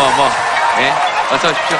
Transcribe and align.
뭐, 0.00 0.08
뭐, 0.16 0.28
예, 0.80 1.34
어서 1.34 1.48
오십시오. 1.50 1.78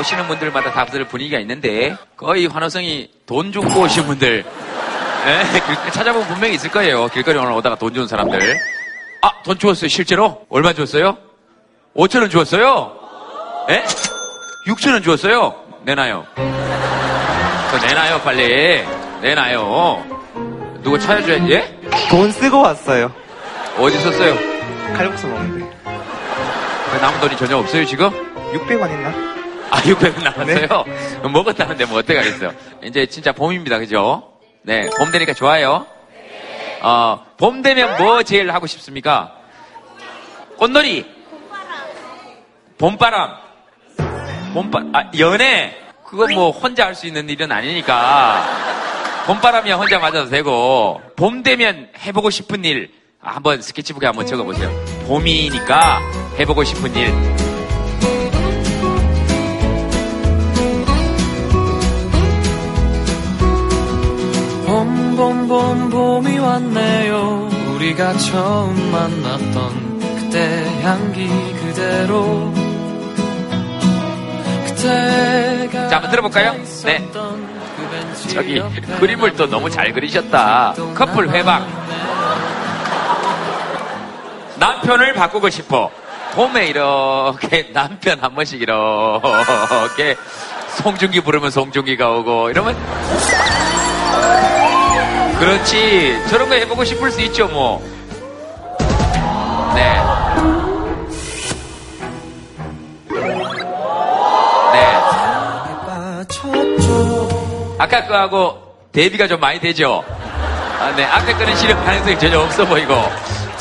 오시는 0.00 0.26
분들마다 0.28 0.70
다들 0.72 1.04
분위기가 1.06 1.38
있는데, 1.40 1.96
거의 2.16 2.46
환호성이 2.46 3.10
돈 3.26 3.52
주고 3.52 3.80
오신 3.80 4.04
분들, 4.06 4.44
예, 5.26 5.60
길- 5.60 5.92
찾아보면 5.92 6.28
분명히 6.28 6.54
있을 6.56 6.70
거예요. 6.70 7.08
길거리 7.08 7.38
오늘 7.38 7.52
오다가 7.52 7.76
돈 7.76 7.94
주는 7.94 8.06
사람들. 8.06 8.38
아, 9.22 9.30
돈 9.44 9.58
주었어요, 9.58 9.88
실제로? 9.88 10.44
얼마 10.50 10.74
주었어요? 10.74 11.16
5천 11.96 12.20
원 12.20 12.28
주었어요? 12.28 12.92
예? 13.70 13.82
6천 14.66 14.92
원 14.92 15.02
주었어요? 15.02 15.54
내놔요. 15.84 16.26
내놔요, 17.80 18.20
빨리. 18.20 18.84
내놔요. 19.22 20.04
누구 20.82 20.98
찾아줘야, 20.98 21.48
예? 21.48 21.80
돈 22.10 22.30
쓰고 22.30 22.60
왔어요. 22.60 23.10
어디 23.78 23.98
썼어요? 24.00 24.36
칼국수 24.94 25.26
먹는데. 25.28 25.63
그 26.94 26.98
남은 27.00 27.18
돈이 27.18 27.36
전혀 27.36 27.56
없어요, 27.56 27.84
지금? 27.84 28.08
600원 28.52 28.88
있나? 28.88 29.08
아, 29.68 29.80
600원 29.82 30.22
남았어요? 30.22 30.84
먹었다는데 31.28 31.86
뭐 31.86 31.98
어떡하겠어요. 31.98 32.52
이제 32.84 33.04
진짜 33.06 33.32
봄입니다, 33.32 33.80
그죠? 33.80 34.30
네, 34.62 34.88
봄 34.96 35.10
되니까 35.10 35.34
좋아요. 35.34 35.86
어, 36.82 37.26
봄 37.36 37.62
되면 37.62 37.96
뭐 37.96 38.22
제일 38.22 38.48
하고 38.52 38.68
싶습니까? 38.68 39.32
꽃놀이. 40.56 41.04
봄바람. 42.78 43.38
봄바, 44.54 44.78
아, 44.92 45.10
연애. 45.18 45.76
그거 46.06 46.28
뭐 46.28 46.52
혼자 46.52 46.86
할 46.86 46.94
수 46.94 47.08
있는 47.08 47.28
일은 47.28 47.50
아니니까. 47.50 48.46
봄바람이야 49.26 49.74
혼자 49.74 49.98
맞아도 49.98 50.28
되고, 50.28 51.02
봄 51.16 51.42
되면 51.42 51.88
해보고 52.06 52.30
싶은 52.30 52.64
일. 52.64 52.92
아, 53.24 53.36
한번 53.36 53.62
스케치북에 53.62 54.06
한번 54.06 54.26
적어보세요. 54.26 54.70
봄이니까 55.06 56.00
해보고 56.38 56.62
싶은 56.62 56.94
일. 56.94 57.10
봄, 64.66 65.16
봄, 65.16 65.48
봄, 65.48 65.90
봄이 65.90 66.38
왔네요. 66.38 67.48
우리가 67.74 68.12
처음 68.18 68.92
만났던 68.92 70.00
그때 70.18 70.82
향기 70.82 71.26
그대로. 71.28 72.52
그때가 74.66 75.88
자, 75.88 75.96
한번 75.96 76.10
들어볼까요? 76.10 76.52
네. 76.84 77.08
그 77.12 78.28
저기 78.28 78.60
그림을 79.00 79.34
또 79.36 79.46
너무 79.46 79.70
잘 79.70 79.92
그리셨다. 79.92 80.74
커플 80.94 81.30
회방. 81.30 81.66
남편을 84.56 85.14
바꾸고 85.14 85.50
싶어. 85.50 85.90
봄에 86.34 86.66
이렇게 86.66 87.70
남편 87.74 88.18
한 88.20 88.34
번씩 88.34 88.60
이렇게 88.60 90.16
송중기 90.76 91.20
부르면 91.20 91.50
송중기가 91.50 92.10
오고 92.10 92.50
이러면 92.50 92.76
그렇지 95.38 96.20
저런 96.28 96.48
거 96.48 96.54
해보고 96.56 96.84
싶을 96.84 97.10
수 97.12 97.20
있죠 97.22 97.46
뭐. 97.46 97.80
네. 99.74 99.94
네. 104.72 104.94
아까 107.78 108.06
거하고 108.06 108.64
대비가 108.92 109.26
좀 109.26 109.40
많이 109.40 109.60
되죠? 109.60 110.04
아, 110.80 110.92
네. 110.96 111.04
아까 111.04 111.36
거는 111.36 111.56
실현 111.56 111.84
가능성이 111.84 112.18
전혀 112.18 112.38
없어 112.40 112.64
보이고, 112.64 112.94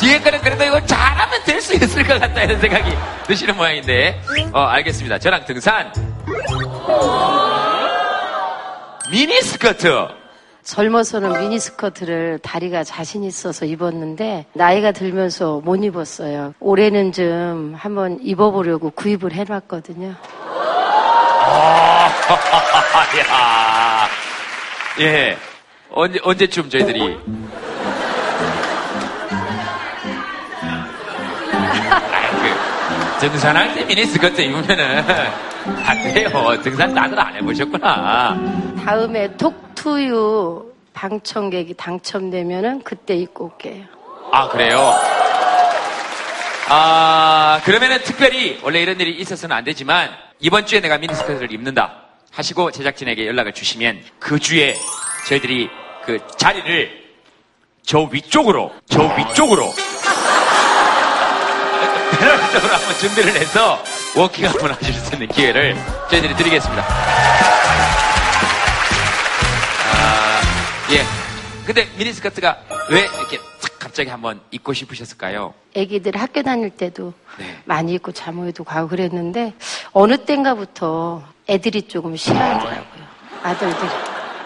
뒤에 0.03 0.19
거는 0.19 0.41
그래도 0.41 0.63
이거 0.65 0.85
잘하면 0.85 1.43
될 1.45 1.61
수 1.61 1.73
있을 1.75 2.03
것 2.05 2.19
같다 2.19 2.43
이런 2.43 2.59
생각이 2.59 2.91
드시는 3.25 3.55
모양인데, 3.55 4.21
어, 4.51 4.59
알겠습니다. 4.59 5.17
저랑 5.19 5.45
등산. 5.45 5.93
미니스커트. 9.09 10.07
젊어서는 10.63 11.39
미니스커트를 11.41 12.39
다리가 12.41 12.83
자신 12.85 13.23
있어서 13.25 13.65
입었는데 13.65 14.45
나이가 14.53 14.91
들면서 14.93 15.59
못 15.63 15.75
입었어요. 15.83 16.53
올해는 16.61 17.11
좀 17.11 17.73
한번 17.77 18.17
입어보려고 18.21 18.89
구입을 18.91 19.33
해놨거든요. 19.33 20.07
야 23.19 24.07
예. 25.01 25.37
언제, 25.91 26.19
언제쯤 26.23 26.69
저희들이. 26.69 27.19
등산할 33.29 33.73
때 33.73 33.85
미니스커트 33.85 34.41
입으면은 34.41 35.03
안 35.85 36.13
돼요. 36.13 36.29
등산 36.61 36.93
다들 36.93 37.19
안 37.19 37.35
해보셨구나. 37.35 38.37
다음에 38.85 39.35
톡투유 39.37 40.71
방청객이 40.93 41.73
당첨되면은 41.75 42.83
그때 42.83 43.15
입고 43.15 43.45
올게요. 43.45 43.85
아, 44.31 44.47
그래요? 44.49 44.93
아, 46.69 47.61
그러면은 47.65 48.01
특별히 48.03 48.59
원래 48.63 48.81
이런 48.81 48.99
일이 48.99 49.11
있어서는 49.11 49.55
안 49.55 49.63
되지만 49.63 50.09
이번 50.39 50.65
주에 50.65 50.79
내가 50.79 50.97
미니스커트를 50.97 51.51
입는다 51.51 52.03
하시고 52.31 52.71
제작진에게 52.71 53.27
연락을 53.27 53.53
주시면 53.53 54.01
그 54.19 54.39
주에 54.39 54.75
저희들이 55.27 55.69
그 56.05 56.19
자리를 56.37 57.03
저 57.85 58.07
위쪽으로, 58.11 58.71
저 58.87 59.03
위쪽으로 59.03 59.71
배럴적으로 62.23 62.73
한번 62.73 62.97
준비를 62.97 63.35
해서 63.35 63.83
워킹 64.15 64.47
한번 64.47 64.71
하실 64.71 64.93
수 64.93 65.13
있는 65.13 65.27
기회를 65.27 65.75
저희들이 66.09 66.35
드리겠습니다. 66.35 66.83
아, 69.91 70.41
예. 70.91 71.03
근데 71.65 71.87
미니스커트가 71.97 72.57
왜 72.89 73.01
이렇게 73.01 73.37
탁 73.61 73.79
갑자기 73.79 74.09
한번 74.09 74.39
입고 74.51 74.73
싶으셨을까요? 74.73 75.53
애기들 75.75 76.17
학교 76.19 76.41
다닐 76.41 76.69
때도 76.69 77.13
네. 77.37 77.57
많이 77.65 77.93
입고 77.93 78.11
잠옷도 78.11 78.63
가고 78.63 78.87
그랬는데 78.87 79.53
어느 79.91 80.17
때인가부터 80.17 81.23
애들이 81.49 81.81
조금 81.83 82.15
싫어하더라고요. 82.15 83.03
아들들이. 83.43 83.89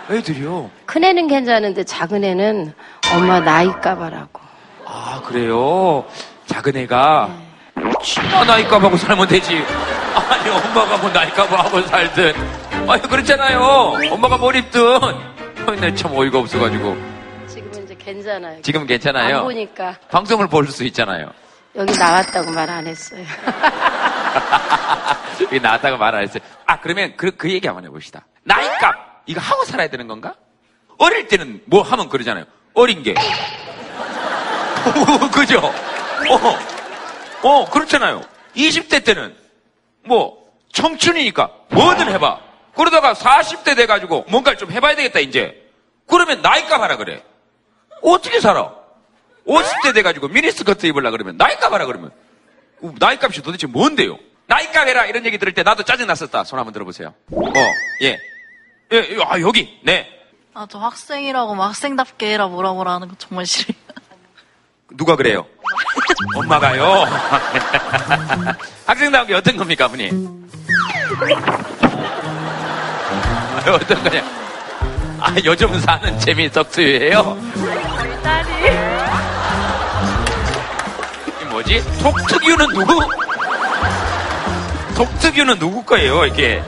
애들이요? 0.10 0.72
큰애는 0.86 1.28
괜찮은데 1.28 1.84
작은애는 1.84 2.74
엄마 3.14 3.40
나이 3.40 3.68
까봐라고. 3.68 4.42
아, 4.86 5.22
그래요? 5.26 6.06
작은 6.48 6.78
애가 6.78 7.30
진 7.38 7.47
짜 8.04 8.44
나이값하고 8.44 8.98
살면 8.98 9.28
되지. 9.28 9.64
아니, 10.16 10.50
엄마가 10.50 10.98
뭐 10.98 11.10
나이값을 11.10 11.60
하고 11.60 11.82
살든. 11.84 12.34
아니, 12.90 13.02
그렇잖아요. 13.02 13.60
엄마가 14.12 14.38
뭘 14.38 14.56
입든. 14.56 15.00
근데 15.66 15.94
참 15.96 16.16
어이가 16.16 16.40
없어가지고. 16.40 16.98
지금은 17.48 17.84
이제 17.84 17.96
괜찮아요. 17.96 18.62
지금 18.62 18.82
안 18.82 18.88
괜찮아요. 18.88 19.44
보니까 19.44 19.96
방송을 20.10 20.48
볼 20.48 20.68
수 20.70 20.84
있잖아요. 20.86 21.32
여기 21.76 21.98
나왔다고 21.98 22.52
말 22.52 22.70
안 22.70 22.88
했어요. 22.88 23.24
여기 25.42 25.60
나왔다고 25.60 25.98
말 25.98 26.16
안 26.16 26.24
했어요. 26.24 26.42
아, 26.66 26.80
그러면 26.80 27.14
그, 27.18 27.32
그 27.36 27.52
얘기 27.52 27.68
한번 27.68 27.86
해봅시다. 27.86 28.26
나이값! 28.44 28.96
이거 29.26 29.42
하고 29.42 29.66
살아야 29.66 29.88
되는 29.88 30.08
건가? 30.08 30.34
어릴 30.98 31.28
때는 31.28 31.62
뭐 31.66 31.82
하면 31.84 32.10
그러잖아요. 32.10 32.46
어린 32.74 33.04
게. 33.04 33.14
그죠? 35.34 35.60
어, 35.60 36.58
어, 37.48 37.70
그렇잖아요. 37.70 38.22
20대 38.58 39.06
때는 39.06 39.34
뭐 40.06 40.52
청춘이니까 40.74 41.50
뭐든 41.70 42.10
해봐. 42.12 42.42
그러다가 42.76 43.14
40대 43.14 43.76
돼가지고 43.78 44.26
뭔가를 44.30 44.58
좀 44.58 44.70
해봐야 44.72 44.96
되겠다, 44.96 45.20
이제. 45.20 45.66
그러면 46.08 46.42
나이값 46.42 46.82
하라 46.82 46.98
그래. 46.98 47.24
어떻게 48.02 48.42
살아? 48.42 48.74
50대 49.48 49.94
돼가지고 49.94 50.28
미니스커트 50.28 50.86
입으려 50.88 51.10
그러면 51.10 51.38
나이값 51.38 51.72
하라 51.72 51.86
그러면. 51.86 52.12
어, 52.82 52.94
나이값이 53.00 53.42
도대체 53.42 53.66
뭔데요? 53.66 54.18
나이값 54.48 54.88
해라 54.88 55.06
이런 55.06 55.26
얘기 55.26 55.38
들을 55.38 55.54
때 55.54 55.64
나도 55.64 55.84
짜증났었다. 55.84 56.44
손 56.44 56.60
한번 56.60 56.74
들어보세요. 56.74 57.14
어, 57.32 57.44
예. 58.02 58.20
예, 58.92 58.98
예, 58.98 59.18
아, 59.26 59.40
여기, 59.40 59.80
네. 59.84 60.08
아, 60.54 60.68
저 60.70 60.80
학생이라고 60.80 61.56
막 61.56 61.68
학생답게 61.70 62.34
해라 62.34 62.48
뭐라 62.48 62.74
뭐라 62.74 62.94
하는 62.96 63.08
거 63.08 63.16
정말 63.18 63.46
싫어요. 63.46 63.78
누가 64.92 65.16
그래요? 65.16 65.46
엄마가요? 66.36 67.06
학생다운 68.86 69.28
게 69.28 69.36
어떤 69.36 69.58
겁니까, 69.58 69.86
아버님? 69.86 70.48
아, 73.56 73.64
어떤 73.72 74.04
거냐? 74.04 74.24
아, 75.20 75.36
요즘 75.44 75.80
사는 75.80 76.20
재미 76.20 76.52
덕수예요? 76.52 77.38
딸이. 78.24 78.50
이 81.42 81.46
뭐지? 81.46 81.84
톡특유는 82.02 82.68
누구? 82.74 83.00
톡특유는 84.96 85.60
누구 85.60 85.84
거예요, 85.84 86.26
이게? 86.26 86.64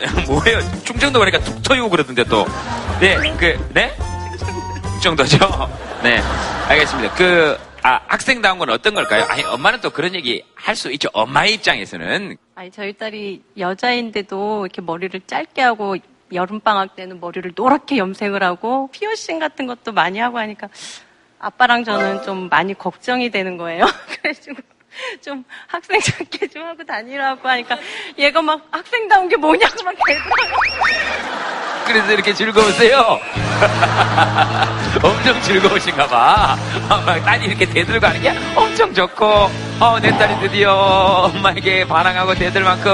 뭐예요? 0.26 0.60
충청도 0.84 1.18
가니까 1.18 1.38
툭터유 1.40 1.88
그러던데 1.88 2.24
또. 2.24 2.46
네, 3.00 3.16
그, 3.38 3.70
네? 3.72 3.94
충청도죠? 4.92 5.89
네, 6.02 6.18
알겠습니다. 6.68 7.14
그, 7.14 7.58
아, 7.82 8.00
학생다운 8.06 8.58
건 8.58 8.70
어떤 8.70 8.94
걸까요? 8.94 9.24
아니, 9.28 9.42
엄마는 9.44 9.80
또 9.80 9.90
그런 9.90 10.14
얘기 10.14 10.42
할 10.54 10.74
수 10.76 10.90
있죠. 10.92 11.08
엄마의 11.12 11.54
입장에서는. 11.54 12.36
아니, 12.54 12.70
저희 12.70 12.92
딸이 12.94 13.42
여자인데도 13.58 14.66
이렇게 14.66 14.80
머리를 14.80 15.20
짧게 15.26 15.60
하고 15.62 15.96
여름방학 16.32 16.96
때는 16.96 17.20
머리를 17.20 17.52
노랗게 17.54 17.96
염색을 17.98 18.42
하고 18.42 18.88
피어싱 18.92 19.38
같은 19.40 19.66
것도 19.66 19.92
많이 19.92 20.18
하고 20.20 20.38
하니까 20.38 20.68
아빠랑 21.38 21.84
저는 21.84 22.22
좀 22.22 22.48
많이 22.48 22.72
걱정이 22.74 23.30
되는 23.30 23.56
거예요. 23.56 23.84
그래가지고 24.22 24.56
좀 25.22 25.44
학생답게 25.66 26.48
좀 26.48 26.62
하고 26.64 26.84
다니라고 26.84 27.48
하니까 27.48 27.78
얘가 28.18 28.40
막 28.42 28.66
학생다운 28.70 29.28
게 29.28 29.36
뭐냐고 29.36 29.82
막 29.84 29.94
대더라고요. 30.06 31.69
그래서 31.92 32.12
이렇게 32.12 32.32
즐거우세요? 32.32 33.18
엄청 35.02 35.40
즐거우신가 35.42 36.06
봐. 36.06 36.56
딸이 37.24 37.46
이렇게 37.46 37.66
대들고 37.66 38.06
하는 38.06 38.22
게 38.22 38.38
엄청 38.54 38.94
좋고, 38.94 39.26
어, 39.80 39.98
내 40.00 40.16
딸이 40.16 40.38
드디어 40.40 40.72
엄마에게 40.72 41.86
반항하고 41.88 42.34
대들 42.34 42.62
만큼, 42.62 42.92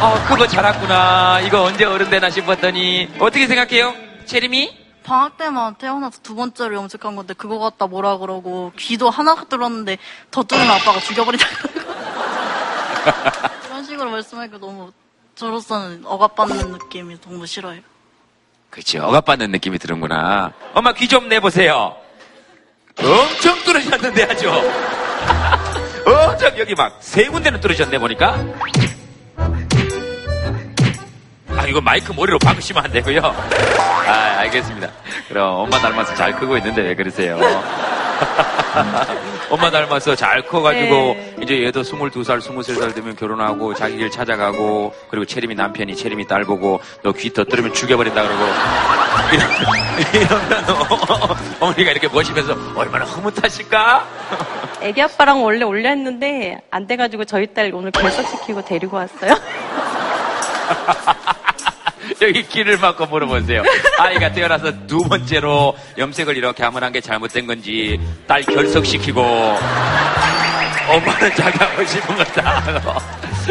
어, 0.00 0.24
그거 0.26 0.46
잘았구나. 0.46 1.40
이거 1.40 1.64
언제 1.64 1.84
어른 1.84 2.08
되나 2.08 2.30
싶었더니, 2.30 3.10
어떻게 3.18 3.46
생각해요? 3.46 3.94
체림이? 4.24 4.86
방학 5.04 5.36
때만 5.36 5.74
태어나서 5.74 6.20
두 6.22 6.34
번째로 6.34 6.74
염색한 6.74 7.14
건데 7.14 7.34
그거 7.34 7.58
갖다 7.60 7.86
뭐라 7.86 8.16
그러고 8.18 8.72
귀도 8.76 9.08
하나 9.08 9.36
뚫었는데 9.36 9.98
더 10.32 10.42
뚫으면 10.42 10.68
아빠가 10.68 10.98
죽여버린다 10.98 11.46
그러고 11.46 11.90
이런 13.68 13.84
식으로 13.84 14.10
말씀하니까 14.10 14.58
너무 14.58 14.90
저로서는 15.36 16.02
억압받는 16.06 16.72
느낌이 16.72 17.20
너무 17.20 17.46
싫어요. 17.46 17.82
그치, 18.76 18.98
억압받는 18.98 19.50
느낌이 19.52 19.78
드는구나. 19.78 20.52
엄마 20.74 20.92
귀 20.92 21.08
좀 21.08 21.28
내보세요. 21.28 21.96
엄청 23.02 23.58
뚫으셨는데 23.64 24.22
아주. 24.24 24.48
엄청 26.06 26.58
여기 26.58 26.74
막 26.74 26.96
세 27.00 27.26
군데는 27.26 27.60
뚫으셨네 27.60 27.98
보니까. 27.98 28.36
아, 31.58 31.66
이거 31.66 31.80
마이크 31.80 32.12
머리로 32.12 32.38
박으시면 32.38 32.84
안 32.84 32.92
되고요. 32.92 33.22
아, 33.24 34.12
알겠습니다. 34.40 34.90
그럼 35.28 35.54
엄마 35.60 35.78
닮아서 35.78 36.14
잘 36.14 36.32
크고 36.38 36.58
있는데 36.58 36.82
왜 36.82 36.94
그러세요? 36.94 37.38
엄마 39.50 39.70
닮아서 39.70 40.14
잘 40.14 40.42
커가지고 40.42 40.84
네. 41.14 41.36
이제 41.42 41.62
얘도 41.64 41.82
22살, 41.82 42.40
23살 42.40 42.94
되면 42.94 43.14
결혼하고 43.16 43.74
자기 43.74 43.96
길 43.96 44.10
찾아가고 44.10 44.92
그리고 45.08 45.24
체림이 45.24 45.54
남편이 45.54 45.94
체림이 45.96 46.26
딸 46.26 46.44
보고 46.44 46.80
너 47.02 47.12
귀 47.12 47.32
터뜨리면 47.32 47.72
죽여버린다 47.72 48.22
그러고 48.22 48.44
이러면 50.12 50.64
어머니가 51.60 51.90
이렇게 51.92 52.08
보시면서 52.08 52.54
얼마나 52.74 53.04
흐뭇하실까? 53.06 54.06
애기 54.82 55.00
아빠랑 55.00 55.42
원래 55.42 55.64
올려 55.64 55.88
했는데 55.88 56.58
안 56.70 56.86
돼가지고 56.86 57.24
저희 57.24 57.46
딸 57.54 57.70
오늘 57.72 57.90
결석시키고 57.92 58.64
데리고 58.64 58.96
왔어요. 58.98 59.34
여기 62.22 62.42
귀를 62.48 62.78
막고 62.78 63.06
물어보세요. 63.06 63.62
아이가 63.98 64.32
태어나서 64.32 64.86
두 64.86 65.00
번째로 65.00 65.76
염색을 65.98 66.36
이렇게 66.36 66.62
한번 66.62 66.84
한게 66.84 67.00
잘못된 67.00 67.46
건지 67.46 67.98
딸 68.26 68.42
결석시키고 68.42 69.20
엄마는 69.22 71.34
자기 71.36 71.58
하고 71.58 71.84
싶은 71.84 72.16
거다 72.16 73.02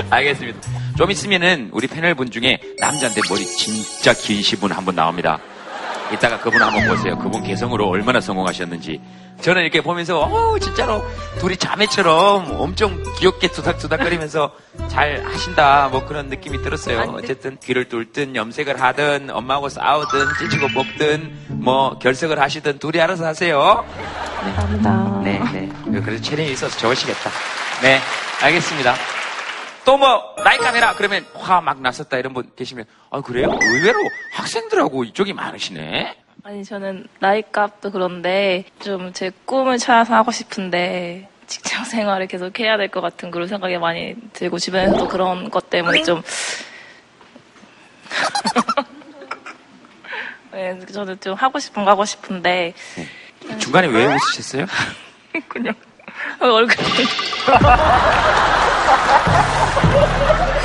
알겠습니다. 0.09 0.59
좀 0.97 1.11
있으면은 1.11 1.69
우리 1.73 1.87
패널 1.87 2.15
분 2.15 2.31
중에 2.31 2.57
남자인데 2.79 3.21
머리 3.29 3.45
진짜 3.45 4.13
긴신 4.13 4.59
분한 4.59 4.85
분 4.85 4.95
나옵니다. 4.95 5.39
이따가 6.15 6.39
그분 6.39 6.61
한번 6.61 6.87
보세요. 6.87 7.17
그분 7.17 7.43
개성으로 7.43 7.87
얼마나 7.87 8.19
성공하셨는지. 8.19 9.01
저는 9.41 9.61
이렇게 9.63 9.81
보면서, 9.81 10.21
어, 10.21 10.57
진짜로 10.59 11.05
둘이 11.39 11.57
자매처럼 11.57 12.55
엄청 12.59 13.03
귀엽게 13.19 13.49
투닥투닥거리면서 13.49 14.51
잘 14.87 15.23
하신다. 15.25 15.89
뭐 15.89 16.05
그런 16.05 16.27
느낌이 16.27 16.61
들었어요. 16.61 17.13
어쨌든 17.17 17.57
귀를 17.61 17.89
뚫든 17.89 18.35
염색을 18.35 18.81
하든 18.81 19.29
엄마하고 19.29 19.69
싸우든 19.69 20.27
찢고 20.49 20.67
뽑든 20.69 21.47
뭐 21.49 21.99
결석을 21.99 22.39
하시든 22.39 22.79
둘이 22.79 23.01
알아서 23.01 23.25
하세요. 23.25 23.85
감사합니다. 24.39 25.21
네, 25.23 25.39
네. 25.51 26.01
그래서 26.01 26.23
체력이 26.23 26.51
있어서 26.53 26.77
좋으시겠다. 26.77 27.29
네, 27.81 27.99
알겠습니다. 28.41 28.95
또 29.85 29.97
뭐, 29.97 30.35
나이값 30.43 30.75
해라! 30.75 30.93
그러면 30.97 31.25
화 31.35 31.61
막 31.61 31.79
났었다 31.81 32.17
이런 32.17 32.33
분 32.33 32.49
계시면, 32.55 32.85
아, 33.11 33.21
그래요? 33.21 33.57
의외로 33.61 33.99
학생들하고 34.33 35.03
이쪽이 35.05 35.33
많으시네? 35.33 36.17
아니 36.43 36.63
저는 36.63 37.07
나이 37.19 37.41
값도 37.51 37.91
그런데 37.91 38.65
좀 38.79 39.11
제 39.13 39.31
꿈을 39.45 39.77
찾아서 39.79 40.13
하고 40.15 40.31
싶은데 40.31 41.27
직장 41.47 41.83
생활을 41.89 42.27
계속 42.27 42.59
해야 42.59 42.77
될 42.77 42.89
것 42.89 43.01
같은 43.01 43.31
그런 43.31 43.47
생각이 43.47 43.77
많이 43.77 44.15
들고 44.33 44.59
주변에서도 44.59 45.07
그런 45.07 45.49
것 45.49 45.69
때문에 45.71 46.03
좀 46.03 46.21
네, 50.51 50.79
저는 50.85 51.19
좀 51.19 51.33
하고 51.33 51.57
싶은 51.59 51.83
거 51.83 51.91
하고 51.91 52.05
싶은데 52.05 52.73
중간에 53.59 53.87
왜 53.87 54.05
웃으셨어요? 54.05 54.65
그냥 55.49 55.73
얼굴이 56.39 57.05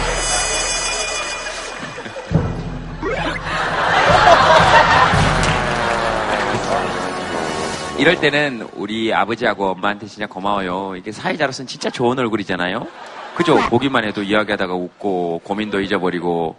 이럴 8.00 8.18
때는 8.18 8.66
우리 8.76 9.12
아버지하고 9.12 9.72
엄마한테 9.72 10.06
진짜 10.06 10.26
고마워요. 10.26 10.96
이게 10.96 11.12
사회자로서는 11.12 11.66
진짜 11.66 11.90
좋은 11.90 12.18
얼굴이잖아요. 12.18 12.86
그죠? 13.34 13.58
보기만 13.68 14.04
해도 14.04 14.22
이야기하다가 14.22 14.74
웃고 14.74 15.42
고민도 15.44 15.82
잊어버리고 15.82 16.56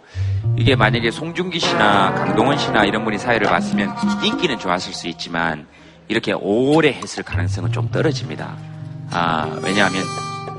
이게 0.56 0.76
만약에 0.76 1.10
송중기 1.10 1.58
씨나 1.58 2.14
강동원 2.14 2.58
씨나 2.58 2.84
이런 2.84 3.04
분이 3.04 3.18
사회를 3.18 3.48
봤으면 3.48 3.92
인기는 4.22 4.56
좋았을 4.58 4.94
수 4.94 5.08
있지만 5.08 5.66
이렇게 6.06 6.32
오래 6.32 6.92
했을 6.92 7.24
가능성은 7.24 7.72
좀 7.72 7.90
떨어집니다. 7.90 8.56
아 9.10 9.60
왜냐하면 9.64 10.00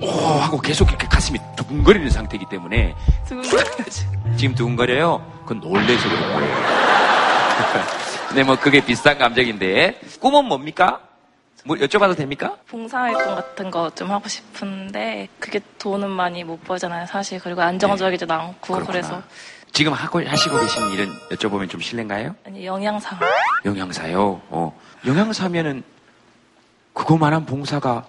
오 0.03 0.09
하고 0.39 0.59
계속 0.59 0.89
이렇게 0.89 1.07
가슴이 1.07 1.39
두근거리는 1.55 2.09
상태이기 2.09 2.45
때문에 2.49 2.93
두근거려지. 3.27 4.07
지금 4.37 4.55
두근거려요. 4.55 5.25
그건 5.45 5.59
놀래서 5.61 6.09
그런 6.09 6.33
거예요. 6.33 6.55
네, 8.35 8.43
뭐 8.43 8.55
그게 8.57 8.83
비슷한 8.83 9.17
감정인데 9.17 9.99
꿈은 10.19 10.45
뭡니까? 10.45 10.99
뭐 11.65 11.77
여쭤봐도 11.77 12.17
됩니까? 12.17 12.57
봉사활동 12.67 13.35
같은 13.35 13.71
거 13.71 13.89
좀 13.95 14.11
하고 14.11 14.27
싶은데 14.27 15.29
그게 15.39 15.61
돈은 15.79 16.09
많이 16.09 16.43
못 16.43 16.61
벌잖아요 16.65 17.05
사실 17.05 17.39
그리고 17.39 17.61
안정적이지도 17.61 18.33
않고 18.33 18.73
그렇구나. 18.73 18.85
그래서 18.85 19.21
지금 19.71 19.93
하고 19.93 20.21
하시고 20.27 20.59
계신 20.59 20.89
일은 20.91 21.09
여쭤보면 21.31 21.69
좀 21.69 21.79
실례인가요? 21.79 22.35
아니 22.45 22.65
영양사 22.65 23.17
영양사요. 23.63 24.41
어. 24.49 24.77
영양사면은 25.05 25.83
그거만한 26.93 27.45
봉사가 27.45 28.05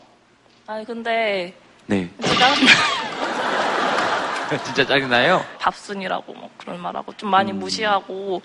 아니 0.66 0.84
근데 0.84 1.54
네 1.86 2.10
진짜 2.22 2.54
진짜 4.64 4.86
짜증나요. 4.86 5.44
밥순이라고 5.58 6.32
뭐 6.34 6.50
그런 6.58 6.80
말하고 6.80 7.12
좀 7.16 7.30
많이 7.30 7.52
음. 7.52 7.58
무시하고 7.58 8.42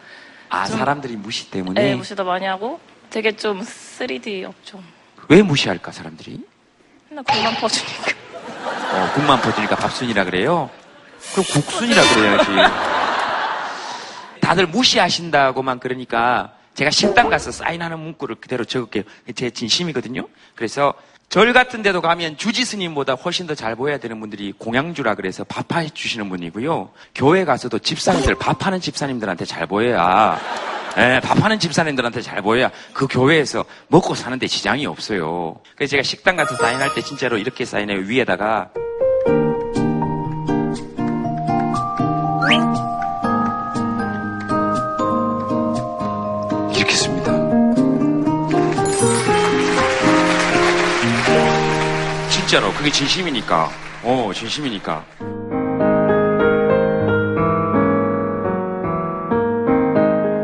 아 0.50 0.66
좀- 0.66 0.78
사람들이 0.80 1.16
무시 1.16 1.52
때문에 1.52 1.82
네, 1.82 1.96
무시도 1.96 2.24
많이 2.24 2.46
하고 2.46 2.80
되게 3.10 3.36
좀 3.36 3.62
3D 3.62 4.46
업종 4.46 4.84
왜 5.28 5.42
무시할까 5.42 5.92
사람들이? 5.92 6.44
맨날 7.10 7.24
그만 7.24 7.54
퍼주니까 7.56 8.12
어, 8.94 9.12
국만 9.14 9.40
퍼주니까 9.42 9.76
밥순이라 9.76 10.24
그래요? 10.26 10.70
그럼 11.34 11.46
국순이라 11.52 12.02
그래야지. 12.14 12.50
다들 14.42 14.66
무시하신다고만 14.68 15.80
그러니까 15.80 16.54
제가 16.74 16.90
식당 16.90 17.30
가서 17.30 17.52
사인하는 17.52 18.00
문구를 18.00 18.36
그대로 18.36 18.66
적을게요. 18.66 19.04
제 19.36 19.50
진심이거든요. 19.52 20.28
그래서 20.56 20.94
절 21.30 21.54
같은 21.54 21.84
데도 21.84 22.02
가면 22.02 22.38
주지 22.38 22.66
스님보다 22.66 23.14
훨씬 23.14 23.46
더 23.46 23.54
잘 23.54 23.76
보여야 23.76 23.98
되는 24.00 24.20
분들이 24.20 24.52
공양주라 24.58 25.14
그래서 25.16 25.44
밥해 25.44 25.90
주시는 25.90 26.28
분이고요. 26.30 26.90
교회 27.14 27.46
가서도 27.46 27.80
집사님들, 27.80 28.36
밥하는 28.36 28.80
집사님들한테 28.82 29.46
잘 29.46 29.68
보여야, 29.68 30.40
예, 30.98 31.20
밥하는 31.24 31.60
집사님들한테 31.60 32.22
잘 32.22 32.42
보여야 32.42 32.72
그 32.94 33.06
교회에서 33.08 33.64
먹고 33.90 34.16
사는데 34.16 34.48
지장이 34.48 34.86
없어요. 34.88 35.60
그래서 35.76 35.92
제가 35.92 36.04
식당 36.04 36.36
가서 36.36 36.56
사인할 36.56 36.96
때 36.96 37.02
진짜로 37.02 37.38
이렇게 37.38 37.64
사인해요. 37.64 38.00
위에다가 38.00 38.70
진짜로. 52.50 52.74
그게 52.74 52.90
진심이니까. 52.90 53.70
어, 54.02 54.32
진심이니까. 54.34 55.06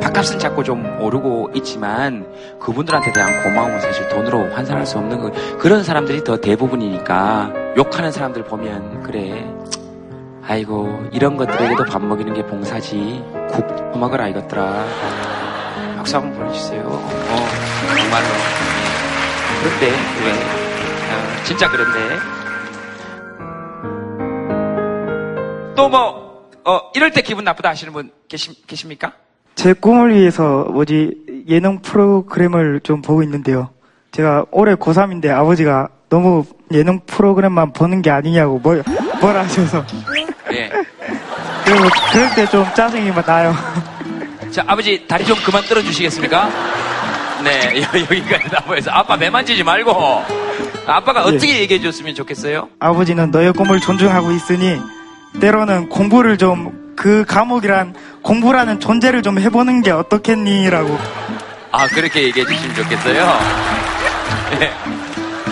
밥값은 0.03 0.37
자꾸 0.37 0.63
좀 0.63 1.01
오르고 1.01 1.49
있지만 1.55 2.27
그분들한테 2.59 3.11
대한 3.11 3.41
고마움은 3.41 3.79
사실 3.79 4.07
돈으로 4.09 4.53
환산할 4.53 4.85
수 4.85 4.99
없는 4.99 5.19
거. 5.19 5.31
그런 5.57 5.83
사람들이 5.83 6.23
더 6.23 6.37
대부분이니까 6.37 7.51
욕하는 7.75 8.11
사람들 8.11 8.43
보면 8.43 9.01
그래. 9.01 9.43
아이고 10.47 11.07
이런 11.11 11.35
것들에게도 11.37 11.85
밥 11.85 12.03
먹이는 12.03 12.35
게 12.35 12.45
봉사지. 12.45 13.23
국 13.49 13.65
퍼먹어라 13.93 14.27
이것들아. 14.27 14.85
박수 15.97 16.17
한번 16.17 16.37
보내주세요. 16.37 16.83
어, 16.83 17.47
정말로. 17.97 18.27
그런데 19.63 19.87
왜 20.23 20.61
어, 20.61 20.64
진짜 21.45 21.69
그런데 21.69 21.99
또 25.75 25.87
뭐 25.89 26.25
어, 26.67 26.79
이럴 26.95 27.11
때 27.11 27.21
기분 27.21 27.43
나쁘다 27.43 27.69
하시는 27.69 27.93
분 27.93 28.09
계시, 28.27 28.49
계십니까? 28.65 29.11
제 29.53 29.71
꿈을 29.73 30.15
위해서 30.15 30.63
뭐지 30.71 31.45
예능 31.47 31.79
프로그램을 31.79 32.79
좀 32.83 33.01
보고 33.03 33.21
있는데요. 33.21 33.69
제가 34.11 34.45
올해 34.51 34.73
고3인데 34.73 35.29
아버지가 35.29 35.89
너무 36.09 36.43
예능 36.71 36.99
프로그램만 37.05 37.71
보는 37.73 38.01
게 38.01 38.09
아니냐고 38.09 38.57
뭘, 38.59 38.83
뭘 39.21 39.37
하셔서 39.37 39.85
예. 40.53 40.71
그리고 41.65 41.83
그럴 42.11 42.33
때 42.35 42.45
좀 42.47 42.65
짜증이 42.75 43.11
막 43.11 43.23
나요. 43.25 43.53
자, 44.49 44.63
아버지 44.65 45.05
다리 45.07 45.23
좀 45.25 45.37
그만 45.45 45.61
떨어주시겠습니까? 45.63 46.49
네, 47.43 47.81
여- 47.83 47.99
여기까지 47.99 48.49
나와서 48.49 48.89
아빠 48.91 49.15
매 49.17 49.29
만지지 49.29 49.63
말고 49.63 49.91
아빠가 50.87 51.21
예. 51.21 51.35
어떻게 51.35 51.59
얘기해 51.59 51.81
줬으면 51.81 52.15
좋겠어요? 52.15 52.69
아버지는 52.79 53.31
너의 53.31 53.53
꿈을 53.53 53.79
존중하고 53.79 54.31
있으니 54.31 54.79
때로는 55.39 55.89
공부를 55.89 56.37
좀 56.37 56.85
그 56.95 57.25
과목이란 57.27 57.93
공부라는 58.21 58.79
존재를 58.79 59.21
좀 59.21 59.37
해보는 59.37 59.81
게 59.81 59.91
어떻겠니라고 59.91 60.97
아, 61.71 61.87
그렇게 61.87 62.23
얘기해 62.23 62.45
주시면 62.45 62.75
좋겠어요. 62.75 63.39
예. 64.61 64.71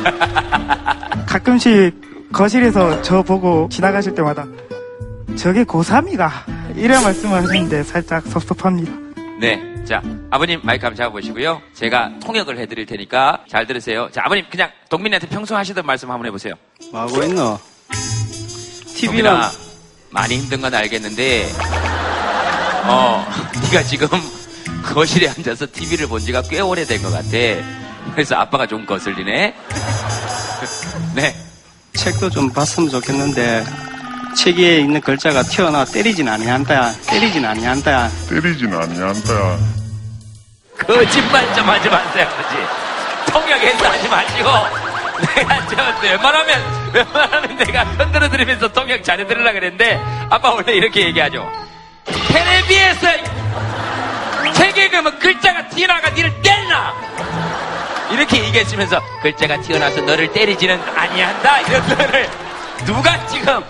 가끔씩 1.27 2.31
거실에서 2.31 3.01
저 3.01 3.21
보고 3.21 3.67
지나가실 3.69 4.15
때마다 4.15 4.45
저게 5.35 5.63
고3이가 5.65 6.29
이래 6.75 6.99
말씀을 6.99 7.43
하시는데 7.43 7.83
살짝 7.83 8.23
섭섭합니다. 8.25 9.02
네. 9.39 9.61
자, 9.83 10.01
아버님 10.29 10.59
마이크 10.63 10.85
한번 10.85 10.95
잡아보시고요. 10.97 11.61
제가 11.73 12.11
통역을 12.23 12.57
해드릴 12.59 12.85
테니까 12.85 13.43
잘 13.47 13.67
들으세요. 13.67 14.09
자, 14.11 14.21
아버님 14.25 14.45
그냥 14.49 14.69
동민이한테 14.89 15.27
평소 15.27 15.55
하시던 15.55 15.85
말씀 15.85 16.09
한번 16.09 16.27
해보세요. 16.27 16.53
뭐 16.91 17.01
하고 17.01 17.23
있노? 17.23 17.59
동민아, 19.05 19.51
많이 20.11 20.37
힘든 20.37 20.61
건 20.61 20.73
알겠는데, 20.73 21.49
어, 22.85 23.25
네가 23.71 23.83
지금 23.83 24.07
거실에 24.85 25.27
앉아서 25.29 25.65
TV를 25.71 26.07
본 26.07 26.19
지가 26.19 26.43
꽤 26.43 26.61
오래된 26.61 27.01
것 27.01 27.11
같아. 27.11 27.29
그래서 28.13 28.35
아빠가 28.35 28.65
좀 28.65 28.85
거슬리네. 28.85 29.53
네. 31.15 31.35
책도 31.93 32.29
좀 32.29 32.49
봤으면 32.49 32.89
좋겠는데 32.89 33.63
책에 34.33 34.79
있는 34.79 35.01
글자가 35.01 35.43
튀어나와 35.43 35.85
때리진 35.85 36.27
아니한다. 36.27 36.93
때리진 37.07 37.45
아니한다. 37.45 38.09
때리진 38.29 38.73
아니한다. 38.73 39.57
거짓말 40.77 41.53
좀 41.55 41.69
하지 41.69 41.89
마세요, 41.89 42.27
아버지. 42.31 43.31
통역해서 43.31 43.89
하지 43.89 44.09
마시고. 44.09 44.49
내가 45.35 45.67
저, 45.67 45.75
웬만하면, 46.01 46.91
웬만하면 46.93 47.57
내가 47.57 47.83
흔들어 47.83 48.29
드리면서 48.29 48.67
통역 48.73 49.03
잘해 49.03 49.25
드리려고 49.27 49.53
그랬는데, 49.53 50.01
아빠 50.29 50.51
원래 50.51 50.73
이렇게 50.73 51.05
얘기하죠. 51.05 51.49
텔레비에서 52.05 53.07
책에 54.53 54.89
그면 54.89 55.17
글자가 55.19 55.69
튀어나가 55.69 56.09
니를 56.09 56.41
때리나! 56.41 56.93
이렇게 58.11 58.43
얘기했으면서, 58.43 58.99
글자가 59.21 59.61
튀어나와서 59.61 60.01
너를 60.01 60.31
때리지는 60.33 60.81
아니한다! 60.95 61.59
이런 61.61 61.87
거를, 61.87 62.29
누가 62.85 63.25
지금, 63.27 63.63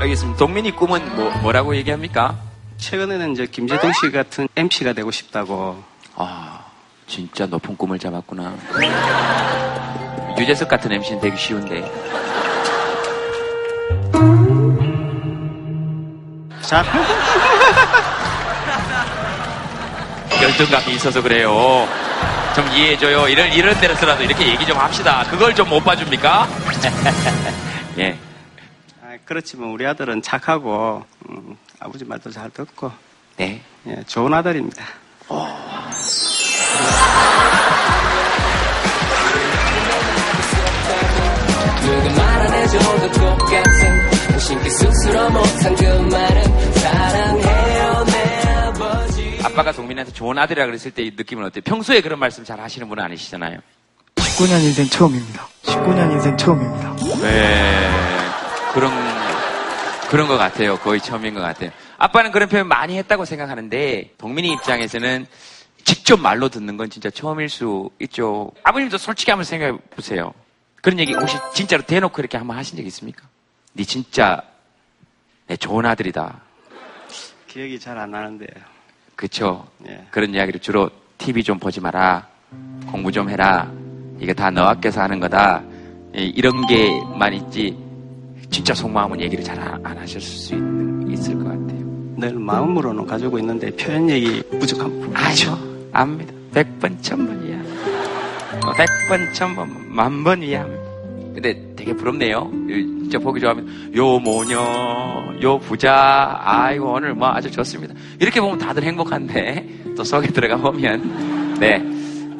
알겠습니다. 0.00 0.38
동민이 0.38 0.70
꿈은 0.72 1.16
뭐, 1.16 1.30
뭐라고 1.42 1.74
얘기합니까? 1.76 2.36
최근에는 2.78 3.32
이제 3.32 3.46
김재동 3.46 3.92
씨 3.92 4.10
같은 4.12 4.48
MC가 4.54 4.92
되고 4.92 5.10
싶다고. 5.10 5.82
아, 6.14 6.60
진짜 7.06 7.46
높은 7.46 7.76
꿈을 7.76 7.98
잡았구나. 7.98 8.54
유재석 10.38 10.68
같은 10.68 10.92
MC는 10.92 11.20
되기 11.20 11.36
쉬운데. 11.36 11.82
자, 16.62 16.84
열등감이 20.42 20.94
있어서 20.94 21.20
그래요. 21.22 21.88
좀 22.54 22.66
이해해줘요. 22.68 23.26
이런, 23.28 23.52
이런 23.52 23.78
데서라도 23.80 24.22
이렇게 24.22 24.46
얘기 24.46 24.64
좀 24.66 24.76
합시다. 24.78 25.24
그걸 25.30 25.54
좀 25.54 25.68
못 25.68 25.82
봐줍니까? 25.82 26.46
예. 27.98 28.16
아, 29.28 29.34
그렇지만 29.38 29.68
우리 29.68 29.86
아들은 29.86 30.22
착하고 30.22 31.04
음, 31.28 31.56
아버지 31.80 32.02
말도 32.06 32.30
잘 32.30 32.48
듣고 32.48 32.90
네. 33.36 33.60
예, 33.86 34.02
좋은 34.06 34.32
아들입니다. 34.32 34.82
누가 41.82 42.14
말안 42.16 42.54
해줘도 42.54 43.12
똑같은 43.12 44.40
신기 44.40 44.70
스스로 44.70 45.30
못한 45.30 45.76
그 45.76 45.84
말은 45.84 46.72
사랑해요 46.72 48.04
내 48.06 48.48
아버지 48.50 49.40
아빠가 49.44 49.72
동민한테 49.72 50.12
좋은 50.12 50.38
아들이라 50.38 50.64
그랬을 50.66 50.90
때이 50.92 51.12
느낌은 51.14 51.44
어때요? 51.44 51.62
평소에 51.64 52.00
그런 52.00 52.18
말씀 52.18 52.44
잘 52.44 52.58
하시는 52.58 52.88
분은 52.88 53.04
아니시잖아요. 53.04 53.58
19년 54.16 54.62
인생 54.62 54.86
처음입니다. 54.86 55.46
19년 55.64 56.12
인생 56.12 56.34
처음입니다. 56.38 56.96
네. 57.20 58.08
그런, 58.78 58.92
그런 60.10 60.26
것 60.28 60.38
같아요. 60.38 60.78
거의 60.78 61.00
처음인 61.00 61.34
것 61.34 61.40
같아요. 61.40 61.70
아빠는 61.98 62.30
그런 62.32 62.48
표현 62.48 62.66
많이 62.68 62.96
했다고 62.96 63.24
생각하는데, 63.24 64.14
동민이 64.18 64.48
입장에서는 64.52 65.26
직접 65.84 66.18
말로 66.20 66.48
듣는 66.48 66.76
건 66.76 66.88
진짜 66.90 67.10
처음일 67.10 67.48
수 67.48 67.90
있죠. 68.00 68.52
아버님도 68.62 68.98
솔직히 68.98 69.30
한번 69.30 69.44
생각해 69.44 69.76
보세요. 69.94 70.32
그런 70.82 70.98
얘기 70.98 71.12
혹시 71.12 71.36
진짜로 71.54 71.82
대놓고 71.82 72.20
이렇게 72.20 72.38
한번 72.38 72.56
하신 72.56 72.76
적 72.76 72.86
있습니까? 72.86 73.22
네 73.72 73.84
진짜 73.84 74.40
내 75.46 75.56
좋은 75.56 75.84
아들이다. 75.84 76.40
기억이 77.46 77.78
잘 77.80 77.98
안 77.98 78.10
나는데 78.10 78.46
그쵸? 79.16 79.66
예. 79.88 80.06
그런 80.10 80.34
이야기를 80.34 80.60
주로 80.60 80.90
TV 81.18 81.42
좀 81.42 81.58
보지 81.58 81.80
마라. 81.80 82.26
공부 82.90 83.10
좀 83.10 83.28
해라. 83.28 83.70
이게 84.20 84.32
다 84.32 84.50
너 84.50 84.62
아껴서 84.64 85.00
하는 85.02 85.18
거다. 85.20 85.62
이- 86.14 86.32
이런 86.36 86.66
게만 86.66 87.34
있지. 87.34 87.76
진짜 88.50 88.74
속마음은 88.74 89.20
얘기를 89.20 89.42
잘 89.44 89.58
안 89.60 89.84
하셨을 89.96 90.20
수 90.20 90.54
있는, 90.54 91.10
있을 91.12 91.34
것 91.38 91.44
같아요. 91.44 91.78
늘 92.16 92.32
마음으로는 92.34 93.06
가지고 93.06 93.38
있는데 93.38 93.70
표현력이 93.70 94.42
부족한 94.58 94.90
부분. 95.00 95.16
아죠. 95.16 95.56
압니다. 95.92 96.32
백번, 96.52 97.00
천번 97.02 97.44
이해합니다. 97.44 98.68
어, 98.68 98.72
백번, 98.74 99.32
천번, 99.34 99.68
만번 99.94 100.42
이해합니다. 100.42 100.82
근데 101.34 101.74
되게 101.76 101.92
부럽네요. 101.94 102.50
이- 102.68 102.98
진짜 103.08 103.18
보기 103.20 103.40
좋아하면, 103.40 103.92
요 103.96 104.18
모녀, 104.18 104.58
요 105.42 105.58
부자, 105.60 106.38
아이고, 106.42 106.92
오늘 106.92 107.14
뭐 107.14 107.28
아주 107.28 107.50
좋습니다. 107.50 107.94
이렇게 108.20 108.40
보면 108.40 108.58
다들 108.58 108.82
행복한데, 108.82 109.66
또 109.96 110.02
속에 110.04 110.28
들어가 110.28 110.56
보면, 110.56 111.56
네. 111.60 111.82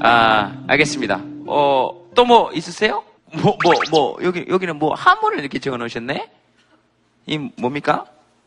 아, 0.00 0.52
알겠습니다. 0.66 1.20
어, 1.46 1.90
또 2.14 2.24
뭐 2.24 2.50
있으세요? 2.52 3.02
뭐, 3.32 3.56
뭐, 3.62 3.74
뭐, 3.90 4.18
여기, 4.22 4.44
여기는 4.48 4.78
뭐 4.78 4.94
한문을 4.94 5.40
이렇게 5.40 5.58
적어 5.58 5.76
놓으셨네? 5.76 6.30
이 7.26 7.38
뭡니까? 7.56 8.06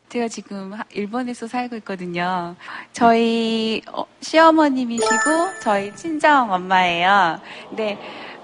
제가 0.10 0.28
지금 0.28 0.74
하- 0.74 0.84
일본에서 0.92 1.48
살고 1.48 1.76
있거든요. 1.78 2.56
저희 2.92 3.82
어, 3.94 4.04
시어머님이시고 4.22 5.60
저희 5.62 5.96
친정 5.96 6.52
엄마예요. 6.52 7.40
근데 7.70 7.98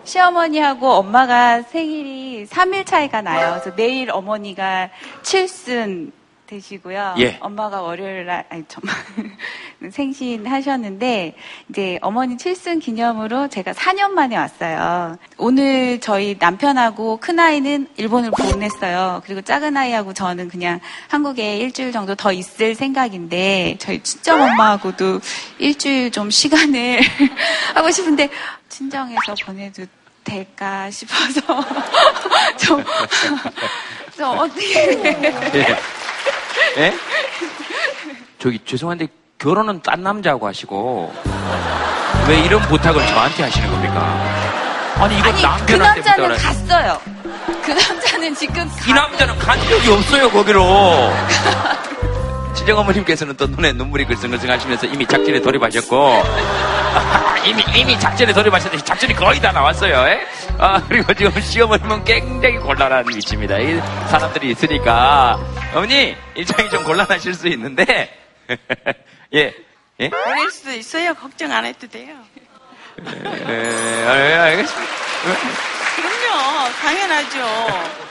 시어머니하고 0.06 0.90
엄마가 0.90 1.64
생일이 1.64 2.46
3일 2.46 2.86
차이가 2.86 3.22
나요. 3.22 3.60
그래서 3.60 3.76
내일 3.76 4.10
어머니가 4.12 4.90
칠순 5.24 6.14
되시고요. 6.48 7.16
예. 7.20 7.38
엄마가 7.40 7.82
월요일 7.82 8.26
날 8.26 8.46
아니 8.50 8.64
정말 8.68 8.96
생신 9.92 10.48
하셨는데 10.48 11.36
이제 11.70 12.00
어머니 12.02 12.38
칠순 12.38 12.80
기념으로 12.80 13.50
제가 13.50 13.74
4년 13.74 14.12
만에 14.12 14.36
왔어요. 14.38 15.18
오늘 15.38 16.00
저희 16.00 16.36
남편하고 16.40 17.18
큰 17.18 17.40
아이는 17.40 17.88
일본을 17.98 18.32
보냈어요. 18.32 19.22
그리고 19.26 19.42
작은 19.42 19.78
아이하고 19.78 20.14
저는 20.14 20.48
그냥 20.50 20.80
한국에 21.10 21.58
일주일 21.58 21.92
정도 21.92 22.16
더 22.16 22.32
있을 22.32 22.74
생각인데 22.74 23.76
저희 23.80 24.02
친정 24.02 24.42
엄마하고도 24.42 25.20
일주일 25.60 26.12
좀 26.12 26.32
시간을 26.32 27.02
하고 27.76 27.92
싶은데 27.92 28.30
친정에서 28.70 29.36
보내도 29.46 29.86
될까 30.24 30.92
싶어서 30.92 31.42
좀, 32.60 32.84
좀 34.18 34.38
어떻게 34.38 35.78
예? 36.78 36.82
예? 36.84 36.94
저기 38.40 38.60
죄송한데 38.66 39.08
결혼은 39.38 39.82
딴 39.82 40.04
남자하고 40.04 40.48
하시고 40.48 41.14
왜 42.28 42.40
이런 42.42 42.62
부탁을 42.64 43.06
저한테 43.08 43.44
하시는 43.44 43.70
겁니까? 43.70 44.02
아니 44.96 45.16
아니 45.22 45.42
그 45.42 45.46
남편한테 45.46 46.02
부탁을 46.02 46.30
남자는 46.30 46.38
갔어요. 46.38 47.02
그 47.64 47.72
남자는 47.72 48.36
지금 48.36 48.70
이 48.88 48.94
남자는 48.94 49.38
간 49.40 49.60
적이 49.68 49.92
없어요 49.92 50.30
거기로. 50.30 50.64
친정 52.56 52.80
어머님께서는 52.80 53.38
또 53.38 53.46
눈에 53.46 53.72
눈물이 53.74 54.06
글썽글썽 54.06 54.50
하시면서 54.50 54.88
이미 54.88 55.06
작전에 55.06 55.40
돌입하셨고 55.40 56.24
이미 57.48 57.64
이미 57.76 58.00
작전에 58.00 58.34
돌입하셨는데 58.34 58.84
작전이 58.84 59.14
거의 59.14 59.40
다 59.40 59.52
나왔어요. 59.52 60.08
에? 60.08 60.26
아 60.58 60.82
그리고 60.88 61.14
지금 61.14 61.40
시어머님은 61.40 62.04
굉장히 62.04 62.58
곤란한 62.58 63.06
위치입니다. 63.08 63.60
이 63.60 63.80
사람들이 64.10 64.50
있으니까 64.52 65.40
어머니 65.74 66.16
일정이 66.36 66.70
좀 66.70 66.84
곤란하실 66.84 67.34
수 67.34 67.48
있는데 67.48 68.14
예 69.34 69.54
예. 70.00 70.10
보낼 70.10 70.52
수도 70.52 70.72
있어요. 70.72 71.14
걱정 71.16 71.52
안 71.52 71.66
해도 71.66 71.88
돼요. 71.88 72.16
예, 73.00 73.50
예, 73.50 74.38
알겠습니다. 74.38 74.94
그럼요. 75.96 76.70
당연하죠. 76.82 77.48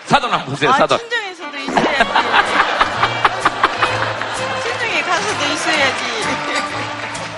사돈 0.06 0.32
한번 0.32 0.48
보세요 0.50 0.70
아, 0.70 0.74
사돈. 0.78 0.98
친정에서도 0.98 1.56
있어야지. 1.58 1.98
친정에 4.62 5.02
가서도 5.02 5.44
있어야지. 5.52 6.75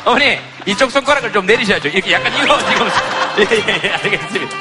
어머니 0.04 0.38
이쪽 0.66 0.90
손가락을 0.90 1.32
좀 1.32 1.46
내리셔야죠. 1.46 1.88
이렇게 1.88 2.12
약간 2.12 2.32
이거 2.34 2.58
지금 2.58 2.88
예예예 3.38 3.80
예, 3.84 3.90
알겠습니다. 3.90 4.56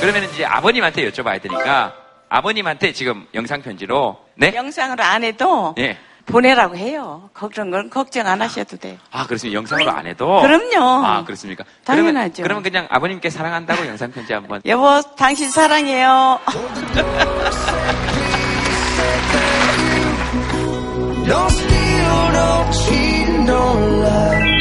그러면 0.00 0.24
이제 0.24 0.44
아버님한테 0.44 1.10
여쭤봐야 1.10 1.40
되니까 1.42 1.94
아버님한테 2.28 2.92
지금 2.92 3.26
영상 3.34 3.60
편지로 3.60 4.18
네? 4.36 4.52
영상으로 4.54 5.02
안 5.02 5.24
해도 5.24 5.74
예. 5.78 5.98
보내라고 6.26 6.76
해요. 6.76 7.28
걱정, 7.34 7.70
건 7.70 7.90
걱정 7.90 8.26
안 8.26 8.40
하셔도 8.40 8.76
돼. 8.76 8.98
아 9.10 9.26
그렇습니다. 9.26 9.56
영상으로 9.56 9.90
안 9.90 10.06
해도 10.06 10.40
그럼요. 10.40 11.04
아 11.04 11.24
그렇습니까? 11.24 11.64
당연하죠. 11.84 12.42
그러면, 12.42 12.44
그러면 12.44 12.62
그냥 12.62 12.86
아버님께 12.90 13.30
사랑한다고 13.30 13.86
영상 13.86 14.12
편지 14.12 14.32
한번. 14.32 14.62
여보, 14.64 15.02
당신 15.16 15.50
사랑해요. 15.50 16.38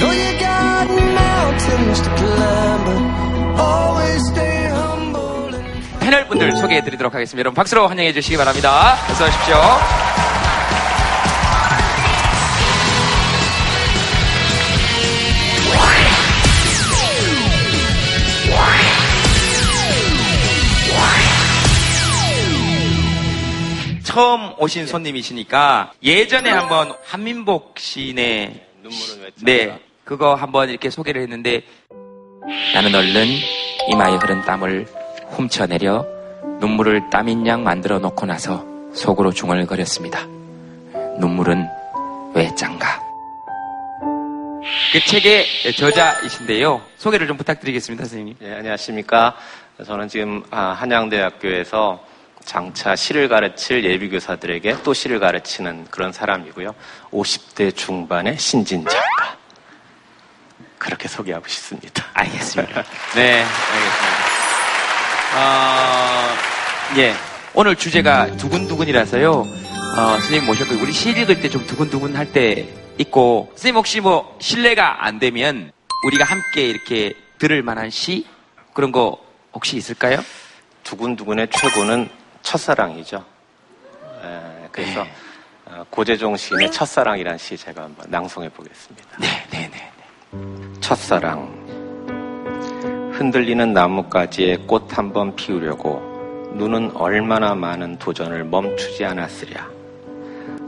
know. 0.00 0.24
패널 6.00 6.28
분들 6.28 6.52
소개해 6.52 6.84
드리도록 6.84 7.14
하겠습니다. 7.14 7.40
여러분 7.40 7.54
박수로 7.54 7.88
환영해 7.88 8.12
주시기 8.12 8.36
바랍니다. 8.36 8.94
어서 9.10 9.24
오십시오. 9.24 9.54
처음 24.04 24.52
오신 24.60 24.86
손님이시니까 24.86 25.92
예전에 26.04 26.50
한번 26.50 26.94
한민복 27.04 27.78
시인의 27.78 28.73
눈물은 28.84 29.32
왜네 29.42 29.80
그거 30.04 30.34
한번 30.34 30.68
이렇게 30.68 30.90
소개를 30.90 31.22
했는데 31.22 31.62
나는 32.74 32.94
얼른 32.94 33.26
이마에 33.90 34.16
흐른 34.16 34.42
땀을 34.42 34.86
훔쳐내려 35.30 36.06
눈물을 36.60 37.08
땀인 37.08 37.46
양 37.46 37.64
만들어 37.64 37.98
놓고 37.98 38.26
나서 38.26 38.64
속으로 38.92 39.32
중얼거렸습니다. 39.32 40.26
눈물은 41.18 41.66
왜 42.34 42.54
짠가? 42.54 43.02
그 44.92 45.00
책의 45.06 45.46
저자이신데요. 45.76 46.80
소개를 46.98 47.26
좀 47.26 47.36
부탁드리겠습니다, 47.36 48.04
선생님. 48.04 48.36
네, 48.38 48.54
안녕하십니까. 48.54 49.34
저는 49.84 50.08
지금 50.08 50.42
아, 50.50 50.72
한양대학교에서 50.72 52.04
장차 52.44 52.94
시를 52.94 53.28
가르칠 53.28 53.84
예비교사들에게 53.84 54.78
또 54.84 54.92
시를 54.94 55.18
가르치는 55.18 55.86
그런 55.90 56.12
사람이고요. 56.12 56.74
50대 57.10 57.74
중반의 57.74 58.38
신진 58.38 58.84
작가. 58.86 59.36
그렇게 60.78 61.08
소개하고 61.08 61.48
싶습니다. 61.48 62.04
알겠습니다. 62.12 62.84
네, 63.16 63.42
알겠습니다. 63.42 64.24
어, 65.36 66.98
예. 66.98 67.14
오늘 67.54 67.74
주제가 67.76 68.36
두근두근이라서요. 68.36 69.30
어, 69.32 69.46
선생님 70.18 70.44
모셨고, 70.46 70.74
우리 70.76 70.92
시 70.92 71.10
읽을 71.10 71.40
때 71.40 71.48
좀 71.48 71.64
두근두근 71.66 72.14
할 72.16 72.32
때 72.32 72.68
있고, 72.98 73.48
선생님 73.52 73.76
혹시 73.76 74.00
뭐, 74.00 74.36
실례가 74.40 75.04
안 75.06 75.18
되면, 75.18 75.72
우리가 76.06 76.24
함께 76.24 76.62
이렇게 76.68 77.14
들을 77.38 77.62
만한 77.62 77.90
시? 77.90 78.26
그런 78.74 78.92
거 78.92 79.18
혹시 79.54 79.76
있을까요? 79.76 80.22
두근두근의 80.82 81.48
최고는 81.50 82.10
첫사랑이죠. 82.44 83.24
에, 84.22 84.68
그래서 84.70 85.02
네. 85.02 85.10
어, 85.66 85.84
고재종 85.90 86.36
시인의 86.36 86.70
첫사랑이라는 86.70 87.38
시 87.38 87.56
제가 87.56 87.82
한번 87.82 88.06
낭송해 88.08 88.48
보겠습니다. 88.50 89.18
네, 89.18 89.26
네, 89.50 89.70
네. 89.70 89.90
첫사랑 90.80 91.64
흔들리는 93.14 93.72
나뭇가지에 93.72 94.58
꽃 94.66 94.86
한 94.96 95.12
번 95.12 95.34
피우려고 95.34 96.00
눈은 96.54 96.92
얼마나 96.96 97.54
많은 97.54 97.98
도전을 97.98 98.44
멈추지 98.44 99.04
않았으랴 99.04 99.68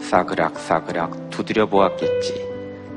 싸그락 0.01 0.59
싸그락 0.59 1.31
두드려 1.31 1.67
보았겠지 1.67 2.47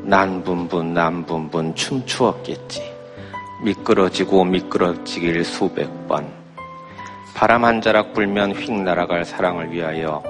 난분분 0.03 0.93
난분분 0.93 1.75
춤추었겠지 1.75 2.93
미끄러지고 3.63 4.45
미끄러지길 4.45 5.43
수백 5.43 5.89
번 6.07 6.31
바람 7.39 7.63
한 7.63 7.79
자락 7.79 8.11
불면 8.11 8.51
휙 8.51 8.69
날아갈 8.69 9.23
사랑을 9.23 9.71
위하여 9.71 10.21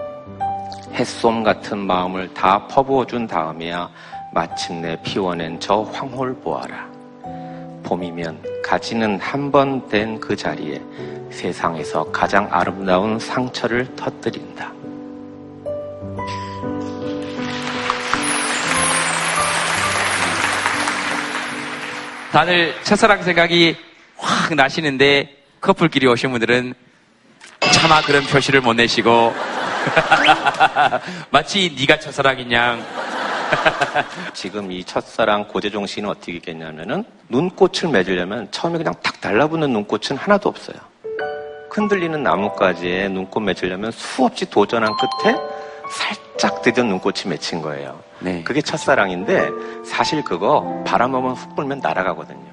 햇솜 0.93 1.41
같은 1.41 1.79
마음을 1.79 2.31
다 2.35 2.67
퍼부어 2.67 3.07
준 3.07 3.25
다음에야 3.25 3.89
마침내 4.31 4.95
피워낸 5.01 5.59
저 5.59 5.81
황홀 5.81 6.35
보아라. 6.35 6.87
봄이면 7.83 8.61
가지는 8.63 9.19
한 9.19 9.49
번 9.49 9.89
된 9.89 10.19
그 10.19 10.35
자리에 10.35 10.79
세상에서 11.31 12.11
가장 12.11 12.47
아름다운 12.51 13.17
상처를 13.17 13.95
터뜨린다. 13.95 14.71
다들 22.31 22.75
첫사랑 22.83 23.23
생각이 23.23 23.75
확 24.15 24.53
나시는데, 24.53 25.35
커플끼리 25.59 26.05
오신 26.05 26.29
분들은 26.29 26.75
차마 27.59 28.01
그런 28.01 28.23
표시를 28.25 28.61
못 28.61 28.73
내시고, 28.73 29.33
마치 31.31 31.75
네가 31.77 31.99
첫사랑인 31.99 32.51
양, 32.51 32.83
지금 34.33 34.71
이 34.71 34.83
첫사랑 34.83 35.47
고재종 35.47 35.87
씨는 35.87 36.09
어떻게 36.09 36.39
했냐면은 36.45 37.03
눈꽃을 37.29 37.89
맺으려면 37.91 38.49
처음에 38.51 38.77
그냥 38.77 38.93
탁 39.01 39.19
달라붙는 39.21 39.71
눈꽃은 39.71 40.17
하나도 40.17 40.49
없어요. 40.49 40.77
흔들리는 41.71 42.21
나뭇가지에 42.23 43.09
눈꽃 43.09 43.43
맺으려면 43.43 43.91
수없이 43.91 44.49
도전한 44.49 44.91
끝에 44.97 45.35
살짝 45.91 46.61
드디어 46.61 46.83
눈꽃이 46.83 47.23
맺힌 47.27 47.61
거예요. 47.61 47.99
네. 48.19 48.43
그게 48.43 48.61
첫사랑인데 48.61 49.49
사실 49.85 50.23
그거 50.23 50.83
바람 50.85 51.15
한번 51.15 51.33
훅 51.33 51.55
불면 51.55 51.79
날아가거든요. 51.79 52.48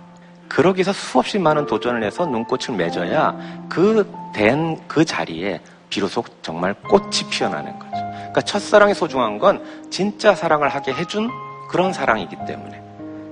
그러기 0.48 0.78
위해서 0.78 0.92
수없이 0.92 1.38
많은 1.38 1.66
도전을 1.66 2.02
해서 2.02 2.26
눈꽃을 2.26 2.76
맺어야 2.76 3.36
그된그 3.68 5.04
자리에 5.04 5.60
비로소 5.88 6.24
정말 6.42 6.74
꽃이 6.74 7.28
피어나는 7.30 7.78
거죠. 7.78 7.90
그러니까 7.90 8.40
첫사랑이 8.42 8.94
소중한 8.94 9.38
건 9.38 9.64
진짜 9.90 10.34
사랑을 10.34 10.68
하게 10.68 10.92
해준 10.92 11.30
그런 11.68 11.92
사랑이기 11.92 12.36
때문에 12.46 12.82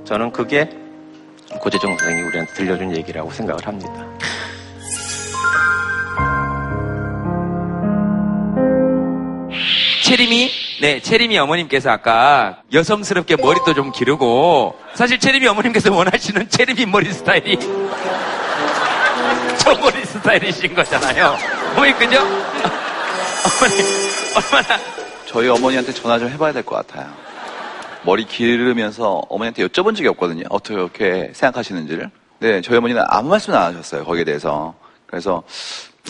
저는 0.05 0.33
그게 0.33 0.70
고재정 1.61 1.96
선생이 1.96 2.22
우리한테 2.22 2.53
들려준 2.55 2.96
얘기라고 2.96 3.31
생각을 3.31 3.66
합니다. 3.66 4.07
체림이 10.05 10.63
네 10.81 11.01
체림이 11.01 11.39
어머님께서 11.39 11.91
아까 11.91 12.63
여성스럽게 12.73 13.37
머리도 13.37 13.75
좀 13.75 13.93
기르고 13.93 14.77
사실 14.95 15.19
체림이 15.21 15.47
어머님께서 15.47 15.95
원하시는 15.95 16.49
체림이 16.49 16.87
머리 16.87 17.13
스타일이 17.13 17.57
저 19.59 19.75
머리 19.77 20.05
스타일이신 20.05 20.75
거잖아요. 20.75 21.37
어머니 21.77 21.93
그죠? 21.95 22.19
어머니 22.19 23.75
얼마나 24.35 24.81
저희 25.27 25.49
어머니한테 25.49 25.93
전화 25.93 26.19
좀 26.19 26.29
해봐야 26.29 26.53
될 26.53 26.63
것 26.65 26.75
같아요. 26.87 27.11
머리 28.03 28.27
기르면서 28.27 29.23
어머니한테 29.31 29.67
여쭤본 29.67 29.97
적이 29.97 30.09
없거든요. 30.09 30.45
어떻게 30.51 31.31
생각하시는지를. 31.33 32.11
네, 32.41 32.61
저희 32.61 32.77
어머니는 32.77 33.03
아무 33.07 33.31
말씀 33.31 33.55
안 33.55 33.63
하셨어요. 33.75 34.05
거기에 34.05 34.25
대해서. 34.25 34.75
그래서 35.07 35.43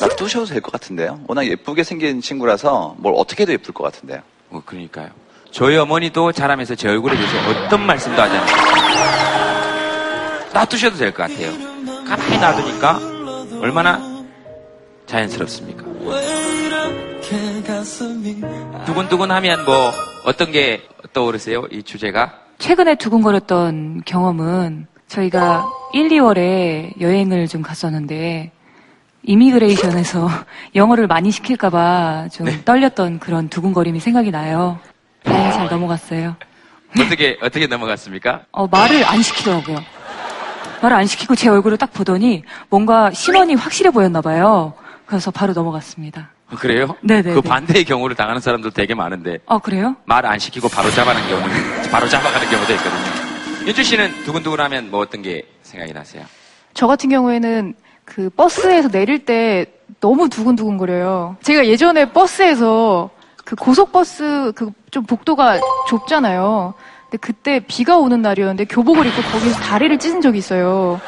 놔두셔도 0.00 0.46
될 0.46 0.61
것 0.61 0.72
같은데요. 0.72 1.20
워낙 1.29 1.46
예쁘게 1.46 1.85
생긴 1.85 2.20
친구라서 2.20 2.96
뭘 2.98 3.14
어떻게 3.16 3.42
해도 3.42 3.53
예쁠 3.53 3.72
것 3.72 3.85
같은데요. 3.85 4.20
뭐 4.54 4.62
그러니까요. 4.64 5.08
저희 5.50 5.76
어머니도 5.76 6.30
자라면서 6.30 6.76
제 6.76 6.88
얼굴에 6.88 7.16
대해서 7.16 7.36
어떤 7.50 7.84
말씀도 7.86 8.22
하지 8.22 8.36
않아요. 8.36 8.54
놔두셔도 10.54 10.96
될 10.96 11.12
것 11.12 11.24
같아요. 11.28 11.50
가만히 12.06 12.38
놔두니까 12.38 13.00
얼마나 13.60 14.00
자연스럽습니까? 15.06 15.82
두근두근 18.86 19.30
하면 19.32 19.64
뭐 19.64 19.90
어떤 20.24 20.52
게 20.52 20.82
떠오르세요? 21.12 21.64
이 21.72 21.82
주제가? 21.82 22.32
최근에 22.58 22.94
두근거렸던 22.94 24.02
경험은 24.06 24.86
저희가 25.08 25.68
1, 25.94 26.10
2월에 26.10 27.00
여행을 27.00 27.48
좀 27.48 27.62
갔었는데 27.62 28.52
이미그레이션에서 29.26 30.28
영어를 30.74 31.06
많이 31.06 31.30
시킬까봐 31.30 32.28
좀 32.32 32.46
네. 32.46 32.64
떨렸던 32.64 33.18
그런 33.20 33.48
두근거림이 33.48 34.00
생각이 34.00 34.30
나요. 34.30 34.78
다행히 35.22 35.52
잘 35.52 35.68
넘어갔어요. 35.68 36.37
어떻게 37.00 37.38
어떻게 37.42 37.66
넘어갔습니까? 37.66 38.42
어, 38.52 38.66
말을 38.68 39.04
안 39.04 39.22
시키더라고요. 39.22 39.78
말을 40.82 40.96
안 40.96 41.06
시키고 41.06 41.34
제 41.34 41.48
얼굴을 41.48 41.78
딱 41.78 41.92
보더니 41.92 42.44
뭔가 42.68 43.10
신원이 43.10 43.54
확실해 43.54 43.90
보였나 43.90 44.20
봐요. 44.20 44.74
그래서 45.06 45.30
바로 45.30 45.52
넘어갔습니다. 45.52 46.30
그래요? 46.58 46.94
네네. 47.00 47.32
그 47.34 47.40
반대의 47.40 47.84
경우를 47.84 48.14
당하는 48.14 48.40
사람들 48.40 48.70
되게 48.70 48.94
많은데 48.94 49.38
어, 49.46 49.58
그래요? 49.58 49.96
말 50.04 50.24
안 50.26 50.38
시키고 50.38 50.68
바로 50.68 50.90
잡아가는 50.90 51.26
경우는 51.28 51.90
바로 51.90 52.08
잡아가는 52.08 52.48
경우도 52.48 52.72
있거든요. 52.74 53.66
윤주 53.66 53.82
씨는 53.82 54.24
두근두근하면 54.24 54.90
뭐 54.90 55.00
어떤 55.00 55.22
게 55.22 55.42
생각이 55.62 55.92
나세요? 55.94 56.24
저 56.74 56.87
같은 56.87 57.08
경우에는 57.08 57.74
그 58.04 58.30
버스에서 58.30 58.88
내릴 58.88 59.24
때 59.24 59.66
너무 60.00 60.28
두근두근 60.28 60.76
거려요. 60.76 61.36
제가 61.42 61.66
예전에 61.66 62.10
버스에서 62.12 63.10
그 63.44 63.56
고속버스 63.56 64.52
그 64.54 64.70
좀 64.94 65.02
복도가 65.06 65.58
좁잖아요. 65.88 66.72
근데 67.10 67.16
그때 67.18 67.58
비가 67.58 67.96
오는 67.98 68.22
날이었는데 68.22 68.66
교복을 68.66 69.04
입고 69.08 69.22
거기서 69.22 69.58
다리를 69.58 69.98
찢은 69.98 70.20
적이 70.20 70.38
있어요. 70.38 71.00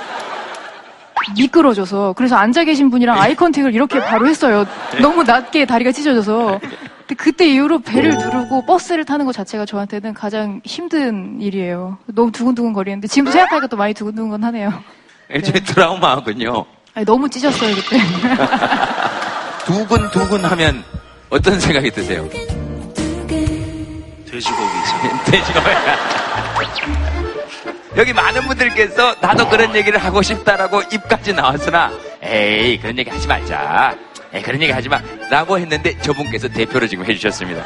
미끄러져서. 1.37 2.14
그래서 2.16 2.35
앉아 2.35 2.64
계신 2.64 2.90
분이랑 2.90 3.16
아이 3.16 3.37
컨택을 3.37 3.72
이렇게 3.74 4.00
바로 4.00 4.26
했어요. 4.26 4.64
너무 5.00 5.22
낮게 5.22 5.66
다리가 5.66 5.92
찢어져서. 5.92 6.59
근데 6.98 7.14
그때 7.16 7.46
이후로 7.48 7.78
배를 7.80 8.11
누르고 8.18 8.66
버스를 8.66 9.04
타는 9.04 9.24
것 9.24 9.32
자체가 9.32 9.66
저한테는 9.66 10.12
가장 10.14 10.61
힘든 10.64 11.40
일이에요. 11.40 11.98
너무 12.06 12.32
두근두근 12.32 12.72
거리는데 12.72 13.06
지금도 13.06 13.30
생각하니까 13.30 13.68
또 13.68 13.76
많이 13.76 13.94
두근두근 13.94 14.42
하네요. 14.42 14.72
일종의 15.30 15.62
트라우마군요. 15.62 16.64
아니, 16.96 17.04
너무 17.04 17.28
찢었어요, 17.28 17.74
그때. 17.74 17.98
두근 19.66 20.11
두근 20.12 20.42
하면 20.46 20.82
어떤 21.28 21.61
생각이 21.61 21.90
드세요? 21.90 22.26
돼지고기죠. 24.24 25.24
돼지고기. 25.30 25.66
여기 27.98 28.14
많은 28.14 28.40
분들께서 28.46 29.14
나도 29.20 29.46
그런 29.50 29.76
얘기를 29.76 29.98
하고 30.02 30.22
싶다라고 30.22 30.80
입까지 30.90 31.35
나왔으나 31.35 31.92
에이 32.22 32.78
그런 32.78 32.96
얘기 32.98 33.11
하지 33.11 33.26
말자. 33.28 33.94
에이 34.32 34.40
그런 34.40 34.62
얘기 34.62 34.72
하지 34.72 34.88
마. 34.88 34.98
라고 35.30 35.59
했는데 35.59 35.98
저분께서 36.00 36.48
대표로 36.48 36.87
지금 36.87 37.04
해주셨습니다. 37.04 37.62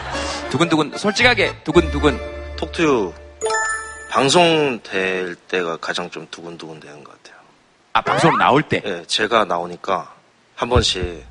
두근두근 0.51 0.99
솔직하게 0.99 1.63
두근두근 1.63 2.19
톡투유 2.57 3.13
방송 4.11 4.81
될 4.83 5.37
때가 5.37 5.77
가장 5.77 6.11
좀 6.11 6.27
두근두근 6.33 6.81
되는 6.81 7.05
것 7.05 7.13
같아요. 7.13 7.20
아 7.93 8.01
방송 8.03 8.37
나올 8.39 8.63
때? 8.63 8.81
네, 8.81 9.05
제가 9.07 9.45
나오니까 9.45 10.15
한 10.55 10.69
번씩 10.69 11.25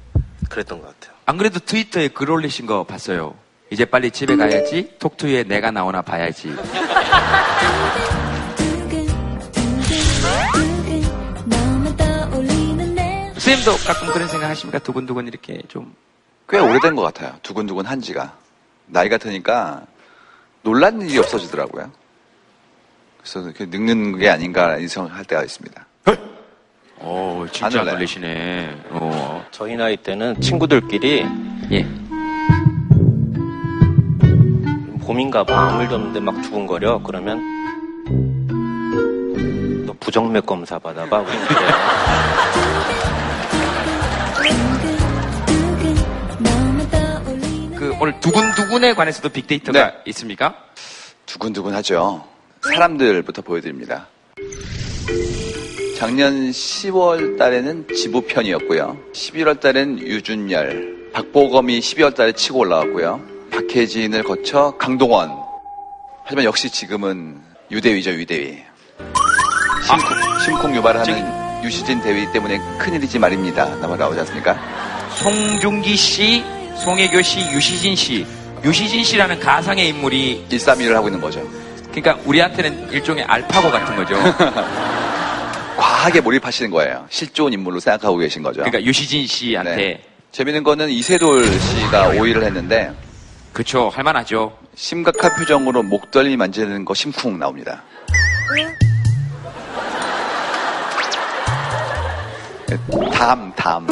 그랬던 0.49 0.81
것 0.81 0.87
같아요. 0.99 1.17
안 1.25 1.37
그래도 1.37 1.59
트위터에 1.59 2.09
글 2.09 2.29
올리신 2.31 2.65
거 2.65 2.83
봤어요. 2.83 3.35
이제 3.69 3.85
빨리 3.85 4.11
집에 4.11 4.35
가야지. 4.35 4.95
톡투에 4.99 5.43
내가 5.43 5.71
나오나 5.71 6.01
봐야지. 6.01 6.53
선생님도 13.33 13.77
가끔 13.87 14.13
그런 14.13 14.27
생각 14.27 14.49
하십니까? 14.49 14.79
두근두근 14.79 15.27
이렇게 15.27 15.61
좀. 15.67 15.95
꽤 16.49 16.57
오래된 16.59 16.95
것 16.95 17.03
같아요. 17.03 17.37
두근두근 17.43 17.85
한 17.85 18.01
지가. 18.01 18.35
나이가 18.87 19.17
드니까 19.17 19.85
놀란 20.63 21.01
일이 21.01 21.17
없어지더라고요. 21.19 21.91
그래서 23.19 23.51
늙는 23.59 24.17
게 24.17 24.29
아닌가 24.29 24.77
인정을 24.77 25.13
할 25.13 25.23
때가 25.25 25.43
있습니다. 25.43 25.85
오, 27.01 27.45
진짜 27.51 27.83
놀리시네. 27.83 28.75
어. 28.91 29.45
저희 29.51 29.75
나이 29.75 29.97
때는 29.97 30.39
친구들끼리 30.41 31.25
예. 31.71 31.87
봄인가 35.05 35.43
봐 35.43 35.69
아무 35.69 35.81
일도 35.81 35.95
없는데 35.95 36.19
막 36.19 36.39
두근거려 36.41 37.01
그러면 37.03 37.41
너 39.85 39.93
부정맥 39.99 40.45
검사 40.45 40.77
받아봐 40.77 41.19
우리 41.19 41.31
그 47.75 47.95
오늘 47.99 48.19
두근두근에 48.19 48.93
관해서도 48.93 49.29
빅데이터가 49.29 49.93
있습니까? 50.07 50.55
두근두근 51.25 51.73
하죠. 51.75 52.25
사람들부터 52.61 53.41
보여드립니다. 53.41 54.07
작년 55.99 56.49
10월 56.49 57.37
달에는 57.37 57.87
지부편이었고요. 57.93 58.97
11월 59.13 59.59
달엔 59.59 59.99
유준열, 59.99 61.11
박보검이 61.11 61.77
12월 61.81 62.15
달에 62.15 62.31
치고 62.31 62.59
올라왔고요. 62.59 63.19
박혜진을 63.51 64.23
거쳐 64.23 64.73
강동원. 64.79 65.29
하지만 66.23 66.45
역시 66.45 66.69
지금은 66.69 67.41
유대위죠, 67.69 68.11
유대위. 68.11 68.59
심쿵, 69.85 70.39
심쿵 70.45 70.75
유발하는 70.77 71.65
유시진 71.65 71.99
대위 71.99 72.31
때문에 72.31 72.61
큰일이지 72.77 73.19
말입니다. 73.19 73.65
나만 73.75 73.99
나오지 73.99 74.21
않습니까? 74.21 74.57
송중기 75.17 75.97
씨, 75.97 76.45
송혜교 76.77 77.21
씨, 77.21 77.41
유시진 77.51 77.97
씨. 77.97 78.25
유시진 78.63 79.03
씨라는 79.03 79.41
가상의 79.41 79.89
인물이 79.89 80.45
131을 80.49 80.93
하고 80.93 81.09
있는 81.09 81.19
거죠. 81.19 81.45
그러니까 81.91 82.17
우리한테는 82.25 82.89
일종의 82.89 83.25
알파고 83.25 83.69
같은 83.69 83.97
거죠. 83.97 84.15
과하게 85.79 86.19
몰입하시는 86.21 86.69
거예요. 86.71 87.05
실존 87.09 87.53
인물로 87.53 87.79
생각하고 87.79 88.17
계신 88.17 88.43
거죠. 88.43 88.61
그러니까 88.61 88.83
유시진 88.83 89.25
씨한테 89.25 89.75
네. 89.75 90.03
재밌는 90.31 90.63
거는 90.63 90.89
이세돌 90.89 91.45
씨가 91.45 92.11
5위를 92.11 92.43
했는데 92.43 92.93
그쵸 93.53 93.89
할만하죠. 93.89 94.57
심각한 94.75 95.33
표정으로 95.37 95.83
목덜미 95.83 96.35
만지는 96.35 96.83
거 96.83 96.93
심쿵 96.93 97.39
나옵니다. 97.39 97.81
네, 102.67 102.77
담, 103.11 103.51
담. 103.55 103.87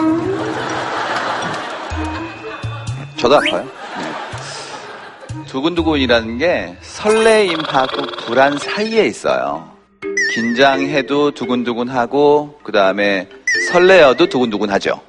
저도 3.16 3.38
아파요. 3.38 3.66
네. 3.98 5.46
두근두근이라는 5.46 6.38
게 6.38 6.78
설레임하고 6.82 8.02
불안 8.26 8.58
사이에 8.58 9.06
있어요. 9.06 9.77
긴장해도 10.34 11.32
두근두근하고 11.32 12.60
그 12.64 12.72
다음에 12.72 13.28
설레어도 13.72 14.28
두근두근하죠. 14.28 15.02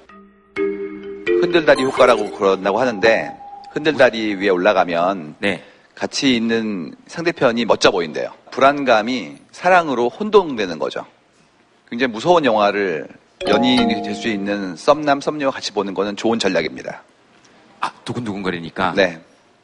흔들다리 0.56 1.82
효과라고 1.84 2.30
그런다고 2.32 2.80
하는데 2.80 3.32
흔들다리 3.72 4.34
위에 4.34 4.48
올라가면 4.48 5.36
네. 5.38 5.62
같이 5.94 6.34
있는 6.34 6.94
상대편이 7.06 7.64
멋져 7.64 7.90
보인대요. 7.90 8.32
불안감이 8.50 9.36
사랑으로 9.52 10.08
혼동되는 10.08 10.78
거죠. 10.78 11.04
굉장히 11.90 12.12
무서운 12.12 12.44
영화를 12.44 13.08
연인이 13.46 14.02
될 14.02 14.14
수 14.14 14.28
있는 14.28 14.74
썸남 14.76 15.20
썸녀와 15.20 15.52
같이 15.52 15.72
보는 15.72 15.94
거는 15.94 16.16
좋은 16.16 16.38
전략입니다. 16.38 17.02
아 17.80 17.92
두근두근거리니까. 18.04 18.94
네. 18.96 19.20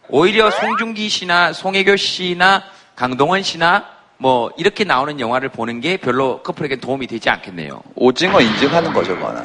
오히려 0.09 0.51
송중기 0.51 1.09
씨나 1.09 1.53
송혜교 1.53 1.97
씨나 1.97 2.63
강동원 2.95 3.43
씨나 3.43 3.94
뭐 4.19 4.51
이렇게 4.57 4.85
나오는 4.85 5.19
영화를 5.21 5.49
보는 5.49 5.81
게 5.81 5.97
별로 5.97 6.43
커플에게 6.43 6.77
도움이 6.77 7.07
되지 7.07 7.29
않겠네요. 7.31 7.83
오징어 7.97 8.41
인증하는 8.41 8.93
거죠, 8.93 9.15
그거는. 9.17 9.43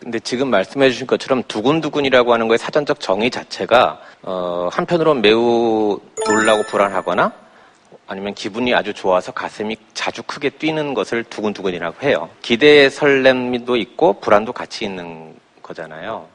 근데 0.00 0.20
지금 0.20 0.50
말씀해 0.50 0.90
주신 0.90 1.06
것처럼 1.06 1.42
두근두근이라고 1.48 2.32
하는 2.32 2.46
거의 2.48 2.58
사전적 2.58 3.00
정의 3.00 3.30
자체가 3.30 3.98
어, 4.22 4.68
한편으로는 4.72 5.20
매우 5.22 5.98
놀라고 6.28 6.62
불안하거나 6.64 7.32
아니면 8.06 8.34
기분이 8.34 8.72
아주 8.72 8.94
좋아서 8.94 9.32
가슴이 9.32 9.76
자주 9.94 10.22
크게 10.22 10.50
뛰는 10.50 10.94
것을 10.94 11.24
두근두근이라고 11.24 12.06
해요. 12.06 12.28
기대의 12.42 12.90
설렘도 12.90 13.76
있고 13.76 14.20
불안도 14.20 14.52
같이 14.52 14.84
있는 14.84 15.34
거잖아요. 15.62 16.26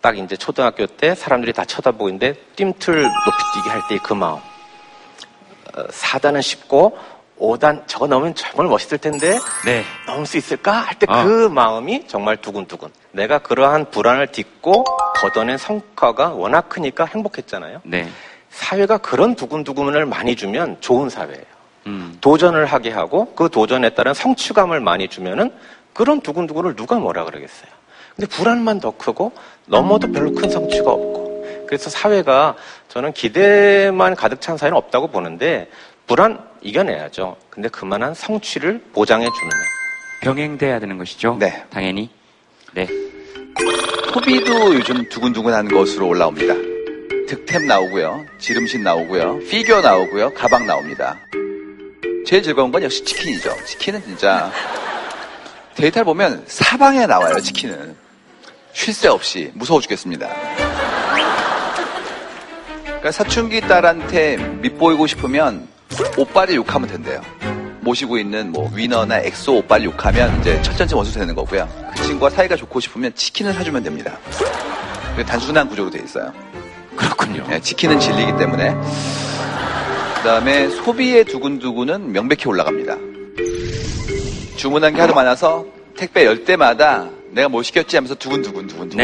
딱 0.00 0.18
이제 0.18 0.34
초등학교 0.36 0.86
때 0.86 1.14
사람들이 1.14 1.52
다 1.52 1.64
쳐다보고 1.64 2.08
있는데 2.08 2.34
뜀틀 2.56 3.02
높이 3.02 3.38
뛰기 3.54 3.68
할 3.68 3.82
때 3.88 3.98
그 4.02 4.12
마음. 4.14 4.38
어, 5.74 5.86
4단은 5.88 6.42
쉽고 6.42 6.98
5단 7.40 7.84
저거 7.86 8.06
넘으면 8.06 8.34
정말 8.34 8.68
멋있을 8.68 8.98
텐데 8.98 9.38
네. 9.64 9.82
넘을 10.06 10.26
수 10.26 10.36
있을까 10.36 10.72
할 10.72 10.98
때그 10.98 11.48
마음이 11.48 12.06
정말 12.06 12.36
두근두근. 12.36 12.90
내가 13.12 13.38
그러한 13.38 13.90
불안을 13.90 14.28
딛고 14.28 14.84
걷어낸 15.16 15.56
성과가 15.56 16.30
워낙 16.30 16.68
크니까 16.68 17.06
행복했잖아요. 17.06 17.80
네. 17.84 18.08
사회가 18.50 18.98
그런 18.98 19.34
두근두근을 19.34 20.06
많이 20.06 20.36
주면 20.36 20.76
좋은 20.80 21.08
사회예요. 21.08 21.44
음. 21.86 22.18
도전을 22.20 22.66
하게 22.66 22.90
하고 22.90 23.32
그 23.34 23.48
도전에 23.48 23.90
따른 23.90 24.12
성취감을 24.12 24.80
많이 24.80 25.08
주면은 25.08 25.50
그런 25.94 26.20
두근두근을 26.20 26.76
누가 26.76 26.96
뭐라 26.96 27.24
그러겠어요. 27.24 27.70
근데 28.16 28.28
불안만 28.28 28.80
더 28.80 28.90
크고 28.90 29.32
넘어도 29.66 30.12
별로 30.12 30.32
큰 30.32 30.50
성취가 30.50 30.90
없고 30.90 31.29
그래서 31.70 31.88
사회가 31.88 32.56
저는 32.88 33.12
기대만 33.12 34.16
가득 34.16 34.40
찬 34.40 34.56
사회는 34.56 34.76
없다고 34.76 35.06
보는데 35.06 35.70
불안 36.08 36.44
이겨내야죠. 36.62 37.36
근데 37.48 37.68
그만한 37.68 38.12
성취를 38.12 38.82
보장해 38.92 39.24
주느냐. 39.24 39.64
병행돼야 40.22 40.80
되는 40.80 40.98
것이죠. 40.98 41.36
네. 41.38 41.64
당연히. 41.70 42.10
네. 42.74 42.88
소비도 44.12 44.74
요즘 44.74 45.08
두근두근한 45.08 45.68
것으로 45.68 46.08
올라옵니다. 46.08 46.54
득템 47.28 47.68
나오고요. 47.68 48.26
지름신 48.40 48.82
나오고요. 48.82 49.38
피규어 49.48 49.80
나오고요. 49.80 50.34
가방 50.34 50.66
나옵니다. 50.66 51.20
제일 52.26 52.42
즐거운 52.42 52.72
건 52.72 52.82
역시 52.82 53.04
치킨이죠. 53.04 53.54
치킨은 53.64 54.02
진짜 54.02 54.50
데이터를 55.76 56.04
보면 56.04 56.42
사방에 56.48 57.06
나와요. 57.06 57.38
치킨은 57.38 57.94
쉴 58.72 58.92
새 58.92 59.06
없이 59.06 59.52
무서워 59.54 59.80
죽겠습니다. 59.80 60.69
그러니까 63.00 63.12
사춘기 63.12 63.62
딸한테 63.62 64.36
밉보이고 64.36 65.06
싶으면 65.06 65.66
오빠를 66.18 66.54
욕하면 66.54 66.86
된대요. 66.86 67.22
모시고 67.80 68.18
있는 68.18 68.52
뭐 68.52 68.70
위너나 68.74 69.20
엑소 69.20 69.56
오빠를 69.56 69.86
욕하면 69.86 70.38
이제 70.40 70.60
철천지원수 70.60 71.14
되는 71.14 71.34
거고요. 71.34 71.66
그 71.96 72.02
친구와 72.02 72.28
사이가 72.28 72.56
좋고 72.56 72.78
싶으면 72.78 73.14
치킨을 73.14 73.54
사주면 73.54 73.82
됩니다. 73.82 74.18
단순한 75.26 75.68
구조로 75.68 75.90
돼 75.90 76.00
있어요. 76.04 76.30
그렇군요. 76.94 77.46
네, 77.48 77.58
치킨은 77.60 77.98
진리이기 77.98 78.36
때문에. 78.36 78.74
그 80.16 80.22
다음에 80.22 80.68
소비의 80.68 81.24
두근두근은 81.24 82.12
명백히 82.12 82.48
올라갑니다. 82.48 82.96
주문한 84.56 84.94
게 84.94 85.00
하도 85.00 85.14
많아서 85.14 85.64
택배 85.96 86.26
열 86.26 86.44
때마다 86.44 87.08
내가 87.32 87.48
뭐 87.48 87.62
시켰지 87.62 87.96
하면서 87.96 88.14
두근두근 88.14 88.66
두근두근 88.66 88.96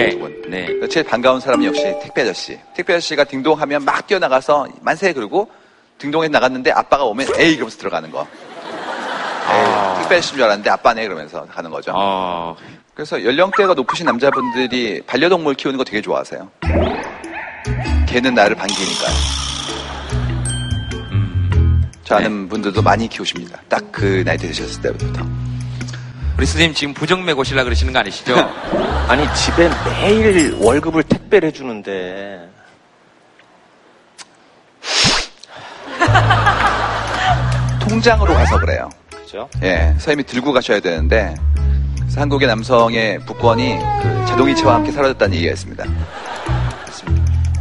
네. 0.50 0.66
두근. 0.66 0.88
제일 0.90 1.06
반가운 1.06 1.40
사람은 1.40 1.64
역시 1.66 1.82
택배 2.02 2.22
아저씨. 2.22 2.58
택배 2.74 2.94
아저씨가 2.94 3.24
딩동하면 3.24 3.84
막 3.84 4.06
뛰어나가서 4.06 4.66
만세 4.80 5.12
그러고 5.12 5.50
딩동에 5.98 6.28
나갔는데 6.28 6.70
아빠가 6.72 7.04
오면 7.04 7.28
에이 7.38 7.52
이러면서 7.54 7.78
들어가는 7.78 8.10
거. 8.10 8.26
에이, 9.48 9.98
택배 10.00 10.16
아저씨인 10.16 10.36
줄 10.36 10.42
알았는데 10.44 10.70
아빠네 10.70 11.04
그러면서 11.06 11.46
가는 11.46 11.70
거죠. 11.70 11.94
그래서 12.94 13.22
연령대가 13.22 13.74
높으신 13.74 14.06
남자분들이 14.06 15.02
반려동물 15.06 15.54
키우는 15.54 15.78
거 15.78 15.84
되게 15.84 16.00
좋아하세요. 16.00 16.50
개는 18.08 18.34
나를 18.34 18.56
반기니까. 18.56 19.06
저 22.04 22.14
아는 22.16 22.48
분들도 22.48 22.82
많이 22.82 23.08
키우십니다. 23.08 23.60
딱 23.68 23.84
그 23.92 24.22
나이 24.24 24.36
대 24.36 24.46
되셨을 24.48 24.80
때부터. 24.82 25.22
우리 26.38 26.44
선생님 26.44 26.74
지금 26.74 26.92
부정맥 26.94 27.38
오시려 27.38 27.64
그러시는 27.64 27.92
거 27.92 27.98
아니시죠? 28.00 28.34
아니 29.08 29.26
집에 29.34 29.70
매일 29.84 30.54
월급을 30.60 31.02
택배를 31.04 31.48
해주는데 31.48 32.48
통장으로 37.88 38.34
가서 38.34 38.58
그래요. 38.58 38.90
그죠? 39.10 39.48
예, 39.62 39.88
선생님이 39.92 40.24
들고 40.24 40.52
가셔야 40.52 40.80
되는데 40.80 41.34
그래서 42.00 42.20
한국의 42.20 42.48
남성의 42.48 43.20
부권이 43.20 43.78
그 44.02 44.26
자동이체와 44.26 44.74
함께 44.74 44.92
사라졌다는 44.92 45.34
얘기가 45.36 45.52
있습니다. 45.52 45.84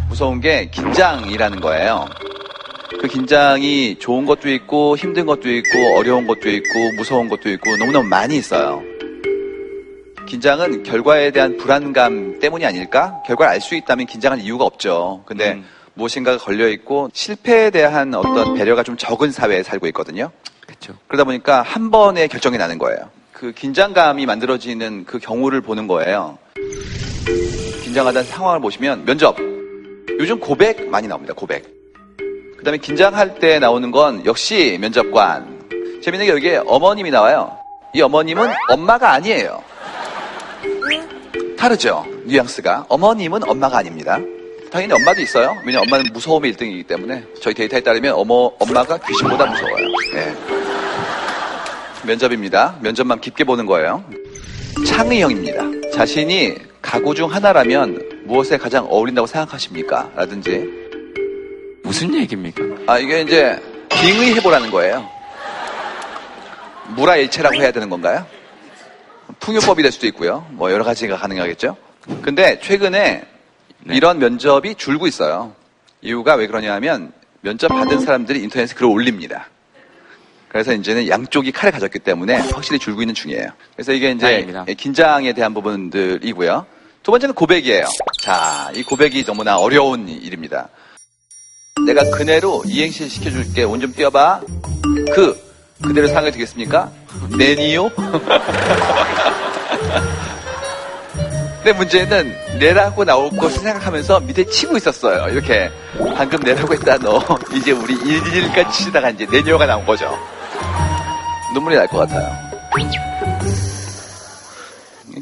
무서운 0.09 0.41
게 0.41 0.69
긴장이라는 0.69 1.61
거예요. 1.61 2.07
그 2.99 3.07
긴장이 3.07 3.97
좋은 3.99 4.25
것도 4.25 4.49
있고 4.49 4.97
힘든 4.97 5.25
것도 5.25 5.49
있고 5.49 5.97
어려운 5.97 6.27
것도 6.27 6.49
있고 6.49 6.91
무서운 6.97 7.27
것도 7.29 7.49
있고 7.51 7.75
너무너무 7.77 8.07
많이 8.07 8.37
있어요. 8.37 8.81
긴장은 10.27 10.83
결과에 10.83 11.31
대한 11.31 11.57
불안감 11.57 12.39
때문이 12.39 12.65
아닐까? 12.65 13.21
결과를 13.27 13.53
알 13.53 13.61
수 13.61 13.75
있다면 13.75 14.07
긴장할 14.07 14.39
이유가 14.41 14.65
없죠. 14.65 15.23
근데 15.25 15.61
무엇인가가 15.93 16.37
걸려 16.37 16.67
있고 16.69 17.09
실패에 17.13 17.69
대한 17.69 18.13
어떤 18.15 18.55
배려가 18.55 18.83
좀 18.83 18.97
적은 18.97 19.31
사회에 19.31 19.63
살고 19.63 19.87
있거든요. 19.87 20.31
그렇죠. 20.65 20.93
그러다 21.07 21.25
보니까 21.25 21.61
한 21.61 21.91
번에 21.91 22.27
결정이 22.27 22.57
나는 22.57 22.77
거예요. 22.79 23.09
그 23.31 23.51
긴장감이 23.51 24.25
만들어지는 24.25 25.05
그 25.05 25.19
경우를 25.19 25.61
보는 25.61 25.87
거예요. 25.87 26.37
긴장하다는 27.83 28.27
상황을 28.29 28.61
보시면 28.61 29.05
면접. 29.05 29.37
요즘 30.19 30.39
고백 30.39 30.89
많이 30.89 31.07
나옵니다. 31.07 31.33
고백. 31.35 31.74
그 32.65 32.71
다음에 32.71 32.79
긴장할 32.79 33.35
때 33.35 33.59
나오는 33.59 33.91
건 33.91 34.25
역시 34.25 34.79
면접관. 34.81 35.69
재밌는 36.01 36.25
게 36.25 36.31
여기에 36.31 36.61
어머님이 36.65 37.11
나와요. 37.11 37.55
이 37.93 38.01
어머님은 38.01 38.49
엄마가 38.69 39.11
아니에요. 39.11 39.61
다르죠. 41.59 42.03
뉘앙스가. 42.23 42.87
어머님은 42.89 43.47
엄마가 43.47 43.77
아닙니다. 43.77 44.17
당연히 44.71 44.93
엄마도 44.93 45.21
있어요. 45.21 45.55
왜냐면 45.63 45.83
엄마는 45.85 46.11
무서움의 46.11 46.53
1등이기 46.53 46.87
때문에 46.87 47.23
저희 47.39 47.53
데이터에 47.53 47.81
따르면 47.81 48.15
어머, 48.15 48.51
엄마가 48.57 48.97
귀신보다 48.97 49.45
무서워요. 49.45 49.87
네. 50.15 50.35
면접입니다. 52.03 52.77
면접만 52.81 53.21
깊게 53.21 53.43
보는 53.43 53.67
거예요. 53.67 54.03
창의형입니다. 54.87 55.91
자신이 55.93 56.55
가구 56.81 57.13
중 57.13 57.31
하나라면 57.31 58.23
무엇에 58.25 58.57
가장 58.57 58.87
어울린다고 58.89 59.27
생각하십니까? 59.27 60.09
라든지. 60.15 60.84
무슨 61.85 62.13
얘기입니까? 62.15 62.63
아, 62.87 62.97
이게 62.97 63.21
이제 63.21 63.61
빙의해보라는 63.89 64.71
거예요. 64.71 65.07
무라일체라고 66.95 67.55
해야 67.55 67.71
되는 67.71 67.89
건가요? 67.89 68.25
풍요법이 69.39 69.83
될 69.83 69.91
수도 69.91 70.07
있고요. 70.07 70.45
뭐 70.49 70.71
여러 70.71 70.83
가지가 70.83 71.17
가능하겠죠. 71.17 71.77
근데 72.21 72.59
최근에 72.59 73.23
이런 73.85 74.17
면접이 74.17 74.75
줄고 74.75 75.05
있어요. 75.07 75.53
이유가 76.01 76.35
왜 76.35 76.47
그러냐 76.47 76.73
하면 76.75 77.13
면접 77.41 77.67
받은 77.67 77.99
사람들이 77.99 78.41
인터넷에 78.41 78.73
글을 78.73 78.89
올립니다. 78.89 79.47
그래서 80.47 80.73
이제는 80.73 81.07
양쪽이 81.07 81.51
칼을 81.51 81.71
가졌기 81.71 81.99
때문에 81.99 82.37
확실히 82.37 82.79
줄고 82.79 83.01
있는 83.01 83.13
중이에요. 83.13 83.49
그래서 83.75 83.93
이게 83.93 84.09
이제 84.11 84.25
다행입니다. 84.25 84.65
긴장에 84.77 85.33
대한 85.33 85.53
부분들이고요. 85.53 86.65
두 87.03 87.11
번째는 87.11 87.35
고백이에요. 87.35 87.85
자, 88.21 88.71
이 88.73 88.81
고백이 88.81 89.23
너무나 89.25 89.57
어려운 89.57 90.07
일입니다. 90.07 90.69
내가 91.83 92.03
그네로 92.09 92.63
이행시 92.65 93.09
시켜줄게. 93.09 93.63
운좀 93.63 93.91
띄워봐. 93.93 94.41
그, 95.13 95.37
그대로 95.83 96.07
상황이 96.07 96.31
되겠습니까? 96.31 96.89
내니요? 97.37 97.89
근데 101.57 101.73
문제는 101.77 102.33
내라고 102.59 103.03
나올 103.03 103.29
것을 103.31 103.59
생각하면서 103.59 104.21
밑에 104.21 104.45
치고 104.45 104.77
있었어요. 104.77 105.27
이렇게 105.33 105.69
방금 106.15 106.39
내라고 106.39 106.73
했다 106.73 106.97
너 106.99 107.19
이제 107.53 107.71
우리 107.71 107.93
일일까지 107.95 108.85
치다가 108.85 109.09
이제 109.09 109.25
내니요가 109.25 109.65
나온 109.65 109.83
거죠. 109.85 110.15
눈물이 111.53 111.75
날 111.75 111.87
것 111.87 111.97
같아요. 111.99 112.33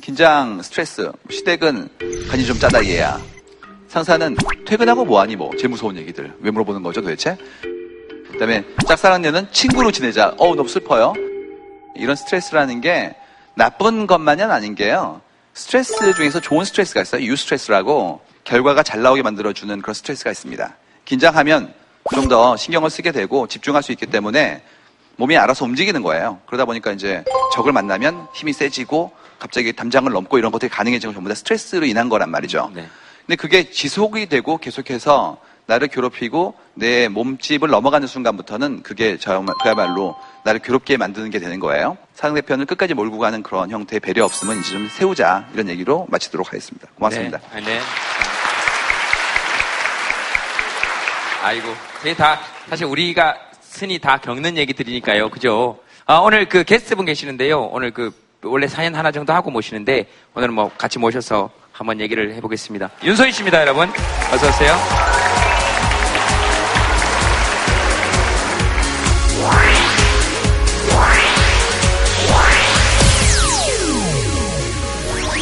긴장, 0.01 0.61
스트레스, 0.61 1.09
시댁은 1.31 1.89
간이 2.29 2.45
좀 2.45 2.59
짜다 2.59 2.85
얘야. 2.85 3.19
상사는 3.93 4.35
퇴근하고 4.65 5.05
뭐하니 5.05 5.35
뭐 5.35 5.51
제일 5.55 5.69
무서운 5.69 5.95
얘기들 5.97 6.33
왜 6.39 6.49
물어보는 6.49 6.81
거죠 6.81 7.01
도대체? 7.01 7.37
그다음에 8.31 8.65
짝사랑녀는 8.87 9.51
친구로 9.51 9.91
지내자. 9.91 10.33
어우 10.39 10.55
너무 10.55 10.67
슬퍼요. 10.67 11.13
이런 11.95 12.15
스트레스라는 12.15 12.81
게 12.81 13.15
나쁜 13.53 14.07
것만은 14.07 14.49
아닌 14.49 14.73
게요. 14.73 15.21
스트레스 15.53 16.11
중에서 16.15 16.39
좋은 16.39 16.65
스트레스가 16.65 17.03
있어요. 17.03 17.23
유 17.23 17.35
스트레스라고 17.35 18.19
결과가 18.45 18.81
잘 18.81 19.03
나오게 19.03 19.21
만들어주는 19.21 19.79
그런 19.83 19.93
스트레스가 19.93 20.31
있습니다. 20.31 20.75
긴장하면 21.05 21.71
좀 22.15 22.27
더 22.27 22.57
신경을 22.57 22.89
쓰게 22.89 23.11
되고 23.11 23.45
집중할 23.45 23.83
수 23.83 23.91
있기 23.91 24.07
때문에 24.07 24.63
몸이 25.17 25.37
알아서 25.37 25.65
움직이는 25.65 26.01
거예요. 26.01 26.39
그러다 26.47 26.65
보니까 26.65 26.91
이제 26.91 27.23
적을 27.53 27.71
만나면 27.71 28.25
힘이 28.33 28.53
세지고 28.53 29.11
갑자기 29.37 29.71
담장을 29.71 30.11
넘고 30.11 30.39
이런 30.39 30.51
것들이 30.51 30.69
가능해지는 30.71 31.13
건 31.13 31.17
전부 31.17 31.29
다 31.29 31.35
스트레스로 31.35 31.85
인한 31.85 32.09
거란 32.09 32.31
말이죠. 32.31 32.71
근데 33.25 33.35
그게 33.35 33.69
지속이 33.69 34.27
되고 34.27 34.57
계속해서 34.57 35.37
나를 35.65 35.87
괴롭히고 35.87 36.55
내 36.73 37.07
몸집을 37.07 37.69
넘어가는 37.69 38.05
순간부터는 38.05 38.83
그게 38.83 39.17
정말 39.17 39.55
그야말로 39.61 40.15
나를 40.43 40.59
괴롭게 40.59 40.97
만드는 40.97 41.29
게 41.29 41.39
되는 41.39 41.59
거예요. 41.59 41.97
상대편을 42.15 42.65
끝까지 42.65 42.93
몰고 42.93 43.17
가는 43.17 43.41
그런 43.41 43.71
형태의 43.71 44.01
배려 44.01 44.25
없음은 44.25 44.59
이제 44.59 44.71
좀 44.71 44.89
세우자 44.89 45.47
이런 45.53 45.69
얘기로 45.69 46.07
마치도록 46.09 46.47
하겠습니다. 46.47 46.87
고맙습니다. 46.95 47.39
네. 47.55 47.61
네. 47.61 47.79
아이고, 51.43 51.67
저희 52.01 52.15
다, 52.15 52.39
사실 52.69 52.85
우리가 52.85 53.35
흔히 53.73 53.99
다 53.99 54.17
겪는 54.17 54.57
얘기들이니까요. 54.57 55.29
그죠? 55.29 55.79
아, 56.05 56.17
오늘 56.17 56.47
그 56.47 56.63
게스트분 56.63 57.05
계시는데요. 57.05 57.63
오늘 57.63 57.91
그, 57.91 58.11
원래 58.43 58.67
사연 58.67 58.95
하나 58.95 59.11
정도 59.11 59.33
하고 59.33 59.51
모시는데, 59.51 60.07
오늘은 60.35 60.53
뭐 60.53 60.71
같이 60.77 60.99
모셔서 60.99 61.49
한번 61.73 61.99
얘기를 61.99 62.33
해보겠습니다. 62.35 62.89
윤소희 63.03 63.31
씨입니다, 63.33 63.59
여러분. 63.59 63.89
어서 64.31 64.47
오세요. 64.47 64.73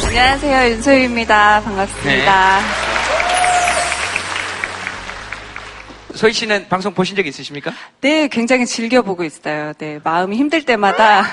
안녕하세요, 0.04 0.70
윤소희입니다. 0.72 1.62
반갑습니다. 1.62 2.58
네. 2.58 2.82
소희 6.14 6.32
씨는 6.32 6.68
방송 6.68 6.92
보신 6.94 7.16
적 7.16 7.26
있으십니까? 7.26 7.72
네, 8.00 8.28
굉장히 8.28 8.66
즐겨 8.66 9.02
보고 9.02 9.24
있어요. 9.24 9.72
네, 9.78 9.98
마음이 10.04 10.36
힘들 10.36 10.64
때마다 10.64 11.24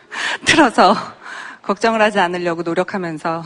틀어서 0.44 0.94
걱정을 1.62 2.00
하지 2.00 2.20
않으려고 2.20 2.62
노력하면서 2.62 3.42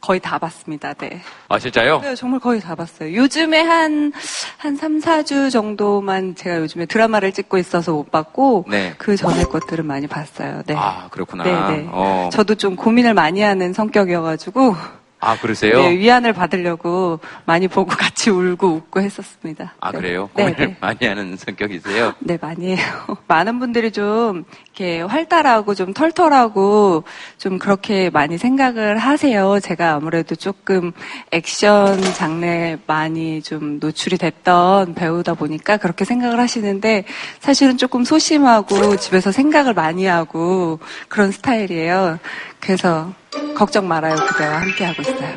거의 0.00 0.20
다 0.20 0.38
봤습니다. 0.38 0.94
네. 0.94 1.20
아, 1.48 1.58
진짜요? 1.58 2.00
네, 2.00 2.14
정말 2.14 2.40
거의 2.40 2.60
다 2.60 2.74
봤어요. 2.74 3.14
요즘에 3.14 3.60
한, 3.60 4.12
한 4.58 4.76
3, 4.76 5.00
4주 5.00 5.50
정도만 5.50 6.34
제가 6.34 6.58
요즘에 6.60 6.86
드라마를 6.86 7.32
찍고 7.32 7.58
있어서 7.58 7.92
못 7.92 8.10
봤고, 8.10 8.64
네. 8.68 8.94
그 8.98 9.16
전에 9.16 9.44
것들은 9.44 9.86
많이 9.86 10.06
봤어요. 10.06 10.62
네. 10.66 10.74
아, 10.76 11.08
그렇구나. 11.10 11.44
네, 11.44 11.76
네. 11.76 11.88
어. 11.90 12.30
저도 12.32 12.54
좀 12.54 12.76
고민을 12.76 13.14
많이 13.14 13.42
하는 13.42 13.72
성격이어가지고, 13.72 14.99
아, 15.20 15.36
그러세요? 15.38 15.76
네, 15.76 15.98
위안을 15.98 16.32
받으려고 16.32 17.20
많이 17.44 17.68
보고 17.68 17.90
같이 17.94 18.30
울고 18.30 18.66
웃고 18.68 19.00
했었습니다. 19.00 19.74
아, 19.78 19.92
네. 19.92 19.98
그래요? 19.98 20.30
네, 20.34 20.44
고민을 20.44 20.66
네. 20.68 20.76
많이 20.80 21.06
하는 21.06 21.36
성격이세요? 21.36 22.14
네, 22.20 22.38
많이 22.40 22.74
해요. 22.74 22.86
많은 23.28 23.58
분들이 23.58 23.90
좀 23.90 24.44
이렇게 24.64 25.02
활달하고 25.02 25.74
좀 25.74 25.92
털털하고 25.92 27.04
좀 27.36 27.58
그렇게 27.58 28.08
많이 28.08 28.38
생각을 28.38 28.96
하세요. 28.96 29.60
제가 29.60 29.92
아무래도 29.92 30.34
조금 30.34 30.92
액션 31.32 32.00
장르에 32.00 32.78
많이 32.86 33.42
좀 33.42 33.78
노출이 33.78 34.16
됐던 34.16 34.94
배우다 34.94 35.34
보니까 35.34 35.76
그렇게 35.76 36.06
생각을 36.06 36.40
하시는데 36.40 37.04
사실은 37.40 37.76
조금 37.76 38.04
소심하고 38.04 38.96
집에서 38.96 39.32
생각을 39.32 39.74
많이 39.74 40.06
하고 40.06 40.80
그런 41.08 41.30
스타일이에요. 41.30 42.18
그래서 42.60 43.12
걱정 43.56 43.88
말아요. 43.88 44.14
그대와 44.16 44.60
함께 44.60 44.84
하고 44.84 45.02
있어요. 45.02 45.36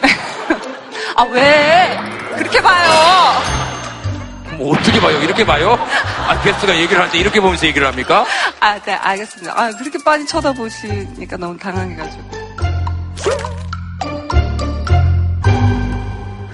아, 1.16 1.22
왜? 1.24 1.98
그렇게 2.36 2.60
봐요. 2.60 2.86
뭐 4.58 4.76
어떻게 4.76 5.00
봐요? 5.00 5.18
이렇게 5.20 5.44
봐요? 5.44 5.78
아, 6.28 6.40
게스트가 6.42 6.76
얘기를 6.76 7.02
할때 7.02 7.18
이렇게 7.18 7.40
보면서 7.40 7.66
얘기를 7.66 7.86
합니까? 7.86 8.24
아, 8.60 8.78
네, 8.80 8.92
알겠습니다. 8.94 9.52
아, 9.54 9.70
그렇게 9.70 9.98
많이 10.04 10.26
쳐다보시니까 10.26 11.36
너무 11.36 11.58
당황해가지고. 11.58 12.46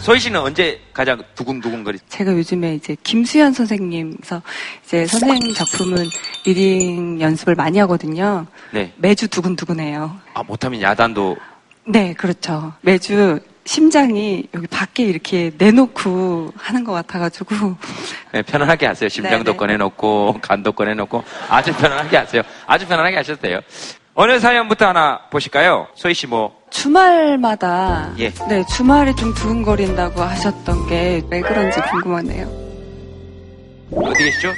소희 0.02 0.18
씨는 0.18 0.40
언제 0.40 0.80
가장 0.92 1.22
두근두근거리? 1.36 2.00
제가 2.08 2.32
요즘에 2.32 2.74
이제 2.74 2.96
김수현 3.04 3.52
선생님서 3.52 4.42
이제 4.84 5.06
선생님 5.06 5.54
작품은 5.54 6.08
리딩 6.44 7.20
연습을 7.20 7.54
많이 7.54 7.78
하거든요. 7.78 8.44
네. 8.72 8.92
매주 8.96 9.28
두근두근해요. 9.28 10.16
아, 10.34 10.42
못하면 10.42 10.82
야단도. 10.82 11.36
네, 11.86 12.14
그렇죠. 12.14 12.72
매주 12.80 13.38
심장이 13.64 14.48
여기 14.54 14.66
밖에 14.66 15.04
이렇게 15.04 15.52
내놓고 15.56 16.52
하는 16.56 16.82
것 16.82 16.90
같아가지고. 16.90 17.76
네, 18.32 18.42
편안하게 18.42 18.86
하세요. 18.86 19.08
심장도 19.08 19.52
네네. 19.52 19.56
꺼내놓고, 19.56 20.40
간도 20.42 20.72
꺼내놓고. 20.72 21.22
아주 21.48 21.72
편안하게 21.74 22.16
하세요. 22.16 22.42
아주 22.66 22.88
편안하게 22.88 23.18
하셔도 23.18 23.40
돼요. 23.40 23.60
어느 24.14 24.38
사연부터 24.38 24.86
하나 24.88 25.20
보실까요? 25.30 25.86
소희 25.94 26.12
씨 26.14 26.26
뭐. 26.26 26.52
주말마다. 26.70 28.10
예. 28.18 28.30
네, 28.48 28.64
주말이 28.66 29.14
좀 29.16 29.34
두근거린다고 29.34 30.20
하셨던 30.20 30.86
게 30.86 31.22
왜 31.30 31.40
그런지 31.40 31.80
궁금하네요. 31.80 32.46
어디 33.94 34.24
계시죠? 34.24 34.52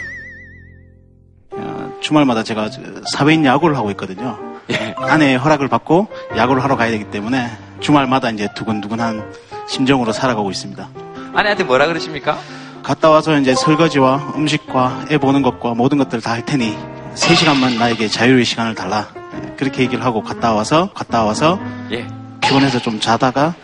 주말마다 2.01 2.43
제가 2.43 2.69
저 2.71 2.81
사회인 3.13 3.45
야구를 3.45 3.77
하고 3.77 3.91
있거든요. 3.93 4.39
예. 4.71 4.95
아내의 4.99 5.39
허락을 5.39 5.69
받고 5.69 6.09
야구를 6.37 6.63
하러 6.63 6.77
가야 6.77 6.91
되기 6.91 7.05
때문에 7.11 7.49
주말마다 7.81 8.31
이제 8.31 8.49
두근두근한 8.55 9.33
심정으로 9.69 10.13
살아가고 10.13 10.51
있습니다. 10.51 10.89
아내한테 11.33 11.65
뭐라 11.65 11.87
그러십니까? 11.87 12.39
갔다 12.83 13.09
와서 13.11 13.39
이제 13.39 13.55
설거지와 13.55 14.35
음식과 14.37 15.07
애 15.11 15.19
보는 15.19 15.43
것과 15.43 15.75
모든 15.75 15.97
것들을 15.99 16.21
다 16.23 16.33
할 16.33 16.45
테니 16.45 16.77
3시간만 17.15 17.79
나에게 17.79 18.09
자유의 18.09 18.45
시간을 18.45 18.75
달라. 18.75 19.09
예, 19.43 19.55
그렇게 19.57 19.83
얘기를 19.83 20.05
하고 20.05 20.23
갔다 20.23 20.53
와서 20.53 20.91
갔다 20.95 21.25
와서 21.25 21.59
예. 21.91 22.07
피곤해서 22.41 22.79
좀 22.81 23.01
자다가 23.01 23.55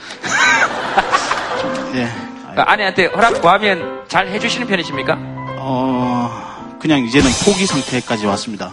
좀, 1.60 1.92
예. 1.96 2.08
그러니까 2.42 2.72
아내한테 2.72 3.06
허락 3.06 3.40
구하면 3.40 4.00
잘 4.08 4.26
해주시는 4.28 4.66
편이십니까? 4.66 5.16
어 5.58 6.76
그냥 6.80 7.00
이제는 7.00 7.28
포기 7.44 7.66
상태까지 7.66 8.26
왔습니다. 8.26 8.70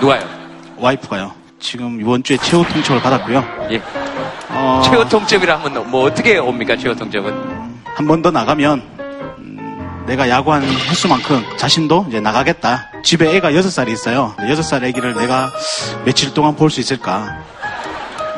누가요? 0.00 0.20
와이프가요. 0.78 1.32
지금 1.60 2.00
이번 2.00 2.22
주에 2.22 2.36
최후 2.38 2.64
통첩을 2.66 3.02
받았고요. 3.02 3.44
예. 3.72 3.82
어, 4.50 4.82
최후 4.84 5.08
통첩이라 5.08 5.58
하면 5.60 5.90
뭐 5.90 6.04
어떻게 6.04 6.38
옵니까? 6.38 6.76
최후 6.76 6.94
통첩은? 6.96 7.70
한 7.94 8.06
번 8.06 8.22
더 8.22 8.30
나가면 8.30 8.78
음, 8.78 8.89
내가 10.06 10.28
야구한 10.28 10.62
횟수만큼 10.62 11.44
자신도 11.56 12.06
이제 12.08 12.20
나가겠다. 12.20 12.90
집에 13.04 13.34
애가 13.36 13.54
여섯 13.54 13.70
살이 13.70 13.92
있어요. 13.92 14.34
여섯 14.48 14.62
살 14.62 14.84
애기를 14.84 15.14
내가 15.14 15.50
며칠 16.04 16.34
동안 16.34 16.56
볼 16.56 16.70
수 16.70 16.80
있을까? 16.80 17.38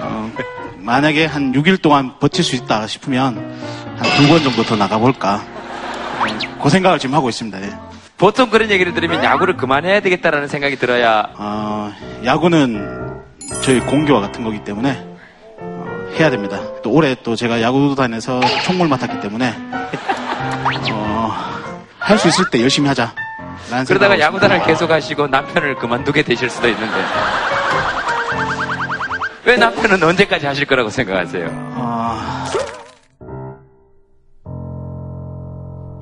어, 0.01 0.31
만약에 0.79 1.25
한 1.27 1.53
6일 1.53 1.81
동안 1.81 2.19
버틸 2.19 2.45
수 2.45 2.57
있다 2.57 2.87
싶으면 2.87 3.37
한 3.97 4.17
두 4.17 4.29
번 4.29 4.43
정도 4.43 4.63
더 4.65 4.77
나가볼까? 4.77 5.43
그 6.63 6.69
생각을 6.71 6.99
지금 6.99 7.15
하고 7.15 7.29
있습니다. 7.29 7.61
예. 7.63 7.71
보통 8.19 8.51
그런 8.51 8.71
얘기를 8.71 8.95
들으면 8.95 9.25
야구를 9.25 9.57
그만해야 9.57 10.01
되겠다라는 10.01 10.49
생각이 10.49 10.77
들어야 10.77 11.25
어, 11.37 11.93
야구는 12.25 13.21
저희 13.63 13.81
공교와 13.81 14.21
같은 14.21 14.45
거기 14.45 14.63
때문에 14.63 15.05
어, 15.59 15.85
해야 16.19 16.31
됩니다. 16.31 16.61
또 16.83 16.91
올해 16.91 17.17
또 17.23 17.35
제가 17.35 17.61
야구단에서 17.63 18.41
총무를 18.65 18.89
맡았기 18.91 19.21
때문에 19.21 19.55
어, 20.93 21.33
할 21.99 22.19
수 22.19 22.29
있을 22.29 22.45
때 22.51 22.61
열심히 22.63 22.89
하자. 22.89 23.15
그러다가 23.87 24.19
야구단을. 24.19 24.63
계속 24.65 24.91
하시고 24.91 25.29
남편을 25.29 25.77
그만두게 25.77 26.23
되실 26.23 26.51
수도 26.51 26.69
있는데 26.69 26.95
왜 29.45 29.57
남편은 29.57 30.03
언제까지 30.03 30.47
하실 30.47 30.67
거라고 30.67 30.91
생각하세요? 30.91 31.49
어, 31.75 32.45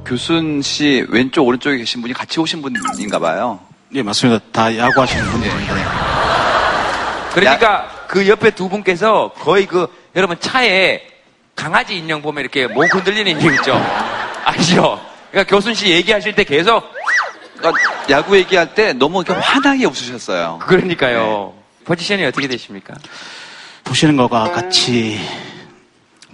교순 0.05 0.63
씨 0.63 1.07
왼쪽 1.09 1.47
오른쪽에 1.47 1.77
계신 1.79 2.01
분이 2.03 2.13
같이 2.15 2.41
오신 2.41 2.63
분인가 2.63 3.19
봐요. 3.19 3.61
예, 3.95 4.03
맞습니다. 4.03 4.45
다 4.53 4.77
야구 4.77 5.01
하시는 5.03 5.25
분들입니다. 5.31 5.75
그러니까 7.35 7.89
그 8.09 8.27
옆에 8.29 8.51
두 8.51 8.69
분께서 8.69 9.33
거의 9.39 9.67
그 9.67 9.87
여러분 10.17 10.37
차에 10.41 11.03
강아지 11.55 11.97
인형 11.97 12.23
보면 12.23 12.41
이렇게 12.43 12.67
목 12.67 12.93
흔들리는 12.93 13.31
인형 13.33 13.55
있죠? 13.55 13.81
아시죠? 14.51 15.01
그러니까 15.31 15.55
교순 15.55 15.75
씨 15.75 15.91
얘기하실 15.91 16.35
때 16.35 16.45
계속 16.45 16.85
그러니까 17.57 17.83
야구 18.11 18.37
얘기할 18.37 18.75
때 18.75 18.93
너무 18.93 19.23
이렇게 19.23 19.39
환하게 19.41 19.87
웃으셨어요. 19.87 20.61
그러니까요. 20.63 21.55
포지션이 21.85 22.25
어떻게 22.25 22.49
되십니까? 22.49 22.95
보시는 23.85 24.17
거가 24.17 24.51
같이 24.51 25.21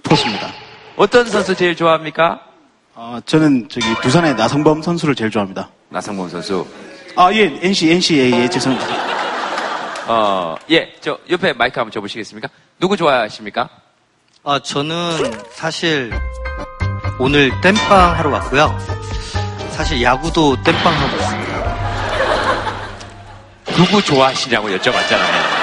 포스입니다. 0.02 0.52
어떤 0.96 1.26
선수 1.28 1.54
제일 1.54 1.76
좋아합니까? 1.76 2.40
어, 2.94 3.18
저는 3.26 3.68
저기 3.68 3.86
부산의 4.02 4.34
나성범 4.36 4.82
선수를 4.82 5.14
제일 5.14 5.30
좋아합니다. 5.30 5.68
나성범 5.90 6.30
선수. 6.30 6.66
아, 7.16 7.32
예, 7.32 7.58
NC, 7.62 7.90
NCAA, 7.92 8.32
예, 8.32 8.48
죄송합니다. 8.48 8.94
어, 10.08 10.54
예, 10.70 10.94
저 11.00 11.18
옆에 11.28 11.52
마이크 11.52 11.78
한번 11.78 11.92
줘보시겠습니까? 11.92 12.48
누구 12.78 12.96
좋아하십니까? 12.96 13.68
아, 14.44 14.58
저는 14.60 15.32
사실 15.50 16.10
오늘 17.18 17.50
땜빵 17.62 18.18
하러 18.18 18.30
왔고요. 18.30 18.78
사실 19.70 20.02
야구도 20.02 20.62
땜빵 20.62 20.92
하고 20.92 21.16
있습니다. 21.16 21.56
누구 23.74 24.02
좋아하시냐고 24.02 24.68
여쭤봤잖아요. 24.68 25.56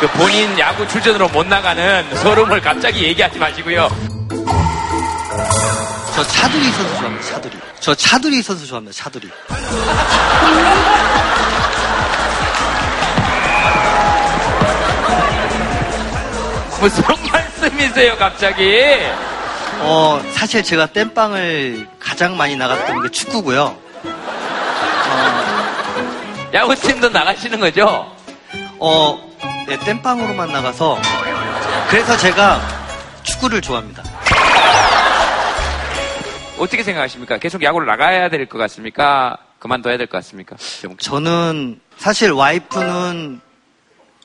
그 0.00 0.08
본인 0.08 0.58
야구 0.58 0.86
출전으로 0.88 1.28
못 1.28 1.46
나가는 1.46 2.16
서름을 2.16 2.60
갑자기 2.60 3.04
얘기하지 3.04 3.38
마시고요. 3.38 3.88
저 6.14 6.22
차두리 6.26 6.64
선수 6.70 6.96
좋아합니다. 6.96 7.26
차두리. 7.26 7.58
저 7.80 7.94
차두리 7.94 8.42
선수 8.42 8.66
좋아합니다. 8.66 8.94
차두리. 8.94 9.30
무슨 16.80 17.04
말씀이세요, 17.30 18.16
갑자기? 18.16 18.74
어, 19.82 20.20
사실 20.32 20.62
제가 20.62 20.86
땜빵을 20.86 21.88
가장 21.98 22.36
많이 22.36 22.56
나갔던 22.56 23.02
게 23.02 23.08
축구고요. 23.10 23.76
야구팀도 26.52 27.08
나가시는 27.10 27.60
거죠? 27.60 28.14
어, 28.78 29.18
네, 29.68 29.78
땜빵으로만 29.78 30.52
나가서 30.52 30.98
그래서 31.88 32.16
제가 32.16 32.60
축구를 33.22 33.60
좋아합니다. 33.60 34.02
어떻게 36.58 36.82
생각하십니까? 36.82 37.38
계속 37.38 37.62
야구를 37.62 37.86
나가야 37.86 38.28
될 38.28 38.46
것 38.46 38.58
같습니까? 38.58 39.38
그만둬야 39.60 39.96
될 39.96 40.06
것 40.06 40.18
같습니까? 40.18 40.56
저는 40.98 41.80
사실 41.96 42.32
와이프는 42.32 43.40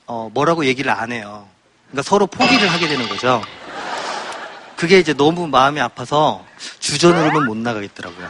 어, 0.06 0.30
뭐라고 0.34 0.66
얘기를 0.66 0.90
안 0.90 1.12
해요. 1.12 1.46
그러니까 1.90 2.02
서로 2.08 2.26
포기를 2.26 2.68
하게 2.68 2.88
되는 2.88 3.08
거죠. 3.08 3.42
그게 4.76 4.98
이제 4.98 5.14
너무 5.14 5.48
마음이 5.48 5.80
아파서 5.80 6.44
주전으로는 6.78 7.46
못 7.46 7.56
나가겠더라고요. 7.56 8.28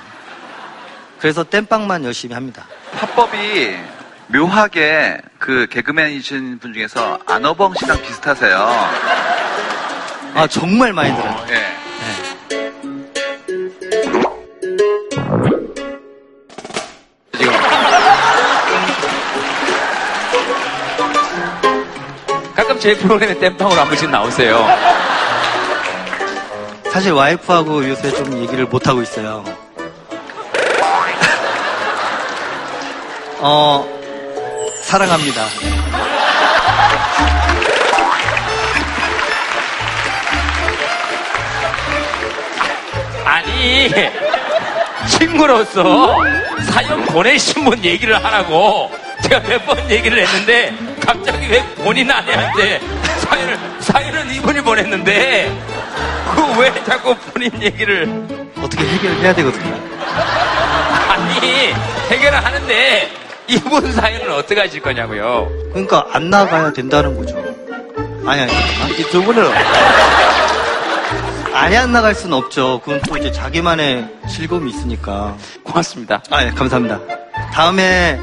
그래서 1.18 1.42
땜빵만 1.42 2.05
열심히 2.05 2.34
합니다. 2.34 2.66
화법이 2.92 3.76
묘하게 4.28 5.18
그 5.38 5.66
개그맨이신 5.70 6.59
분 6.61 6.72
중에서 6.72 7.18
안어벙 7.26 7.74
씨랑 7.74 8.01
비슷하세요. 8.03 8.57
아 10.34 10.47
정말 10.49 10.92
많이 10.92 11.14
들어요. 11.14 11.47
예. 11.51 11.86
가끔 22.55 22.78
제 22.80 22.97
프로그램에 22.97 23.38
땜빵으로 23.38 23.80
한 23.80 23.86
번씩 23.86 24.11
나오세요. 24.11 24.66
사실 26.97 27.12
와이프하고 27.12 27.86
요새 27.90 28.11
좀 28.11 28.38
얘기를 28.38 28.64
못 28.64 28.88
하고 28.88 29.03
있어요. 29.03 29.44
어 33.38 33.86
사랑합니다. 34.80 35.42
아니, 43.24 43.90
친구로서 45.09 46.16
사연 46.72 47.05
보내신 47.07 47.64
분 47.64 47.82
얘기를 47.84 48.22
하라고 48.24 48.90
제가 49.22 49.40
몇 49.40 49.66
번 49.66 49.90
얘기를 49.90 50.18
했는데 50.18 50.72
갑자기 51.01 51.49
왜 51.51 51.62
본인 51.76 52.11
아내한테 52.11 52.80
사연을, 53.29 53.59
사연은 53.81 54.31
이분이 54.33 54.61
보냈는데 54.62 55.57
그 56.35 56.47
왜 56.59 56.72
자꾸 56.85 57.14
본인 57.16 57.51
얘기를 57.62 58.09
어떻게 58.62 58.83
해결해야 58.87 59.35
되거든요. 59.35 59.74
아니, 61.11 61.74
해결을 62.11 62.43
하는데 62.45 63.11
이분 63.47 63.93
사연은 63.93 64.33
어떻게 64.33 64.59
하실 64.61 64.81
거냐고요. 64.81 65.51
그러니까 65.70 66.07
안 66.12 66.31
나가야 66.31 66.72
된다는 66.72 67.14
거죠. 67.16 67.37
아니 68.27 68.41
아니 68.41 68.53
이두 68.99 69.22
분은 69.22 69.53
아니 71.53 71.77
안 71.77 71.93
나갈 71.93 72.14
수는 72.14 72.37
없죠. 72.39 72.81
그건 72.83 73.01
또 73.07 73.16
이제 73.18 73.31
자기만의 73.31 74.09
즐거움이 74.31 74.70
있으니까. 74.70 75.37
고맙습니다. 75.62 76.22
아, 76.31 76.43
예, 76.45 76.51
감사합니다. 76.51 76.99
다음에 77.53 78.18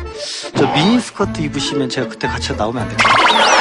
저 0.58 0.66
미니 0.74 0.99
스커트 0.99 1.39
입으시면 1.41 1.88
제가 1.89 2.08
그때 2.10 2.28
같이 2.28 2.56
나오면 2.56 2.82
안 2.84 2.89
될까요? 2.89 3.53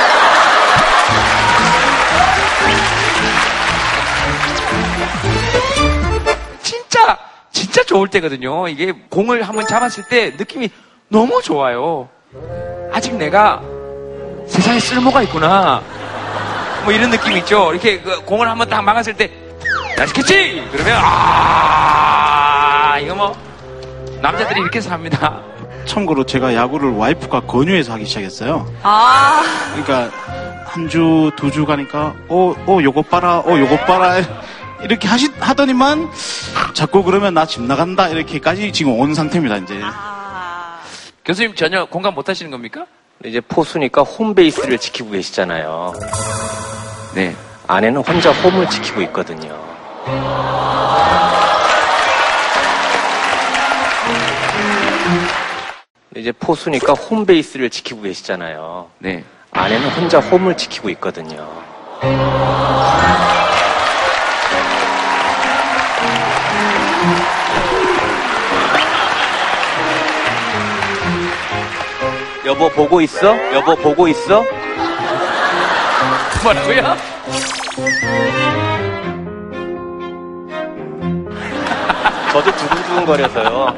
진짜 7.52 7.82
좋을 7.84 8.08
때거든요. 8.08 8.66
이게 8.68 8.92
공을 9.10 9.42
한번 9.42 9.66
잡았을 9.66 10.04
때 10.08 10.30
느낌이 10.36 10.70
너무 11.08 11.40
좋아요. 11.42 12.08
아직 12.92 13.14
내가 13.16 13.62
세상에 14.48 14.80
쓸모가 14.80 15.22
있구나. 15.22 15.82
뭐 16.84 16.92
이런 16.92 17.10
느낌 17.10 17.36
있죠. 17.38 17.70
이렇게 17.72 18.00
그 18.00 18.22
공을 18.24 18.48
한번 18.48 18.68
딱 18.68 18.82
막았을 18.82 19.14
때 19.14 19.30
캐치! 20.14 20.66
그러면 20.72 20.98
아 21.02 22.98
이거 23.00 23.14
뭐 23.14 23.36
남자들이 24.20 24.60
이렇게 24.60 24.80
삽니다. 24.80 25.40
참고로 25.84 26.24
제가 26.24 26.54
야구를 26.54 26.92
와이프가 26.92 27.40
권유해서 27.42 27.92
하기 27.92 28.04
시작했어요. 28.06 28.66
아. 28.82 29.42
그러니까 29.74 30.10
한 30.66 30.88
주, 30.88 31.30
두 31.36 31.50
주 31.50 31.66
가니까 31.66 32.14
어, 32.28 32.54
어, 32.66 32.78
요거 32.82 33.02
봐라, 33.02 33.38
어, 33.40 33.58
요거 33.58 33.76
봐라. 33.84 34.16
이렇게 34.82 35.06
하시, 35.08 35.28
하더니만 35.40 36.10
자꾸 36.74 37.02
그러면 37.04 37.34
나 37.34 37.46
집 37.46 37.62
나간다. 37.62 38.08
이렇게까지 38.08 38.72
지금 38.72 38.98
온 38.98 39.14
상태입니다, 39.14 39.56
이제. 39.58 39.80
교수님 41.24 41.54
전혀 41.54 41.84
공감 41.84 42.14
못 42.14 42.28
하시는 42.28 42.50
겁니까? 42.50 42.86
이제 43.24 43.40
포수니까 43.40 44.02
홈베이스를 44.02 44.78
지키고 44.78 45.10
계시잖아요. 45.10 45.92
네. 47.14 47.36
아내는 47.68 48.00
혼자 48.02 48.32
홈을 48.32 48.68
지키고 48.68 49.00
있거든요. 49.02 49.60
이제 56.16 56.30
포수니까 56.32 56.92
홈베이스를 56.92 57.70
지키고 57.70 58.02
계시잖아요. 58.02 58.90
네. 58.98 59.24
아내는 59.52 59.88
혼자 59.90 60.18
홈을 60.20 60.56
지키고 60.56 60.90
있거든요. 60.90 61.48
여보 72.52 72.68
보고 72.68 73.00
있어? 73.00 73.34
여보 73.54 73.74
보고 73.74 74.06
있어? 74.08 74.44
뭐라고요? 76.42 76.96
저도 82.30 82.54
두근두근거려서요. 82.54 83.74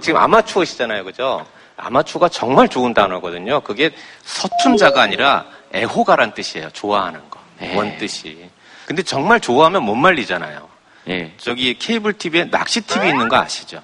지금 0.00 0.20
아마추어시잖아요, 0.20 1.04
그죠? 1.04 1.46
아마추어가 1.78 2.28
정말 2.28 2.68
좋은 2.68 2.92
단어거든요. 2.92 3.60
그게 3.60 3.90
서툰자가 4.22 5.00
아니라 5.00 5.46
애호가란 5.74 6.34
뜻이에요. 6.34 6.68
좋아하는 6.74 7.20
거. 7.30 7.40
네. 7.58 7.74
원뜻이. 7.74 8.50
근데 8.84 9.02
정말 9.02 9.40
좋아하면 9.40 9.82
못 9.82 9.94
말리잖아요. 9.94 10.68
예. 11.08 11.32
저기 11.38 11.78
케이블 11.78 12.12
TV에 12.12 12.50
낚시 12.50 12.82
TV 12.82 13.08
있는 13.08 13.30
거 13.30 13.38
아시죠? 13.38 13.80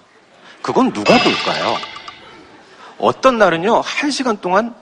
그건 0.61 0.93
누가 0.93 1.17
볼까요? 1.17 1.92
어떤 3.03 3.37
날은요, 3.37 3.81
한 3.85 4.11
시간 4.13 4.37
동안 4.37 4.73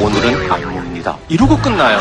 오늘은 0.00 0.50
안무입니다. 0.50 1.16
이러고 1.28 1.56
끝나요. 1.58 1.96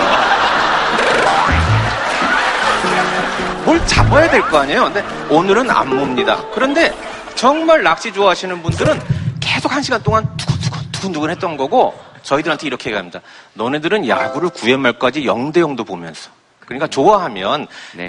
뭘 3.64 3.86
잡아야 3.86 4.28
될 4.28 4.42
거 4.42 4.58
아니에요? 4.58 4.86
근데 4.86 5.04
오늘은 5.30 5.70
안무입니다. 5.70 6.46
그런데 6.52 6.92
정말 7.36 7.84
낚시 7.84 8.12
좋아하시는 8.12 8.64
분들은 8.64 9.00
계속 9.40 9.72
한 9.72 9.84
시간 9.84 10.02
동안 10.02 10.26
두근두근, 10.36 10.92
두근두근 10.92 11.30
했던 11.30 11.56
거고, 11.58 11.94
저희들한테 12.24 12.66
이렇게 12.66 12.90
얘기합니다. 12.90 13.22
너네들은 13.54 14.08
야구를 14.08 14.50
9회 14.50 14.78
말까지 14.78 15.22
0대 15.26 15.58
0도 15.58 15.86
보면서. 15.86 16.32
그러니까 16.66 16.88
좋아하면 16.88 17.68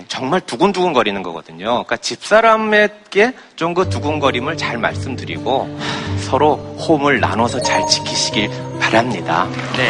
정말 0.09 0.41
두근두근 0.41 0.93
거리는 0.93 1.21
거거든요. 1.23 1.65
그러니까 1.85 1.97
집사람에게 1.97 3.33
좀 3.57 3.73
그 3.75 3.89
두근거림을 3.89 4.57
잘 4.59 4.77
말씀드리고 4.79 5.79
서로 6.21 6.57
홈을 6.87 7.21
나눠서 7.21 7.63
잘 7.63 7.87
지키시길 7.87 8.51
바랍니다. 8.79 9.47
네. 9.77 9.89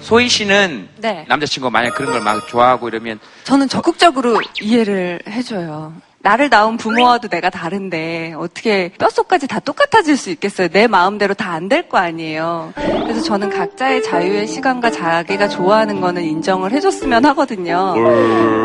소희 0.00 0.28
씨는 0.28 0.88
네. 0.98 1.24
남자친구가 1.28 1.70
만약 1.70 1.94
그런 1.94 2.12
걸 2.12 2.20
막 2.20 2.46
좋아하고 2.46 2.88
이러면 2.88 3.18
저는 3.44 3.68
적극적으로 3.68 4.40
이해를 4.60 5.20
해줘요. 5.28 5.94
나를 6.24 6.48
낳은 6.48 6.78
부모와도 6.78 7.28
내가 7.28 7.50
다른데 7.50 8.34
어떻게 8.38 8.90
뼛속까지 8.98 9.46
다 9.46 9.60
똑같아질 9.60 10.16
수 10.16 10.30
있겠어요? 10.30 10.68
내 10.68 10.86
마음대로 10.86 11.34
다 11.34 11.52
안 11.54 11.68
될 11.68 11.86
거 11.88 11.98
아니에요. 11.98 12.72
그래서 12.74 13.20
저는 13.22 13.50
각자의 13.50 14.02
자유의 14.02 14.46
시간과 14.46 14.90
자기가 14.90 15.48
좋아하는 15.48 16.00
거는 16.00 16.22
인정을 16.24 16.72
해줬으면 16.72 17.24
하거든요. 17.26 17.94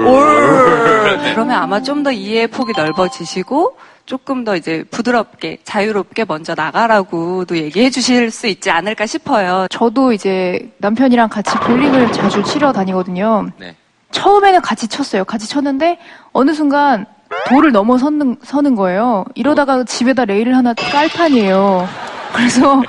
올. 0.07 1.19
그러면 1.33 1.51
아마 1.61 1.81
좀 1.81 1.99
더 2.03 2.11
이해의 2.13 2.47
폭이 2.47 2.71
넓어지시고 2.77 3.75
조금 4.05 4.45
더 4.45 4.55
이제 4.55 4.85
부드럽게 4.89 5.57
자유롭게 5.65 6.23
먼저 6.25 6.55
나가라고도 6.55 7.57
얘기해 7.57 7.89
주실 7.89 8.31
수 8.31 8.47
있지 8.47 8.71
않을까 8.71 9.05
싶어요. 9.05 9.67
저도 9.69 10.13
이제 10.13 10.71
남편이랑 10.77 11.27
같이 11.27 11.53
볼링을 11.57 12.13
자주 12.13 12.41
치러 12.43 12.71
다니거든요. 12.71 13.49
네. 13.57 13.75
처음에는 14.11 14.61
같이 14.61 14.87
쳤어요. 14.87 15.25
같이 15.25 15.49
쳤는데 15.49 15.99
어느 16.31 16.53
순간 16.53 17.05
돌을 17.47 17.71
넘어서는 17.71 18.37
서는 18.43 18.75
거예요. 18.75 19.25
이러다가 19.35 19.83
집에다 19.83 20.25
레일을 20.25 20.55
하나 20.55 20.73
깔 20.73 21.07
판이에요. 21.09 21.87
그래서 22.33 22.81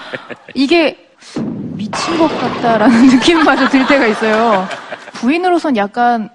이게 0.55 0.97
미친 1.37 2.19
것 2.19 2.29
같다라는 2.41 3.07
느낌마저 3.17 3.69
들 3.69 3.87
때가 3.87 4.07
있어요. 4.07 4.69
부인으로선 5.15 5.77
약간 5.77 6.29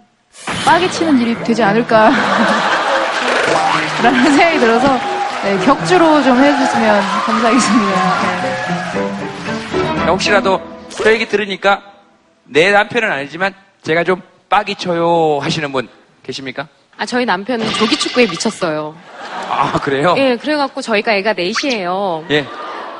빠개 0.66 0.90
치는 0.90 1.20
일이 1.20 1.36
되지 1.44 1.64
않을까. 1.64 2.12
라는 4.04 4.24
생각이 4.24 4.60
들어서 4.60 4.98
네, 5.44 5.58
격주로 5.66 6.24
좀 6.24 6.38
해주시면 6.44 7.02
감사하겠습니다. 7.26 7.92
네. 8.94 10.12
혹시라도 10.12 10.60
저 10.90 11.12
얘기 11.12 11.28
들으니까 11.28 11.82
내 12.46 12.72
남편은 12.72 13.12
아니지만 13.12 13.54
제가 13.84 14.04
좀 14.04 14.22
빡이 14.50 14.76
쳐요 14.76 15.40
하시는 15.42 15.72
분 15.72 15.88
계십니까? 16.24 16.68
아, 16.98 17.06
저희 17.06 17.26
남편은 17.26 17.70
조기 17.74 17.98
축구에 17.98 18.26
미쳤어요. 18.28 18.96
아 19.50 19.74
그래요? 19.82 20.16
예, 20.18 20.38
그래갖고 20.38 20.82
저희가 20.82 21.14
애가 21.16 21.34
넷이에요. 21.34 22.26
예. 22.32 22.46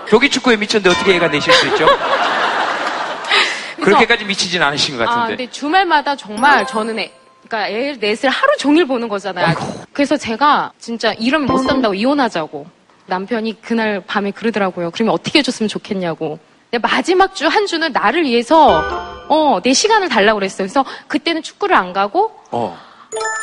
조기 0.08 0.30
축구에 0.30 0.58
미쳤는데 0.58 0.90
어떻게 0.90 1.16
애가 1.16 1.30
내실 1.30 1.52
수 1.54 1.68
있죠? 1.68 1.86
그렇게까지 3.82 4.26
미치진 4.26 4.62
않으신 4.62 4.98
것 4.98 5.04
아, 5.04 5.16
같은데. 5.16 5.38
근데 5.38 5.52
주말마다 5.52 6.16
정말 6.16 6.66
저는 6.68 7.00
애, 7.00 7.12
그러니까 7.48 7.70
애 7.70 7.96
넷을 8.00 8.30
하루 8.30 8.58
종일 8.58 8.86
보는 8.86 9.08
거잖아요. 9.08 9.56
그래서 9.94 10.18
제가 10.18 10.72
진짜 10.80 11.14
이러면 11.14 11.48
못 11.48 11.60
산다고 11.60 11.94
이혼하자고. 11.94 12.66
남편이 13.08 13.62
그날 13.62 14.02
밤에 14.06 14.32
그러더라고요. 14.32 14.90
그러면 14.92 15.14
어떻게 15.14 15.40
해줬으면 15.40 15.68
좋겠냐고. 15.70 16.40
마지막 16.82 17.36
주 17.36 17.48
한 17.48 17.68
주는 17.68 17.92
나를 17.94 18.24
위해서 18.24 18.84
어, 19.30 19.60
내 19.64 19.72
시간을 19.74 20.10
달라고 20.10 20.40
그랬어요. 20.40 20.66
그래서 20.68 20.84
그때는 21.08 21.42
축구를 21.44 21.76
안 21.76 21.94
가고 21.94 22.36
어. 22.52 22.78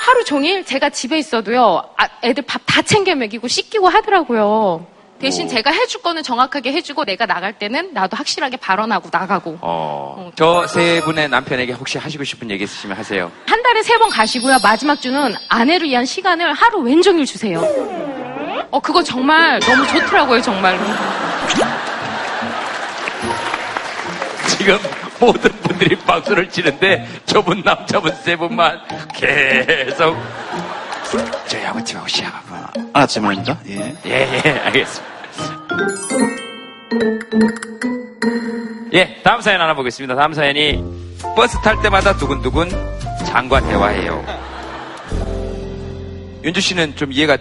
하루 0.00 0.24
종일 0.24 0.64
제가 0.64 0.90
집에 0.90 1.18
있어도요. 1.18 1.82
아, 1.96 2.08
애들 2.22 2.42
밥 2.44 2.62
다 2.66 2.80
챙겨 2.82 3.14
먹이고 3.14 3.48
씻기고 3.48 3.88
하더라고요. 3.88 4.86
대신 5.20 5.46
제가 5.46 5.70
해줄 5.70 6.00
거는 6.02 6.22
정확하게 6.22 6.72
해주고 6.72 7.04
내가 7.04 7.26
나갈 7.26 7.52
때는 7.52 7.92
나도 7.92 8.16
확실하게 8.16 8.56
발언하고 8.56 9.08
나가고. 9.12 9.58
어. 9.60 10.32
저세 10.34 11.00
분의 11.04 11.28
남편에게 11.28 11.74
혹시 11.74 11.98
하시고 11.98 12.24
싶은 12.24 12.50
얘기 12.50 12.64
있으시면 12.64 12.96
하세요. 12.96 13.30
한 13.46 13.62
달에 13.62 13.82
세 13.82 13.98
번 13.98 14.08
가시고요. 14.10 14.58
마지막 14.62 15.00
주는 15.00 15.34
아내를 15.48 15.86
위한 15.88 16.04
시간을 16.06 16.52
하루 16.54 16.80
왼종일 16.80 17.24
주세요. 17.26 17.60
어, 18.70 18.80
그거 18.80 19.02
정말 19.02 19.60
너무 19.60 19.86
좋더라고요, 19.86 20.40
정말로. 20.40 20.80
지금 24.48 24.78
모든 25.22 25.52
분들이 25.62 25.94
박수를 25.98 26.48
치는데 26.48 27.06
저분 27.26 27.62
남자분 27.62 28.12
세 28.12 28.34
분만 28.34 28.80
계속 29.14 30.16
저희 31.46 31.64
아버님하고 31.64 32.08
시작하고 32.08 32.80
알았지 32.92 33.20
말입니다. 33.20 33.56
예. 33.68 33.94
예, 34.04 34.42
예, 34.44 34.50
알겠습니다. 34.50 35.12
예, 38.94 39.22
다음 39.22 39.40
사연 39.40 39.60
하나 39.60 39.74
보겠습니다. 39.74 40.16
다음 40.16 40.32
사연이 40.32 40.82
버스 41.36 41.56
탈 41.60 41.80
때마다 41.80 42.16
두근두근 42.16 42.68
장관 43.24 43.64
대화해요. 43.68 44.24
윤주 46.42 46.60
씨는 46.60 46.96
좀 46.96 47.12
이해가 47.12 47.38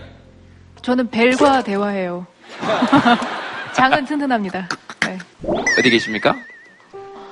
저는 0.83 1.09
벨과 1.09 1.63
대화해요. 1.63 2.27
장은 3.73 4.05
튼튼합니다. 4.05 4.69
네. 4.99 5.17
어디 5.79 5.89
계십니까? 5.89 6.35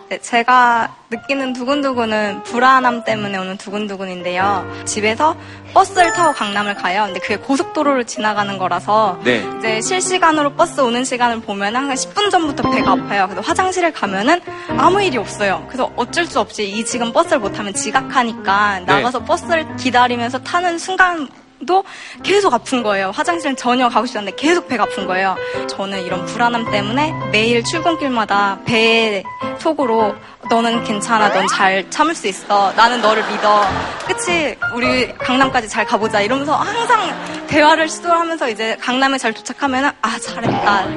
네, 0.10 0.18
제가 0.20 0.96
느끼는 1.12 1.54
두근두근은 1.54 2.42
불안함 2.44 3.04
때문에 3.04 3.38
오는 3.38 3.58
두근두근인데요. 3.58 4.84
집에서 4.86 5.36
버스를 5.74 6.14
타고 6.14 6.34
강남을 6.34 6.74
가요. 6.76 7.04
근데 7.06 7.20
그게 7.20 7.36
고속도로를 7.36 8.06
지나가는 8.06 8.58
거라서 8.58 9.20
네. 9.24 9.46
이제 9.60 9.82
실시간으로 9.82 10.56
버스 10.56 10.82
오는 10.82 11.04
시간을 11.04 11.42
보면 11.42 11.76
항상 11.76 11.96
10분 11.96 12.32
전부터 12.32 12.72
배가 12.72 12.94
아파요. 12.94 13.28
그래서 13.30 13.48
화장실을 13.48 13.94
가면은 13.94 14.42
아무 14.78 15.00
일이 15.00 15.18
없어요. 15.18 15.64
그래서 15.68 15.92
어쩔 15.96 16.26
수 16.26 16.40
없이 16.40 16.68
이 16.68 16.84
지금 16.84 17.14
버스를 17.14 17.38
못 17.38 17.52
타면 17.52 17.76
지각하니까 17.76 18.80
나가서 18.88 19.26
버스를 19.26 19.76
기다리면서 19.76 20.40
타는 20.40 20.80
순간 20.80 21.30
도 21.66 21.84
계속 22.24 22.54
아픈 22.54 22.84
거예요. 22.84 23.12
화장실은 23.14 23.56
전혀 23.56 23.90
가고 23.90 24.06
싶지 24.06 24.18
않는데 24.18 24.36
계속 24.38 24.68
배가 24.68 24.84
아픈 24.84 25.06
거예요. 25.08 25.36
저는 25.68 26.04
이런 26.06 26.26
불안함 26.26 26.72
때문에 26.72 27.14
매일 27.32 27.64
출근길마다 27.64 28.60
배 28.66 29.24
속으로 29.60 30.16
너는 30.50 30.86
괜찮아, 30.86 31.30
넌 31.30 31.48
잘 31.48 31.90
참을 31.92 32.16
수 32.16 32.28
있어, 32.28 32.72
나는 32.74 33.02
너를 33.02 33.24
믿어, 33.30 33.66
그치? 34.08 34.56
우리 34.74 35.14
강남까지 35.18 35.68
잘 35.68 35.86
가보자 35.86 36.22
이러면서 36.22 36.56
항상 36.56 37.48
대화를 37.48 37.90
시도하면서 37.90 38.50
이제 38.50 38.78
강남에 38.80 39.18
잘 39.18 39.34
도착하면은 39.34 39.92
아 40.02 40.18
잘했다. 40.18 40.88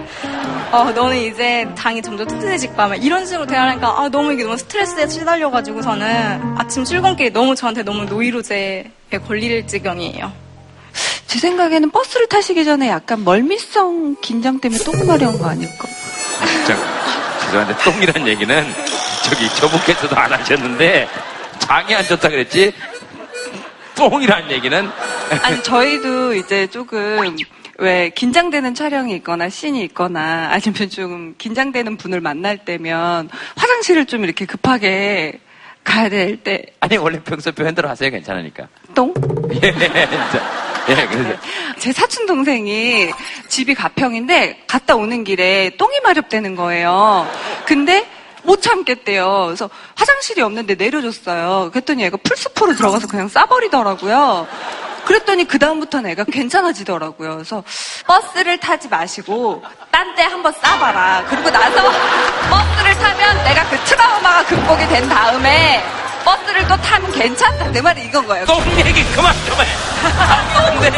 어 0.71 0.91
너는 0.93 1.17
이제 1.19 1.69
장이 1.75 2.01
점점 2.03 2.27
튼튼해질 2.29 2.75
거야. 2.77 2.89
막 2.89 3.05
이런 3.05 3.27
식으로 3.27 3.47
대화하니까 3.47 4.01
아 4.01 4.09
너무 4.09 4.33
이게 4.33 4.45
너무 4.45 4.57
스트레스에 4.57 5.09
시달려가지고 5.09 5.83
저는 5.83 6.55
아침 6.57 6.85
출근길이 6.85 7.31
너무 7.33 7.55
저한테 7.55 7.83
너무 7.83 8.05
노이로제에 8.05 8.85
걸릴 9.27 9.67
지경이에요. 9.67 10.42
제 11.33 11.39
생각에는 11.39 11.91
버스를 11.91 12.27
타시기 12.27 12.63
전에 12.63 12.91
약간 12.91 13.25
멀미성 13.25 14.17
긴장 14.21 14.61
때문에 14.61 14.85
똥 14.85 15.07
마려운 15.07 15.39
거 15.39 15.49
아닐까? 15.49 15.89
저, 16.67 16.75
죄송한데 17.47 17.75
똥이란 17.83 18.29
얘기는 18.29 18.67
저기 19.25 19.49
저분께서도 19.57 20.15
안 20.15 20.31
하셨는데 20.31 21.09
장이 21.61 21.95
안 21.95 22.05
좋다 22.05 22.29
그랬지? 22.29 22.75
똥이란 23.95 24.51
얘기는? 24.51 24.91
아니 25.43 25.63
저희도 25.63 26.35
이제 26.35 26.67
조금 26.67 27.35
왜 27.79 28.11
긴장되는 28.11 28.75
촬영이 28.75 29.15
있거나 29.15 29.49
씬이 29.49 29.83
있거나 29.85 30.51
아니면 30.53 30.91
좀 30.91 31.35
긴장되는 31.39 31.97
분을 31.97 32.21
만날 32.21 32.59
때면 32.59 33.31
화장실을 33.57 34.05
좀 34.05 34.25
이렇게 34.25 34.45
급하게 34.45 35.41
가야 35.83 36.11
될 36.11 36.37
때. 36.37 36.67
아니 36.81 36.99
원래 36.99 37.19
평소 37.25 37.53
표현대로 37.53 37.89
하세요. 37.89 38.11
괜찮으니까. 38.11 38.69
똥? 38.95 39.15
예 39.63 39.73
진짜 39.73 40.72
예제 40.89 41.93
사촌 41.93 42.27
동생이 42.27 43.11
집이 43.49 43.75
가평인데 43.75 44.65
갔다 44.67 44.97
오는 44.97 45.25
길에 45.25 45.71
똥이 45.77 46.01
마렵되는 46.01 46.57
거예요. 46.57 47.29
근데 47.67 48.07
못 48.43 48.61
참겠대요. 48.61 49.45
그래서 49.47 49.71
화장실이 49.95 50.43
없는데 50.43 50.75
내려줬어요. 50.75 51.71
그랬더니 51.73 52.05
애가 52.05 52.19
풀스포로 52.25 52.75
들어가서 52.75 53.07
그냥 53.07 53.29
싸버리더라고요. 53.29 54.49
그랬더니 55.05 55.47
그다음부터는 55.47 56.11
애가 56.11 56.25
괜찮아지더라고요. 56.25 57.35
그래서 57.35 57.63
버스를 58.07 58.59
타지 58.59 58.89
마시고 58.89 59.63
딴 59.91 60.13
데 60.15 60.23
한번 60.25 60.53
싸봐라. 60.61 61.25
그리고 61.27 61.49
나서 61.49 61.83
버스를 62.51 62.93
타면 62.99 63.45
내가 63.45 63.67
그 63.71 63.79
트라우마가 63.85 64.45
극복이 64.45 64.87
된 64.89 65.09
다음에 65.09 65.83
버스를 66.53 66.69
또 66.69 66.77
타면 66.77 67.13
괜찮다. 67.13 67.71
내 67.71 67.81
말이 67.81 68.05
이건 68.05 68.27
거예요. 68.27 68.45
똥 68.47 68.61
얘기 68.79 69.03
그만 69.15 69.35
좀 69.47 69.57
해. 69.59 69.67
아무데 70.69 70.93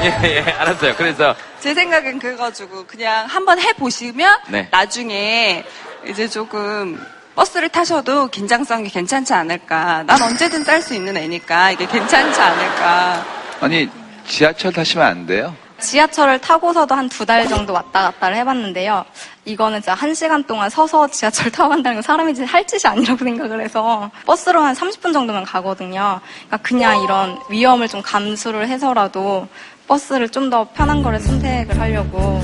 예, 0.24 0.36
예, 0.36 0.40
알았어요. 0.52 0.94
그래서 0.96 1.34
제 1.60 1.74
생각엔 1.74 2.18
그래가지고 2.18 2.86
그냥 2.86 3.26
한번 3.26 3.58
해보시면 3.60 4.40
네. 4.48 4.68
나중에 4.70 5.64
이제 6.06 6.28
조금 6.28 7.00
버스를 7.34 7.68
타셔도 7.68 8.28
긴장성이 8.28 8.88
괜찮지 8.88 9.32
않을까. 9.34 10.04
난 10.06 10.22
언제든 10.22 10.64
쌀수 10.64 10.94
있는 10.94 11.16
애니까 11.16 11.72
이게 11.72 11.86
괜찮지 11.86 12.40
않을까. 12.40 13.24
아니 13.60 13.88
지하철 14.26 14.72
타시면 14.72 15.06
안 15.06 15.26
돼요? 15.26 15.54
지하철을 15.80 16.40
타고서도 16.40 16.94
한 16.94 17.08
두 17.08 17.24
달 17.26 17.46
정도 17.48 17.72
왔다 17.72 18.02
갔다를 18.10 18.36
해봤는데요. 18.38 19.04
이거는 19.44 19.80
진짜 19.80 19.94
한 19.94 20.14
시간 20.14 20.42
동안 20.44 20.68
서서 20.70 21.08
지하철 21.08 21.50
타고 21.52 21.68
간다는 21.70 21.96
건 21.96 22.02
사람이 22.02 22.32
할 22.44 22.66
짓이 22.66 22.80
아니라고 22.84 23.24
생각을 23.24 23.60
해서 23.60 24.10
버스로 24.24 24.60
한 24.60 24.74
30분 24.74 25.12
정도면 25.12 25.44
가거든요. 25.44 26.20
그러니까 26.46 26.56
그냥 26.58 27.02
이런 27.02 27.38
위험을 27.48 27.88
좀 27.88 28.02
감수를 28.02 28.68
해서라도 28.68 29.46
버스를 29.86 30.28
좀 30.28 30.50
더 30.50 30.64
편한 30.74 31.02
거를 31.02 31.20
선택을 31.20 31.78
하려고 31.80 32.40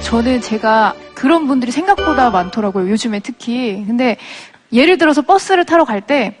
저는 0.00 0.40
제가 0.40 0.94
그런 1.14 1.46
분들이 1.46 1.70
생각보다 1.72 2.30
많더라고요. 2.30 2.88
요즘에 2.90 3.20
특히. 3.20 3.84
근데 3.86 4.16
예를 4.72 4.98
들어서 4.98 5.22
버스를 5.22 5.64
타러 5.64 5.84
갈 5.84 6.00
때 6.00 6.36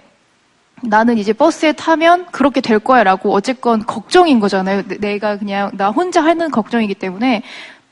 나는 0.84 1.16
이제 1.18 1.32
버스에 1.32 1.72
타면 1.72 2.26
그렇게 2.32 2.60
될 2.60 2.78
거야 2.80 3.04
라고 3.04 3.32
어쨌건 3.32 3.86
걱정인 3.86 4.40
거잖아요. 4.40 4.82
내- 4.88 4.96
내가 4.98 5.38
그냥 5.38 5.70
나 5.74 5.90
혼자 5.90 6.24
하는 6.24 6.50
걱정이기 6.50 6.94
때문에 6.94 7.42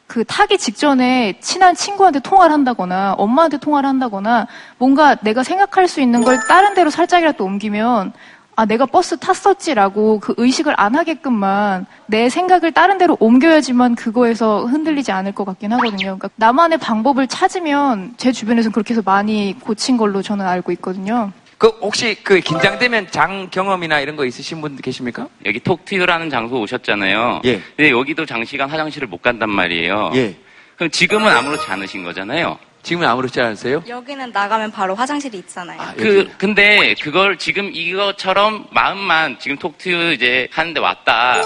그 0.08 0.24
타기 0.24 0.58
직전에 0.58 1.38
친한 1.40 1.76
친구한테 1.76 2.18
통화를 2.18 2.52
한다거나 2.52 3.12
엄마한테 3.16 3.58
통화를 3.58 3.88
한다거나 3.88 4.48
뭔가 4.78 5.14
내가 5.16 5.44
생각할 5.44 5.86
수 5.86 6.00
있는 6.00 6.24
걸 6.24 6.40
다른 6.48 6.74
데로 6.74 6.90
살짝이라도 6.90 7.44
옮기면 7.44 8.12
아, 8.57 8.66
내가 8.66 8.84
버스 8.84 9.16
탔었지라고 9.16 10.20
그 10.20 10.34
의식을 10.36 10.74
안 10.76 10.94
하게끔만 10.94 11.86
내 12.07 12.28
생각을 12.28 12.72
다른 12.72 12.98
데로 12.98 13.16
옮겨야지만 13.20 13.94
그거에서 13.94 14.66
흔들리지 14.66 15.12
않을 15.12 15.32
것 15.32 15.44
같긴 15.44 15.72
하거든요. 15.72 15.98
그러니까 15.98 16.28
나만의 16.36 16.78
방법을 16.78 17.26
찾으면 17.26 18.14
제 18.16 18.32
주변에서는 18.32 18.72
그렇게 18.72 18.92
해서 18.92 19.03
많이 19.05 19.57
고친 19.61 19.96
걸로 19.96 20.20
저는 20.20 20.46
알고 20.46 20.72
있거든요. 20.72 21.32
그 21.57 21.68
혹시 21.82 22.16
그 22.22 22.40
긴장되면 22.40 23.11
장 23.11 23.48
경험이나 23.51 24.01
이런 24.01 24.16
거 24.16 24.24
있으신 24.24 24.61
분 24.62 24.76
계십니까? 24.76 25.28
여기 25.44 25.61
톡투유라는 25.61 26.30
장소 26.30 26.59
오셨잖아요. 26.61 27.42
예. 27.44 27.61
근데 27.76 27.90
여기도 27.90 28.24
장시간 28.24 28.70
화장실을 28.70 29.09
못 29.09 29.20
간단 29.20 29.51
말이에요. 29.51 30.11
예. 30.14 30.36
그럼 30.76 30.90
지금은 30.90 31.30
아무렇지 31.30 31.66
않으신 31.70 32.03
거잖아요. 32.03 32.59
지금은 32.83 33.07
아무렇지 33.07 33.41
않으세요? 33.41 33.83
여기는 33.87 34.31
나가면 34.33 34.70
바로 34.72 34.95
화장실이 34.95 35.39
있잖아요. 35.39 35.78
그 35.97 36.31
근데 36.39 36.95
그걸 37.03 37.37
지금 37.37 37.70
이것처럼 37.72 38.66
마음만 38.70 39.39
지금 39.39 39.57
톡투유 39.59 40.12
이제 40.12 40.49
하는데 40.51 40.81
왔다. 40.81 41.43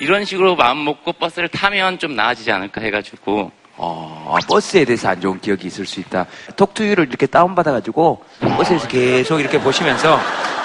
이런 0.00 0.24
식으로 0.24 0.56
마음 0.56 0.84
먹고 0.84 1.12
버스를 1.12 1.48
타면 1.48 1.98
좀 1.98 2.14
나아지지 2.14 2.50
않을까 2.52 2.80
해가지고 2.80 3.50
어, 3.76 4.34
아, 4.34 4.46
버스에 4.48 4.84
대해서 4.84 5.08
안 5.08 5.20
좋은 5.20 5.40
기억이 5.40 5.66
있을 5.66 5.86
수 5.86 6.00
있다. 6.00 6.26
톡투유를 6.56 7.06
이렇게 7.08 7.26
다운받아가지고 7.26 8.24
버스에서 8.40 8.88
계속 8.88 9.40
이렇게 9.40 9.60
보시면서 9.60 10.18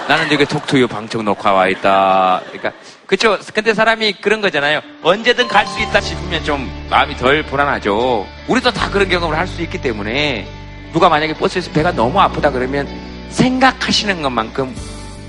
나는 0.08 0.32
여기 0.32 0.46
톡투유 0.46 0.88
방청 0.88 1.24
녹화 1.26 1.54
와 1.54 1.68
있다. 1.68 2.42
그러니까 2.48 2.72
그쵸. 3.06 3.38
근데 3.54 3.74
사람이 3.74 4.14
그런 4.14 4.42
거잖아요. 4.42 4.82
언제든 5.04 5.48
갈 5.48 5.68
수 5.68 5.80
있다 5.82 6.00
싶으면 6.02 6.44
좀 6.44 6.88
마음이 6.90 7.16
덜 7.18 7.44
불안하죠. 7.44 8.26
우리도 8.48 8.72
다 8.72 8.90
그런 8.90 9.08
경험을 9.10 9.38
할 9.38 9.48
수 9.48 9.62
있기 9.62 9.82
때문에 9.82 10.48
누가 10.94 11.10
만약에 11.10 11.34
버스에서 11.34 11.72
배가 11.72 11.92
너무 11.92 12.20
아프다 12.20 12.50
그러면 12.52 12.88
생각하시는 13.30 14.22
것만큼 14.22 14.76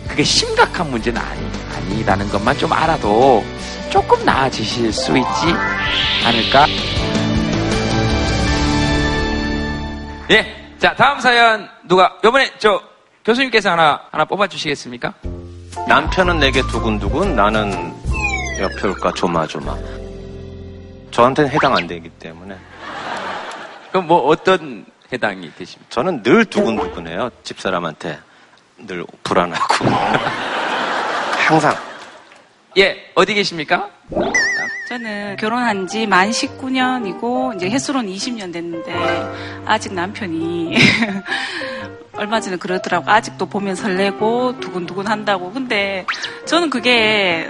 그게 0.08 0.22
심각한 0.22 0.90
문제는 0.90 1.20
아니, 1.20 1.40
아니라는 1.76 2.28
것만 2.28 2.56
좀 2.58 2.72
알아도 2.72 3.44
조금 3.90 4.24
나아지실 4.24 4.92
수 4.92 5.16
있지 5.16 5.46
않을까? 6.26 6.66
예. 10.30 10.54
자, 10.78 10.94
다음 10.94 11.20
사연 11.20 11.68
누가 11.84 12.16
요번에 12.22 12.50
저 12.58 12.80
교수님께서 13.24 13.70
하나 13.72 14.00
하나 14.10 14.24
뽑아 14.24 14.46
주시겠습니까? 14.46 15.12
남편은 15.88 16.38
내게 16.38 16.62
두근두근 16.62 17.34
나는 17.36 17.92
옆을까 18.58 19.12
조마조마. 19.12 19.76
저한테는 21.10 21.50
해당 21.50 21.76
안 21.76 21.86
되기 21.86 22.08
때문에. 22.08 22.56
그럼 23.90 24.06
뭐 24.06 24.26
어떤 24.28 24.86
해당이 25.12 25.52
되십니까? 25.56 25.90
저는 25.90 26.22
늘 26.22 26.44
두근두근해요. 26.44 27.30
집사람한테 27.42 28.18
늘 28.78 29.04
불안하고 29.22 29.84
항상. 31.46 31.76
예, 32.76 32.96
어디 33.14 33.34
계십니까? 33.34 33.88
저는 34.88 35.36
결혼한 35.36 35.86
지 35.86 36.06
만 36.06 36.30
19년이고 36.30 37.56
이제 37.56 37.70
횟수로는 37.70 38.10
20년 38.12 38.52
됐는데 38.52 39.62
아직 39.66 39.92
남편이 39.94 40.76
얼마 42.24 42.40
전에 42.40 42.56
그러더라고 42.56 43.10
아직도 43.10 43.44
보면 43.44 43.74
설레고 43.76 44.58
두근두근 44.58 45.06
한다고 45.06 45.52
근데 45.52 46.06
저는 46.46 46.70
그게 46.70 47.46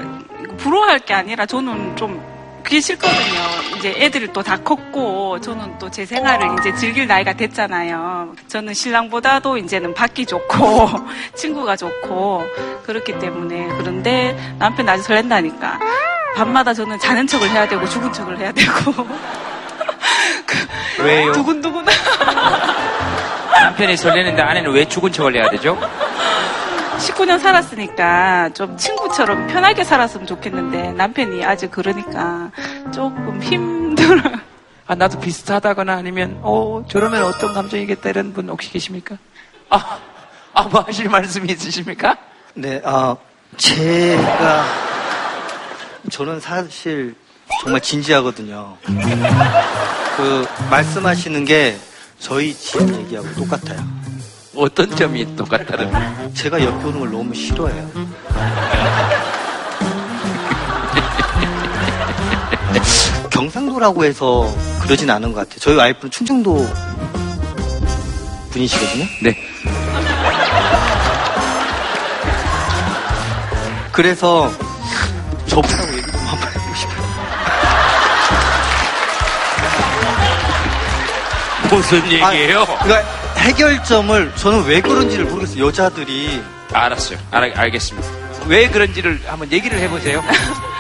부러워할 0.59 0.99
게 0.99 1.15
아니라 1.15 1.47
저는 1.47 1.95
좀 1.95 2.21
그게 2.65 2.81
싫거든요. 2.81 3.77
이제 3.77 3.95
애들이 3.99 4.33
또다 4.33 4.57
컸고 4.63 5.41
저는 5.41 5.79
또 5.79 5.89
제 5.91 6.05
생활을 6.05 6.57
이제 6.59 6.75
즐길 6.75 7.07
나이가 7.07 7.33
됐잖아요. 7.35 8.35
저는 8.49 8.75
신랑보다도 8.75 9.59
이제는 9.59 9.95
받기 9.95 10.27
좋고 10.27 10.89
친구가 11.37 11.77
좋고 11.77 12.43
그렇기 12.83 13.21
때문에 13.21 13.69
그런데 13.79 14.37
남편 14.59 14.89
아직 14.89 15.05
설렌다니까 15.05 15.79
밤마다 16.35 16.75
저는 16.75 16.99
자는 16.99 17.29
척을 17.29 17.49
해야 17.51 17.69
되고 17.69 17.87
죽은 17.89 18.13
척을 18.13 18.39
해야 18.39 18.51
되고 18.51 19.07
왜요? 20.99 21.31
두근두근 21.33 21.85
남편이 23.63 23.97
설레는데 23.97 24.43
아내는 24.43 24.73
왜 24.73 24.85
죽은 24.85 25.13
척을 25.13 25.37
해야 25.37 25.49
되죠? 25.51 25.79
19년 26.99 27.41
살았으니까 27.41 28.51
좀 28.55 28.77
친구처럼 28.77 29.47
편하게 29.49 29.85
살았으면 29.85 30.27
좋겠는데 30.27 30.93
남편이 30.93 31.45
아직 31.45 31.71
그러니까 31.71 32.51
조금 32.93 33.43
힘들어. 33.43 34.21
아, 34.87 34.95
나도 34.95 35.19
비슷하다거나 35.19 35.95
아니면, 35.95 36.39
어, 36.43 36.85
저러면 36.89 37.25
어떤 37.25 37.55
감정이겠다 37.55 38.11
이런 38.11 38.35
분 38.35 38.51
혹시 38.51 38.71
계십니까? 38.71 39.17
아, 39.71 39.99
아, 40.53 40.63
뭐 40.65 40.83
하실 40.83 41.09
말씀이 41.09 41.51
있으십니까? 41.51 42.17
네, 42.53 42.83
아, 42.85 43.17
제가, 43.57 44.65
저는 46.11 46.39
사실 46.39 47.15
정말 47.63 47.81
진지하거든요. 47.81 48.77
그, 50.19 50.47
말씀하시는 50.71 51.45
게 51.47 51.79
저희 52.25 52.53
집 52.55 52.81
얘기하고 52.81 53.31
똑같아요. 53.35 53.87
어떤 54.57 54.97
점이 54.97 55.37
똑같다는? 55.37 55.93
제가 56.33 56.65
옆에 56.65 56.87
오는 56.87 57.01
걸 57.01 57.11
너무 57.11 57.35
싫어해요. 57.35 57.91
경상도라고 63.31 64.07
해서 64.07 64.51
그러진 64.81 65.11
않은 65.11 65.35
것 65.35 65.41
같아요. 65.41 65.59
저희 65.61 65.77
와이프는 65.77 66.11
충청도 66.11 66.67
분이시거든요. 68.53 69.05
네. 69.23 69.37
그래서 73.93 74.51
해보고 75.47 76.04
무슨 81.77 82.03
얘기예요? 82.11 82.65
그러니까 82.83 83.03
해결점을 83.37 84.33
저는 84.37 84.65
왜 84.65 84.81
그런지를 84.81 85.25
모르겠어요. 85.27 85.67
여자들이 85.67 86.43
알았어요. 86.73 87.19
알, 87.31 87.53
알겠습니다. 87.57 88.09
왜 88.47 88.69
그런지를 88.69 89.21
한번 89.27 89.51
얘기를 89.53 89.79
해보세요. 89.79 90.23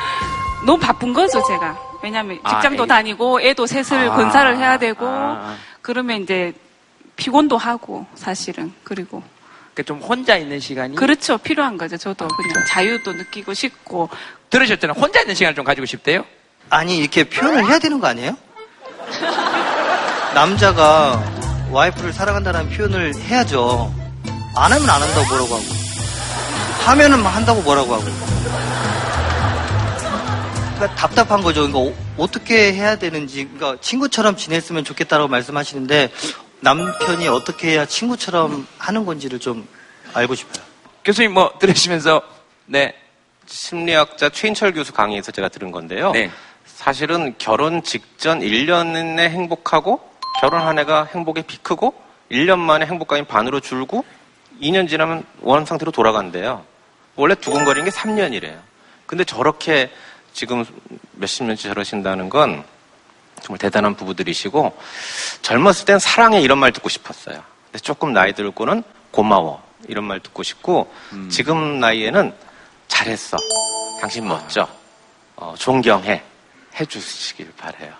너무 0.66 0.78
바쁜 0.78 1.12
거죠, 1.12 1.42
제가. 1.47 1.76
왜냐면 2.03 2.38
아, 2.42 2.55
직장도 2.61 2.84
애- 2.84 2.86
다니고 2.86 3.40
애도 3.40 3.66
셋을 3.66 4.11
아. 4.11 4.14
건사를 4.16 4.57
해야 4.57 4.78
되고 4.78 5.07
아. 5.07 5.57
그러면 5.82 6.22
이제 6.22 6.53
피곤도 7.16 7.57
하고 7.57 8.07
사실은 8.14 8.72
그리고 8.82 9.22
그러니까 9.74 9.82
좀 9.86 9.99
혼자 10.01 10.36
있는 10.36 10.61
시간이. 10.61 10.97
그렇죠 10.97 11.38
필요한 11.38 11.76
거죠. 11.76 11.97
저도 11.97 12.28
그냥 12.28 12.64
자유도 12.68 13.12
느끼고 13.12 13.55
싶고 13.55 14.09
들으셨잖아요. 14.51 14.99
혼자 14.99 15.20
있는 15.20 15.34
시간을 15.34 15.55
좀 15.55 15.64
가지고 15.64 15.86
싶대요? 15.86 16.24
아니 16.70 16.97
이렇게 16.99 17.24
표현을 17.24 17.66
해야 17.68 17.78
되는 17.78 18.01
거 18.01 18.07
아니에요? 18.07 18.36
남자가 20.35 21.22
와이프를 21.70 22.12
사랑한다는 22.12 22.68
표현을 22.70 23.14
해야죠. 23.14 23.95
안 24.57 24.72
하면 24.72 24.91
안 24.91 25.01
한다고 25.01 25.26
뭐라고 25.28 25.55
하고 25.55 25.64
하면은 26.87 27.24
한다고 27.24 27.62
뭐라고 27.62 27.95
하고 27.95 28.05
그러니까 30.74 30.95
답답한 30.97 31.41
거죠. 31.41 31.68
그러니까 31.70 31.97
어, 32.16 32.26
떻게 32.26 32.72
해야 32.72 32.97
되는지 32.97 33.49
그러니까 33.55 33.80
친구처럼 33.80 34.37
지냈으면 34.37 34.82
좋겠다라고 34.85 35.28
말씀하시는데 35.28 36.11
남편이 36.61 37.28
어떻게 37.28 37.70
해야 37.70 37.87
친구처럼 37.87 38.66
하는 38.78 39.07
건지를 39.07 39.39
좀 39.39 39.68
알고 40.14 40.35
싶어요. 40.35 40.64
교수님 41.05 41.32
뭐 41.32 41.53
들으시면서 41.61 42.22
네 42.66 42.95
심리학자 43.47 44.30
최인철 44.30 44.72
교수 44.72 44.93
강의에서 44.93 45.30
제가 45.30 45.49
들은 45.49 45.70
건데요. 45.70 46.11
네. 46.11 46.30
사실은 46.66 47.35
결혼 47.39 47.85
직전 47.85 48.41
1년에 48.41 49.28
행복하고 49.30 50.14
결혼 50.41 50.61
한 50.62 50.78
해가 50.78 51.05
행복의 51.05 51.45
피크고 51.45 51.95
1년 52.30 52.59
만에 52.59 52.87
행복감이 52.87 53.24
반으로 53.24 53.61
줄고 53.61 54.05
2년 54.61 54.89
지나면 54.89 55.24
원한 55.41 55.66
상태로 55.66 55.93
돌아간대요. 55.93 56.64
원래 57.16 57.35
두근거리는 57.35 57.89
게 57.89 57.91
3년이래요. 57.97 58.59
근데 59.07 59.24
저렇게 59.24 59.91
지금 60.32 60.64
몇십 61.12 61.45
년째 61.45 61.68
저러신다는 61.68 62.28
건 62.28 62.64
정말 63.43 63.59
대단한 63.59 63.95
부부들이시고 63.95 64.76
젊었을 65.43 65.85
땐 65.85 65.99
사랑해 65.99 66.41
이런 66.41 66.59
말 66.59 66.72
듣고 66.72 66.89
싶었어요. 66.89 67.43
근데 67.66 67.78
조금 67.78 68.12
나이 68.12 68.32
들고는 68.32 68.82
고마워 69.11 69.62
이런 69.87 70.05
말 70.05 70.20
듣고 70.20 70.43
싶고 70.43 70.93
지금 71.30 71.78
나이에는 71.78 72.35
잘했어. 72.89 73.37
당신 74.01 74.26
멋져. 74.26 74.68
어, 75.37 75.55
존경해. 75.59 76.22
해주시길 76.80 77.53
바래요. 77.57 77.93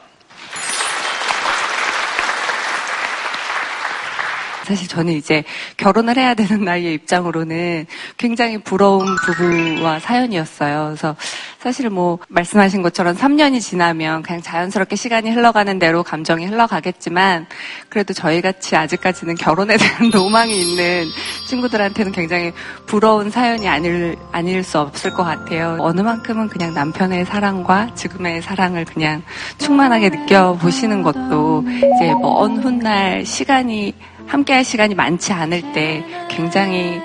사실 4.65 4.89
저는 4.89 5.12
이제 5.12 5.45
결혼을 5.77 6.17
해야 6.17 6.35
되는 6.35 6.65
나이의 6.65 6.95
입장으로는 6.95 7.87
굉장히 8.17 8.59
부러운 8.59 9.15
부부와 9.17 10.01
사연이었어요. 10.01 10.87
그래서 10.87 11.17
사실 11.59 11.89
뭐 11.91 12.19
말씀하신 12.29 12.83
것처럼 12.83 13.17
3년이 13.17 13.61
지나면 13.61 14.23
그냥 14.23 14.43
자연스럽게 14.43 14.97
시간이 14.97 15.31
흘러가는 15.31 15.79
대로 15.79 16.03
감정이 16.03 16.47
흘러가겠지만 16.47 17.47
그래도 17.89 18.12
저희 18.12 18.41
같이 18.41 18.77
아직까지는 18.77 19.37
결혼에 19.37 19.77
대한 19.79 20.11
로망이 20.11 20.61
있는 20.61 21.07
친구들한테는 21.47 22.12
굉장히 22.12 22.53
부러운 22.87 23.31
사연이 23.31 23.69
아닐, 23.69 24.17
아닐 24.33 24.62
수 24.62 24.79
없을 24.79 25.11
것 25.11 25.25
같아요. 25.25 25.77
어느 25.81 26.01
만큼은 26.01 26.49
그냥 26.49 26.75
남편의 26.75 27.25
사랑과 27.27 27.95
지금의 27.95 28.43
사랑을 28.43 28.85
그냥 28.85 29.23
충만하게 29.59 30.11
느껴보시는 30.11 31.03
것도 31.03 31.65
이제 31.67 32.12
먼 32.21 32.59
훗날 32.59 33.25
시간이 33.25 33.95
함께 34.27 34.53
할 34.53 34.64
시간이 34.64 34.95
많지 34.95 35.33
않을 35.33 35.72
때 35.72 36.05
굉장히 36.29 37.01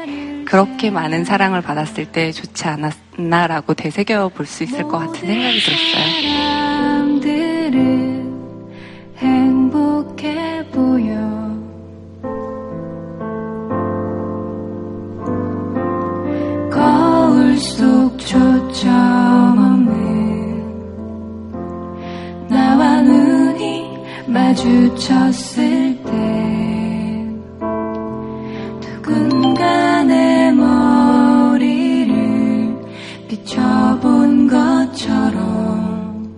그렇게 0.46 0.90
많은 0.90 1.26
사랑을 1.26 1.62
받았을 1.62 2.06
때 2.12 2.32
좋지 2.32 2.66
않았나라고 2.66 3.74
되새겨 3.76 4.30
볼 4.30 4.46
수 4.46 4.64
있을 4.64 4.84
것 4.84 4.98
같은 5.00 5.28
생각이 5.28 5.60
들었어요. 5.60 6.50
속 17.60 18.18
초점 18.18 18.90
없는 19.58 20.70
나와 22.48 23.02
눈이 23.02 23.98
마주쳤을 24.28 25.98
때 26.04 26.49
것처럼 35.10 36.36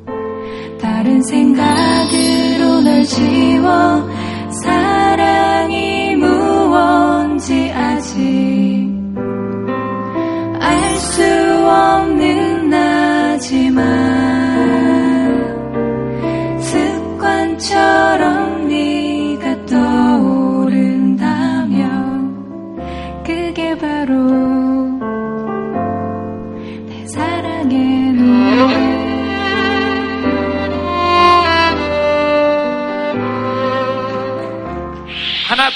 다른 0.80 1.22
생각으로 1.24 2.82
널 2.82 3.04
지워 3.04 4.10
사랑이 4.64 6.16
무언지 6.16 7.72
아직 7.72 8.90
알 10.60 10.98
수 10.98 11.24
없는 11.68 12.70
나지만 12.70 14.11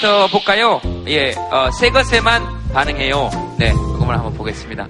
더 0.00 0.26
볼까요? 0.28 0.80
예, 1.08 1.32
어, 1.50 1.70
새 1.70 1.90
것에만 1.90 2.42
반응해요. 2.72 3.30
네, 3.58 3.72
그거만 3.72 4.16
한번 4.16 4.34
보겠습니다. 4.34 4.86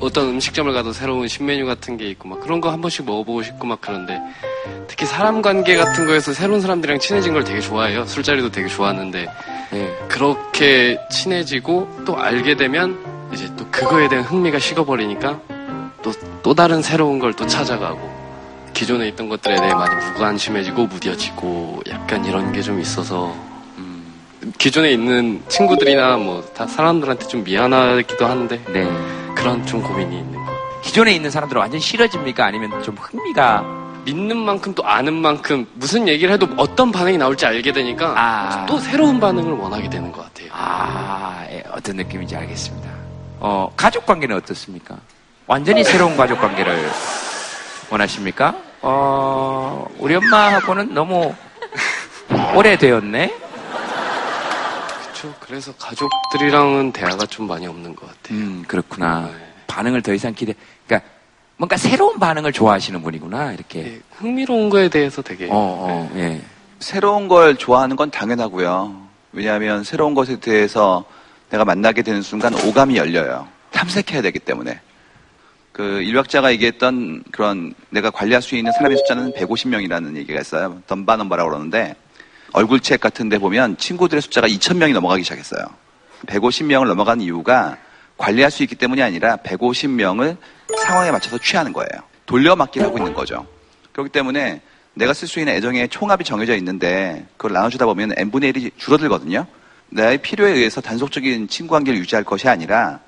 어떤 0.00 0.28
음식점을 0.30 0.72
가도 0.72 0.92
새로운 0.92 1.28
신메뉴 1.28 1.66
같은 1.66 1.96
게 1.98 2.06
있고 2.10 2.28
막 2.28 2.40
그런 2.40 2.60
거 2.62 2.70
한 2.70 2.80
번씩 2.80 3.04
먹어보고 3.04 3.42
싶고 3.42 3.66
막 3.66 3.78
그런데 3.82 4.18
특히 4.88 5.04
사람 5.04 5.42
관계 5.42 5.76
같은 5.76 6.06
거에서 6.06 6.32
새로운 6.32 6.60
사람들이랑 6.62 6.98
친해진 7.00 7.34
걸 7.34 7.44
되게 7.44 7.60
좋아해요. 7.60 8.06
술자리도 8.06 8.50
되게 8.50 8.66
좋아하는데 8.68 9.28
예. 9.74 9.96
그렇게 10.08 10.98
친해지고 11.10 12.04
또 12.06 12.16
알게 12.18 12.56
되면 12.56 12.98
이제 13.32 13.46
또 13.58 13.66
그거에 13.70 14.08
대한 14.08 14.24
흥미가 14.24 14.58
식어버리니까 14.58 15.38
또 16.02 16.12
또 16.42 16.54
다른 16.54 16.80
새로운 16.80 17.18
걸 17.18 17.34
또 17.34 17.46
찾아가고 17.46 18.00
기존에 18.72 19.08
있던 19.08 19.28
것들에 19.28 19.56
대해 19.60 19.74
많이 19.74 19.94
무관심해지고 20.06 20.86
무뎌지고 20.86 21.82
약간 21.90 22.24
이런 22.24 22.50
게 22.52 22.62
좀 22.62 22.80
있어서 22.80 23.26
음, 23.26 23.49
기존에 24.58 24.90
있는 24.92 25.42
친구들이나 25.48 26.16
뭐 26.16 26.40
다 26.54 26.66
사람들한테 26.66 27.26
좀 27.28 27.44
미안하기도 27.44 28.26
한데 28.26 28.58
그런 29.34 29.64
좀 29.66 29.82
고민이 29.82 30.18
있는 30.18 30.44
거. 30.44 30.50
기존에 30.82 31.12
있는 31.12 31.30
사람들은 31.30 31.60
완전 31.60 31.80
싫어집니까? 31.80 32.44
아니면 32.44 32.82
좀 32.82 32.96
흥미가 32.96 33.64
믿는 34.04 34.36
만큼 34.38 34.74
또 34.74 34.84
아는 34.86 35.12
만큼 35.14 35.66
무슨 35.74 36.08
얘기를 36.08 36.32
해도 36.32 36.48
어떤 36.56 36.90
반응이 36.90 37.18
나올지 37.18 37.44
알게 37.44 37.72
되니까 37.72 38.14
또 38.66 38.78
새로운 38.78 39.20
반응을 39.20 39.52
원하게 39.52 39.90
되는 39.90 40.10
것 40.10 40.22
같아요. 40.24 40.48
아, 40.52 41.44
예, 41.50 41.62
어떤 41.70 41.96
느낌인지 41.96 42.34
알겠습니다. 42.34 42.88
어, 43.40 43.70
가족 43.76 44.06
관계는 44.06 44.36
어떻습니까? 44.36 44.96
완전히 45.46 45.84
새로운 45.84 46.16
가족 46.16 46.40
관계를 46.40 46.88
원하십니까? 47.90 48.54
어, 48.82 49.86
우리 49.98 50.14
엄마하고는 50.14 50.94
너무 50.94 51.34
오래되었네? 52.56 53.34
그렇죠. 55.20 55.34
그래서 55.38 55.72
가족들이랑은 55.74 56.92
대화가 56.92 57.26
좀 57.26 57.46
많이 57.46 57.66
없는 57.66 57.94
것 57.94 58.06
같아요. 58.06 58.38
음, 58.38 58.64
그렇구나. 58.66 59.30
반응을 59.66 60.02
더 60.02 60.14
이상 60.14 60.34
기대, 60.34 60.54
그러니까 60.86 61.08
뭔가 61.58 61.76
새로운 61.76 62.18
반응을 62.18 62.52
좋아하시는 62.52 63.02
분이구나, 63.02 63.52
이렇게. 63.52 64.00
흥미로운 64.12 64.70
거에 64.70 64.88
대해서 64.88 65.20
되게 65.20 65.44
어, 65.46 65.50
어, 65.50 66.10
예. 66.16 66.40
새로운 66.78 67.28
걸 67.28 67.56
좋아하는 67.56 67.96
건 67.96 68.10
당연하고요. 68.10 69.08
왜냐하면 69.32 69.84
새로운 69.84 70.14
것에 70.14 70.40
대해서 70.40 71.04
내가 71.50 71.64
만나게 71.64 72.02
되는 72.02 72.22
순간 72.22 72.54
오감이 72.54 72.96
열려요. 72.96 73.46
탐색해야 73.72 74.22
되기 74.22 74.38
때문에. 74.38 74.80
그 75.72 76.02
인류학자가 76.02 76.50
얘기했던 76.52 77.24
그런 77.30 77.74
내가 77.90 78.10
관리할 78.10 78.42
수 78.42 78.56
있는 78.56 78.72
사람의 78.72 78.96
숫자는 78.98 79.32
150명이라는 79.34 80.16
얘기가 80.16 80.40
있어요. 80.40 80.80
덤바 80.86 81.16
넘버라고 81.16 81.50
그러는데 81.50 81.94
얼굴책 82.52 83.00
같은 83.00 83.28
데 83.28 83.38
보면 83.38 83.76
친구들의 83.76 84.20
숫자가 84.22 84.48
2,000명이 84.48 84.92
넘어가기 84.92 85.22
시작했어요. 85.22 85.64
150명을 86.26 86.86
넘어간 86.86 87.20
이유가 87.20 87.76
관리할 88.18 88.50
수 88.50 88.62
있기 88.62 88.74
때문이 88.74 89.02
아니라 89.02 89.36
150명을 89.36 90.36
상황에 90.84 91.10
맞춰서 91.10 91.38
취하는 91.38 91.72
거예요. 91.72 91.88
돌려막기를 92.26 92.86
하고 92.86 92.98
있는 92.98 93.14
거죠. 93.14 93.46
그렇기 93.92 94.10
때문에 94.10 94.60
내가 94.94 95.14
쓸 95.14 95.28
수 95.28 95.38
있는 95.38 95.54
애정의 95.54 95.88
총합이 95.88 96.24
정해져 96.24 96.54
있는데 96.56 97.26
그걸 97.36 97.52
나눠주다 97.52 97.86
보면 97.86 98.12
n분의 98.16 98.52
1이 98.52 98.72
줄어들거든요. 98.76 99.46
나의 99.88 100.18
필요에 100.18 100.52
의해서 100.52 100.80
단속적인 100.80 101.48
친구 101.48 101.72
관계를 101.72 101.98
유지할 102.00 102.24
것이 102.24 102.48
아니라 102.48 103.00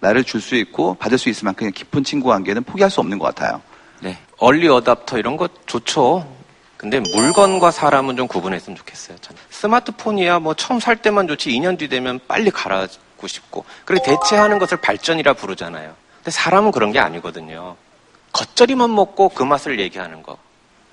나를 0.00 0.22
줄 0.22 0.40
수 0.40 0.54
있고 0.54 0.94
받을 0.94 1.18
수 1.18 1.28
있을 1.28 1.44
만큼 1.44 1.70
깊은 1.72 2.04
친구 2.04 2.28
관계는 2.28 2.62
포기할 2.64 2.90
수 2.90 3.00
없는 3.00 3.18
것 3.18 3.34
같아요. 3.34 3.60
네. 4.00 4.16
얼리 4.38 4.68
어답터 4.68 5.18
이런 5.18 5.36
거 5.36 5.48
좋죠. 5.66 6.37
근데 6.78 7.00
물건과 7.00 7.72
사람은 7.72 8.16
좀 8.16 8.28
구분했으면 8.28 8.76
좋겠어요. 8.76 9.18
스마트폰이야 9.50 10.38
뭐 10.38 10.54
처음 10.54 10.78
살 10.78 10.96
때만 10.96 11.26
좋지 11.26 11.50
2년 11.50 11.76
뒤 11.76 11.88
되면 11.88 12.20
빨리 12.28 12.50
갈아고 12.50 13.26
싶고 13.26 13.64
그리고 13.84 14.04
대체하는 14.04 14.60
것을 14.60 14.80
발전이라 14.80 15.34
부르잖아요. 15.34 15.92
근데 16.18 16.30
사람은 16.30 16.70
그런 16.70 16.92
게 16.92 17.00
아니거든요. 17.00 17.76
겉절이만 18.32 18.94
먹고 18.94 19.30
그 19.30 19.42
맛을 19.42 19.80
얘기하는 19.80 20.22
거. 20.22 20.38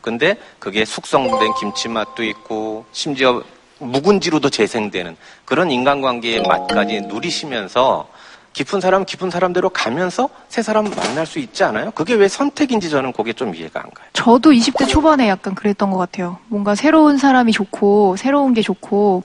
근데 0.01 0.37
그게 0.57 0.85
숙성된 0.85 1.53
김치 1.59 1.87
맛도 1.87 2.23
있고 2.23 2.85
심지어 2.91 3.43
묵은지로도 3.77 4.49
재생되는 4.49 5.15
그런 5.45 5.69
인간관계의 5.69 6.41
맛까지 6.47 7.01
누리시면서 7.01 8.07
깊은 8.55 8.79
사람 8.79 9.03
깊은 9.03 9.31
사람대로 9.31 9.67
가면서 9.69 10.29
새 10.47 10.61
사람 10.61 10.85
만날 10.85 11.25
수 11.25 11.39
있지 11.39 11.65
않아요? 11.65 11.91
그게 11.91 12.13
왜 12.13 12.29
선택인지 12.29 12.89
저는 12.89 13.11
그게 13.11 13.33
좀 13.33 13.53
이해가 13.53 13.81
안 13.81 13.91
가요. 13.91 14.07
저도 14.13 14.51
20대 14.51 14.87
초반에 14.87 15.27
약간 15.27 15.53
그랬던 15.55 15.91
것 15.91 15.97
같아요. 15.97 16.37
뭔가 16.47 16.73
새로운 16.73 17.17
사람이 17.17 17.51
좋고, 17.51 18.15
새로운 18.15 18.53
게 18.53 18.61
좋고. 18.61 19.23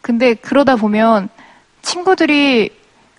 근데 0.00 0.34
그러다 0.34 0.76
보면 0.76 1.28
친구들이 1.82 2.70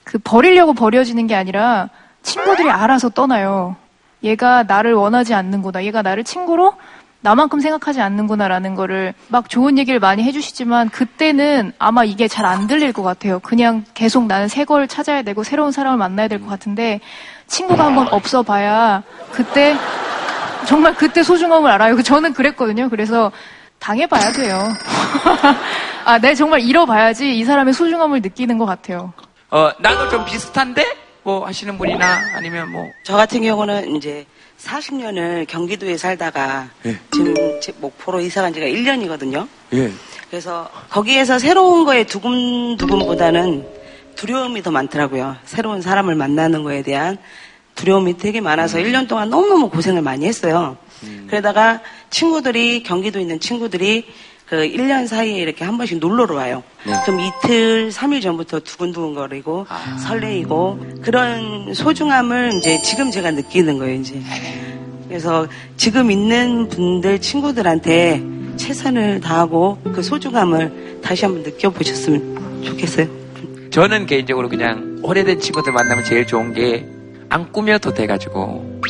그 0.05 0.19
버리려고 0.19 0.73
버려지는 0.73 1.27
게 1.27 1.35
아니라 1.35 1.89
친구들이 2.23 2.69
알아서 2.69 3.09
떠나요. 3.09 3.75
얘가 4.23 4.63
나를 4.63 4.93
원하지 4.93 5.33
않는구나. 5.33 5.83
얘가 5.83 6.01
나를 6.01 6.23
친구로 6.23 6.75
나만큼 7.21 7.59
생각하지 7.59 8.01
않는구나라는 8.01 8.73
거를 8.75 9.13
막 9.27 9.47
좋은 9.49 9.77
얘기를 9.77 9.99
많이 9.99 10.23
해주시지만 10.23 10.89
그때는 10.89 11.71
아마 11.77 12.03
이게 12.03 12.27
잘 12.27 12.41
안 12.45 12.65
들릴 12.67 12.91
것 12.93 13.03
같아요. 13.03 13.39
그냥 13.39 13.85
계속 13.93 14.25
나는 14.25 14.47
새 14.47 14.65
걸 14.65 14.87
찾아야 14.87 15.21
되고 15.21 15.43
새로운 15.43 15.71
사람을 15.71 15.97
만나야 15.97 16.27
될 16.27 16.39
것 16.39 16.47
같은데 16.47 16.99
친구가 17.47 17.85
한번 17.85 18.07
없어 18.09 18.41
봐야 18.43 19.03
그때 19.31 19.75
정말 20.67 20.95
그때 20.95 21.21
소중함을 21.23 21.69
알아요. 21.71 22.01
저는 22.03 22.33
그랬거든요. 22.33 22.89
그래서 22.89 23.31
당해봐야 23.79 24.31
돼요. 24.31 24.59
아, 26.05 26.17
내 26.19 26.33
정말 26.35 26.61
잃어봐야지 26.61 27.37
이 27.37 27.43
사람의 27.45 27.73
소중함을 27.73 28.21
느끼는 28.21 28.57
것 28.57 28.65
같아요. 28.65 29.13
어, 29.51 29.71
나도 29.79 30.09
좀 30.09 30.25
비슷한데? 30.25 30.83
뭐 31.23 31.45
하시는 31.45 31.77
분이나 31.77 32.17
아니면 32.35 32.71
뭐. 32.71 32.87
저 33.03 33.15
같은 33.15 33.41
경우는 33.43 33.95
이제 33.95 34.25
40년을 34.63 35.47
경기도에 35.47 35.97
살다가 35.97 36.69
예. 36.85 36.97
지금 37.11 37.33
제 37.61 37.73
목포로 37.79 38.21
이사 38.21 38.41
간 38.41 38.53
지가 38.53 38.65
1년이거든요. 38.65 39.47
예. 39.73 39.91
그래서 40.29 40.69
거기에서 40.89 41.39
새로운 41.39 41.83
거에 41.83 42.05
두근두근보다는 42.05 43.65
두려움이 44.15 44.61
더 44.61 44.71
많더라고요. 44.71 45.37
새로운 45.45 45.81
사람을 45.81 46.15
만나는 46.15 46.63
거에 46.63 46.83
대한 46.83 47.17
두려움이 47.75 48.17
되게 48.17 48.39
많아서 48.39 48.77
1년 48.77 49.07
동안 49.07 49.29
너무너무 49.29 49.69
고생을 49.69 50.01
많이 50.01 50.25
했어요. 50.25 50.77
그러다가 51.27 51.81
친구들이, 52.11 52.83
경기도에 52.83 53.23
있는 53.23 53.39
친구들이 53.39 54.05
그 54.51 54.57
1년 54.57 55.07
사이에 55.07 55.37
이렇게 55.37 55.63
한 55.63 55.77
번씩 55.77 55.99
놀러로 55.99 56.35
와요. 56.35 56.61
그럼 57.05 57.21
이틀, 57.21 57.89
3일 57.89 58.21
전부터 58.21 58.59
두근두근거리고 58.59 59.65
설레이고 60.05 60.79
그런 61.01 61.73
소중함을 61.73 62.55
이제 62.55 62.81
지금 62.81 63.11
제가 63.11 63.31
느끼는 63.31 63.79
거예요, 63.79 64.01
이제. 64.01 64.21
그래서 65.07 65.47
지금 65.77 66.11
있는 66.11 66.67
분들, 66.67 67.21
친구들한테 67.21 68.21
최선을 68.57 69.21
다하고 69.21 69.77
그 69.93 70.03
소중함을 70.03 70.99
다시 71.01 71.23
한번 71.23 71.43
느껴보셨으면 71.43 72.61
좋겠어요. 72.65 73.07
저는 73.69 74.05
개인적으로 74.05 74.49
그냥 74.49 74.99
오래된 75.01 75.39
친구들 75.39 75.71
만나면 75.71 76.03
제일 76.03 76.27
좋은 76.27 76.53
게 76.53 76.85
안 77.29 77.49
꾸며도 77.53 77.93
돼가지고, 77.93 78.81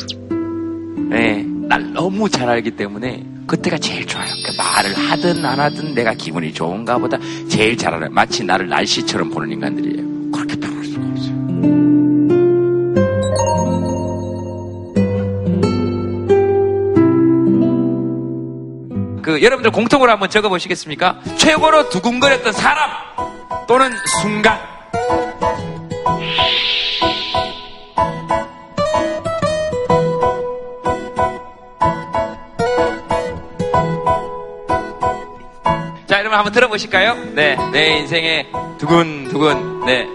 네, 1.10 1.44
날 1.68 1.92
너무 1.92 2.28
잘 2.28 2.48
알기 2.48 2.72
때문에 2.72 3.24
그때가 3.46 3.78
제일 3.78 4.06
좋아요. 4.06 4.28
그 4.44 4.52
말을 4.56 4.94
하든 4.94 5.44
안 5.44 5.60
하든 5.60 5.94
내가 5.94 6.14
기분이 6.14 6.52
좋은가 6.52 6.98
보다 6.98 7.18
제일 7.48 7.76
잘 7.76 7.94
알아요. 7.94 8.10
마치 8.10 8.44
나를 8.44 8.68
날씨처럼 8.68 9.30
보는 9.30 9.50
인간들이에요. 9.52 10.30
그렇게 10.32 10.56
부를 10.56 10.84
수가 10.84 11.06
없어요. 11.06 11.42
그그 19.22 19.42
여러분들 19.42 19.70
공통으로 19.70 20.10
한번 20.10 20.30
적어보시겠습니까? 20.30 21.20
최고로 21.36 21.90
두근거렸던 21.90 22.52
사람 22.52 22.90
또는 23.66 23.92
순간. 24.20 24.71
여러분 36.22 36.38
한번 36.38 36.52
들어보실까요? 36.52 37.16
네, 37.34 37.56
내 37.72 37.98
인생의 37.98 38.52
두근두근, 38.78 39.84
네. 39.84 40.06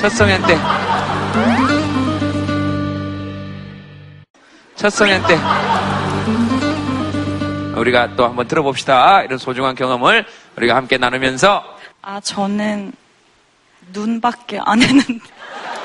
첫 0.00 0.08
성현 0.08 0.42
때. 0.48 0.58
첫 4.74 4.90
성현 4.90 5.22
때. 5.28 5.77
우리가 7.88 8.16
또 8.16 8.24
한번 8.26 8.46
들어봅시다. 8.46 9.22
이런 9.22 9.38
소중한 9.38 9.74
경험을 9.74 10.26
우리가 10.56 10.76
함께 10.76 10.98
나누면서 10.98 11.64
아, 12.02 12.20
저는 12.20 12.92
눈밖에 13.92 14.60
안 14.64 14.82
했는데. 14.82 15.18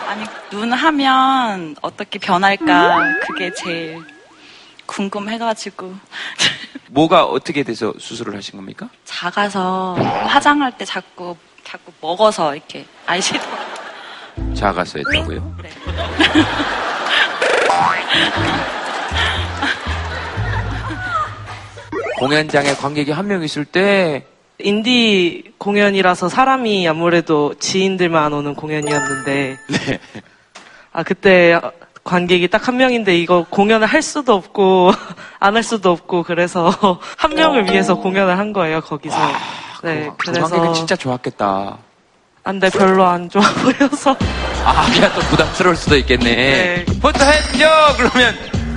아니, 0.08 0.26
눈 0.50 0.74
하면 0.74 1.76
어떻게 1.82 2.20
변할까. 2.20 3.00
그게 3.26 3.52
제일 3.54 4.02
궁금해가지고. 4.86 5.96
뭐가 6.90 7.24
어떻게 7.26 7.64
돼서 7.64 7.94
수술을 7.98 8.36
하신 8.36 8.58
겁니까? 8.58 8.90
작아서 9.06 9.96
화장할 10.28 10.78
때 10.78 10.84
자꾸, 10.86 11.36
자꾸 11.64 11.92
먹어서 12.02 12.56
이렇게 12.56 12.86
아이섀도우. 13.08 14.54
작아서 14.56 15.00
했다고요? 15.00 15.56
공연장에 22.28 22.74
관객이 22.76 23.12
한 23.12 23.28
명 23.28 23.44
있을 23.44 23.66
때 23.66 24.26
인디 24.60 25.44
공연이라서 25.58 26.30
사람이 26.30 26.88
아무래도 26.88 27.54
지인들만 27.60 28.32
오는 28.32 28.56
공연이었는데 28.56 29.58
네. 29.70 30.00
아 30.94 31.04
그때 31.04 31.60
관객이 32.04 32.48
딱 32.50 32.68
한 32.68 32.78
명인데 32.78 33.18
이거 33.18 33.46
공연을 33.50 33.88
할 33.88 34.02
수도 34.02 34.34
없고 34.36 34.92
안 35.40 35.56
할 35.56 35.64
수도 35.64 35.92
없고 35.92 36.24
그래서 36.24 36.72
한 37.18 37.34
명을 37.36 37.70
위해서 37.70 37.96
공연을 37.96 38.38
한 38.38 38.54
거예요 38.54 38.80
거기서 38.82 39.18
네그 39.84 40.32
관객은 40.32 40.74
진짜 40.74 40.96
좋았겠다. 40.96 41.78
안돼 42.46 42.70
별로 42.72 43.06
안 43.06 43.30
좋아 43.30 43.42
보여서 43.64 44.16
아, 44.66 44.86
그냥 44.94 45.12
또 45.16 45.22
부담스러울 45.22 45.76
수도 45.76 45.96
있겠네. 45.98 46.86
포토 47.02 47.20
해줘! 47.24 47.68
그러면 47.98 48.36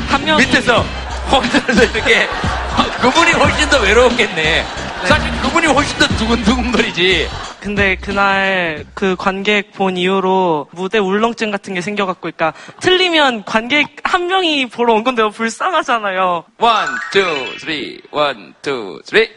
한 0.08 0.24
명 0.24 0.36
밑에서 0.38 0.84
포토를 1.30 1.90
이렇게 1.94 2.28
그분이 3.00 3.32
훨씬 3.32 3.68
더 3.68 3.80
외로웠겠네. 3.80 4.64
사실 5.04 5.30
그분이 5.42 5.66
훨씬 5.66 5.98
더 5.98 6.06
두근두근거리지. 6.08 7.28
근데 7.60 7.96
그날 7.96 8.84
그 8.94 9.16
관객 9.16 9.72
본 9.72 9.96
이후로 9.96 10.68
무대 10.72 10.98
울렁증 10.98 11.50
같은 11.50 11.74
게 11.74 11.80
생겨갖고 11.80 12.20
그러니까 12.20 12.52
틀리면 12.80 13.44
관객 13.44 13.88
한 14.04 14.26
명이 14.28 14.66
보러 14.66 14.94
온 14.94 15.04
건데 15.04 15.28
불쌍하잖아요. 15.28 16.44
one, 16.58 16.88
two, 17.12 17.20
three, 17.58 18.00
one, 18.10 18.54
two, 18.62 19.00
three. 19.04 19.28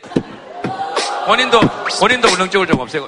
본인도, 1.26 1.60
본인도 2.00 2.28
울렁증을 2.30 2.68
좀 2.68 2.80
없애고. 2.80 3.08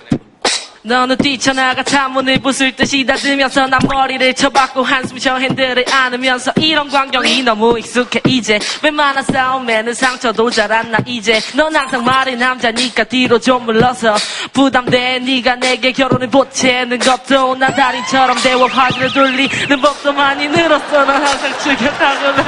너는 0.84 1.18
뛰쳐나가 1.18 1.84
창문을 1.84 2.40
부술 2.40 2.76
듯이 2.76 3.06
닫으면서 3.06 3.68
난 3.68 3.80
머리를 3.88 4.34
쳐박고 4.34 4.82
한숨 4.84 5.20
쉬어 5.20 5.38
핸들을 5.38 5.86
안으면서 5.92 6.52
이런 6.58 6.90
광경이 6.90 7.44
너무 7.44 7.78
익숙해. 7.78 8.22
이제 8.26 8.60
웬만한 8.82 9.24
싸움에는 9.24 9.94
상처도 9.94 10.50
잘안나 10.50 10.98
이제. 11.06 11.40
넌 11.56 11.76
항상 11.76 12.04
말이 12.04 12.36
남자니까 12.36 13.04
뒤로 13.04 13.38
좀 13.38 13.66
물러서. 13.66 14.16
부담돼 14.54 15.20
네가 15.20 15.56
내게 15.56 15.92
결혼을 15.92 16.28
보채는 16.28 16.98
것도 16.98 17.56
난 17.56 17.76
달인처럼 17.76 18.38
대화 18.42 18.66
화제를 18.68 19.14
돌리는 19.14 19.82
법도 19.82 20.14
많이 20.14 20.48
늘었어. 20.48 21.06
넌 21.06 21.24
항상 21.24 21.60
죽여가고 21.60 22.32
난. 22.32 22.46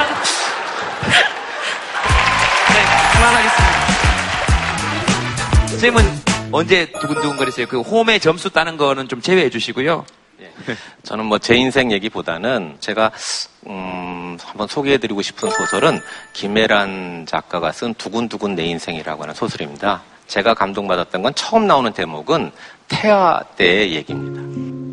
네, 2.68 2.84
그만하겠습니다. 3.12 3.74
쌤은 5.78 6.33
언제 6.52 6.86
두근두근거리세요? 6.92 7.66
그 7.66 7.80
홈에 7.80 8.18
점수 8.18 8.50
따는 8.50 8.76
거는 8.76 9.08
좀 9.08 9.20
제외해 9.20 9.50
주시고요. 9.50 10.04
저는 11.02 11.24
뭐 11.26 11.38
제 11.38 11.54
인생 11.54 11.90
얘기보다는 11.92 12.76
제가 12.80 13.10
음, 13.66 14.36
한번 14.42 14.68
소개해드리고 14.68 15.22
싶은 15.22 15.50
소설은 15.50 16.00
김혜란 16.32 17.26
작가가 17.26 17.72
쓴 17.72 17.94
두근두근 17.94 18.54
내 18.54 18.64
인생이라고 18.66 19.22
하는 19.22 19.34
소설입니다. 19.34 20.02
제가 20.26 20.54
감동받았던 20.54 21.22
건 21.22 21.34
처음 21.34 21.66
나오는 21.66 21.92
대목은 21.92 22.50
태아 22.88 23.42
때의 23.56 23.94
얘기입니다. 23.94 24.42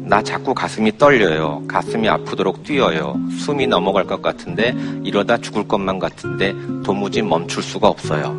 나 0.10 0.22
자꾸 0.22 0.54
가슴이 0.54 0.98
떨려요. 0.98 1.64
가슴이 1.68 2.10
아프도록 2.10 2.64
뛰어요. 2.64 3.16
숨이 3.40 3.68
넘어갈 3.68 4.06
것 4.06 4.22
같은데 4.22 4.74
이러다 5.04 5.38
죽을 5.38 5.68
것만 5.68 6.00
같은데 6.00 6.54
도무지 6.84 7.22
멈출 7.22 7.64
수가 7.64 7.88
없어요. 7.88 8.36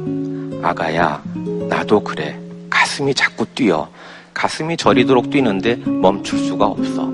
아가야, 0.63 1.23
나도 1.69 2.01
그래. 2.01 2.39
가슴이 2.73 3.15
자꾸 3.15 3.45
뛰어. 3.55 3.89
가슴이 4.33 4.79
저리도록 4.79 5.31
뛰는데 5.31 5.77
멈출 5.77 6.39
수가 6.39 6.67
없어. 6.67 7.13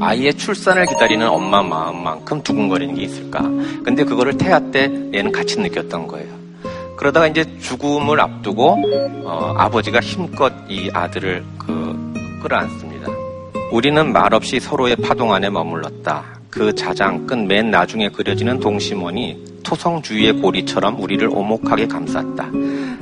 아이의 0.00 0.34
출산을 0.34 0.86
기다리는 0.86 1.26
엄마 1.28 1.62
마음만큼 1.62 2.42
두근거리는 2.42 2.96
게 2.96 3.02
있을까? 3.02 3.40
근데 3.84 4.04
그거를 4.04 4.36
태아 4.36 4.58
때 4.58 4.90
얘는 5.14 5.30
같이 5.30 5.60
느꼈던 5.60 6.08
거예요. 6.08 6.34
그러다가 6.96 7.28
이제 7.28 7.44
죽음을 7.60 8.20
앞두고 8.20 8.82
어, 9.24 9.54
아버지가 9.56 10.00
힘껏 10.00 10.52
이 10.68 10.90
아들을 10.92 11.44
그 11.58 12.40
끌어안습니다. 12.42 13.06
우리는 13.70 14.12
말없이 14.12 14.58
서로의 14.60 14.96
파동 14.96 15.32
안에 15.32 15.50
머물렀다. 15.50 16.33
그 16.54 16.72
자장 16.72 17.26
끝 17.26 17.34
맨 17.36 17.72
나중에 17.72 18.08
그려지는 18.08 18.60
동심원이 18.60 19.54
토성주위의 19.64 20.34
고리처럼 20.34 21.00
우리를 21.00 21.26
오목하게 21.28 21.88
감쌌다. 21.88 22.48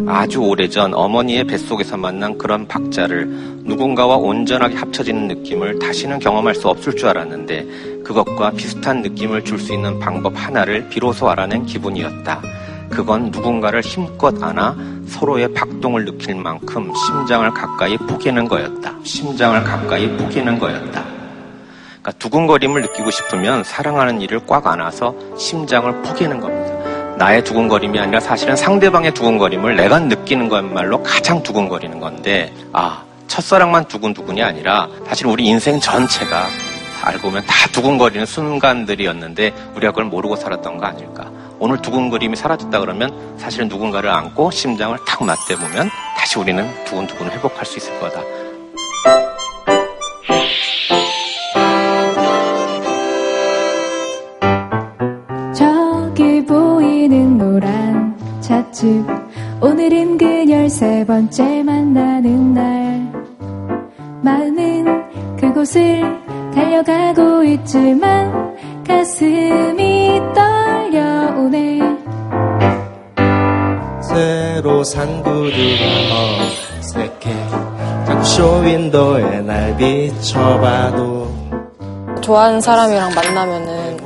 아주 0.07 0.41
오래전 0.41 0.95
어머니의 0.95 1.45
뱃속에서 1.45 1.99
만난 1.99 2.39
그런 2.39 2.67
박자를 2.67 3.27
누군가와 3.65 4.17
온전하게 4.17 4.77
합쳐지는 4.77 5.29
느낌을 5.29 5.79
다시는 5.81 6.19
경험할 6.19 6.55
수 6.55 6.69
없을 6.69 6.97
줄 6.97 7.09
알았는데 7.09 8.03
그것과 8.05 8.53
비슷한 8.53 9.03
느낌을 9.03 9.45
줄 9.45 9.59
수 9.59 9.75
있는 9.75 9.99
방법 10.01 10.33
하나를 10.35 10.89
비로소 10.89 11.29
알아낸 11.29 11.67
기분이었다. 11.67 12.41
그건 12.89 13.31
누군가를 13.31 13.83
힘껏 13.83 14.43
안아 14.43 14.77
서로의 15.07 15.53
박동을 15.53 16.07
느낄 16.07 16.37
만큼 16.37 16.91
심장을 16.95 17.49
가까이 17.51 17.99
포기는 17.99 18.49
거였다. 18.49 18.95
심장을 19.05 19.63
가까이 19.63 20.09
포기는 20.17 20.59
거였다. 20.59 21.12
그러니까 22.03 22.13
두근거림을 22.19 22.83
느끼고 22.83 23.11
싶으면 23.11 23.63
사랑하는 23.63 24.21
이를 24.21 24.41
꽉 24.47 24.67
안아서 24.67 25.15
심장을 25.39 25.91
포기는 26.03 26.41
겁니다. 26.41 27.17
나의 27.17 27.45
두근거림이 27.45 27.99
아니라 27.99 28.19
사실은 28.19 28.57
상대방의 28.57 29.15
두근거림을 29.15 29.77
내가 29.77 30.01
느끼는 30.01 30.49
것말로 30.49 31.03
가장 31.05 31.43
두근거리는 31.43 32.01
건데, 32.01 32.53
아, 32.73 33.05
첫사랑만 33.29 33.87
두근두근이 33.87 34.43
아니라 34.43 34.89
사실 35.07 35.29
우리 35.29 35.47
인생 35.47 35.79
전체가 35.79 36.47
알고 37.05 37.29
보면 37.29 37.45
다 37.47 37.69
두근거리는 37.69 38.27
순간들이었는데 38.27 39.55
우리가 39.75 39.93
그걸 39.93 40.05
모르고 40.07 40.37
살았던 40.37 40.79
거 40.79 40.87
아닐까. 40.87 41.31
오늘 41.59 41.81
두근거림이 41.81 42.37
사라졌다 42.37 42.79
그러면 42.81 43.37
사실은 43.39 43.69
누군가를 43.69 44.11
안고 44.11 44.51
심장을 44.51 44.99
탁 45.07 45.25
맞대보면 45.25 45.91
다시 46.17 46.39
우리는 46.39 46.69
두근두근 46.85 47.31
회복할 47.31 47.65
수 47.65 47.79
있을 47.79 47.99
거다. 48.01 48.21
세 60.73 61.05
번째 61.05 61.63
만나는 61.65 62.55
날 62.55 63.13
마음은 64.23 65.37
그곳을 65.37 66.03
달려가고 66.55 67.45
있지만 67.45 68.57
가슴이 68.89 70.19
떨려오네. 70.35 71.79
새로 74.03 74.83
산 74.83 75.23
구두가 75.23 75.85
어색해. 76.81 77.49
자꾸 78.07 78.25
쇼윈도에 78.25 79.41
날 79.43 79.77
비춰봐도 79.77 81.31
좋아하는 82.23 82.63
사람이랑 82.63 83.15
만나면은 83.15 84.01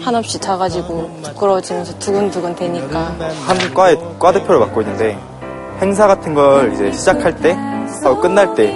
한없이 0.00 0.38
작아지고 0.38 1.10
부끄러워지면서 1.24 1.98
두근두근 1.98 2.54
되니까. 2.54 3.12
한 3.44 3.74
과의 3.74 3.98
과 4.20 4.30
대표를 4.30 4.60
맡고 4.60 4.82
있는데 4.82 5.18
행사 5.82 6.06
같은 6.06 6.32
걸 6.32 6.72
이제 6.72 6.92
시작할 6.92 7.36
때 7.38 7.56
하고 8.04 8.20
끝날 8.20 8.54
때 8.54 8.72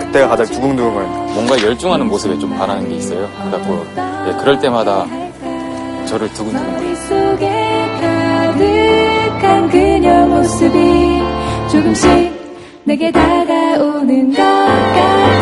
그때가 0.00 0.28
가장 0.28 0.46
두근두근거려요. 0.46 1.08
뭔가 1.34 1.62
열중하는 1.62 2.06
모습에 2.06 2.38
좀 2.38 2.56
바라는 2.56 2.88
게 2.88 2.94
있어요. 2.94 3.28
그래갖고 3.44 3.84
예, 4.26 4.32
그럴 4.40 4.58
때마다 4.58 5.06
저를 6.06 6.32
두근두근 6.32 6.96
속에 6.96 7.50
가득한 8.00 9.68
그녀 9.68 10.26
모습이 10.28 11.20
조금씩 11.70 12.34
내게 12.84 13.12
다가오는 13.12 14.32
것 14.32 14.42
같아 14.42 15.36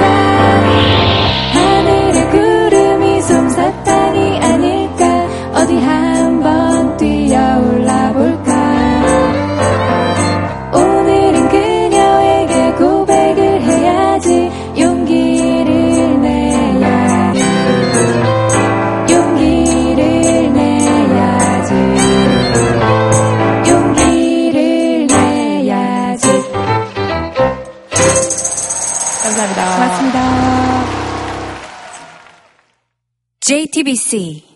JTBC 33.47 34.54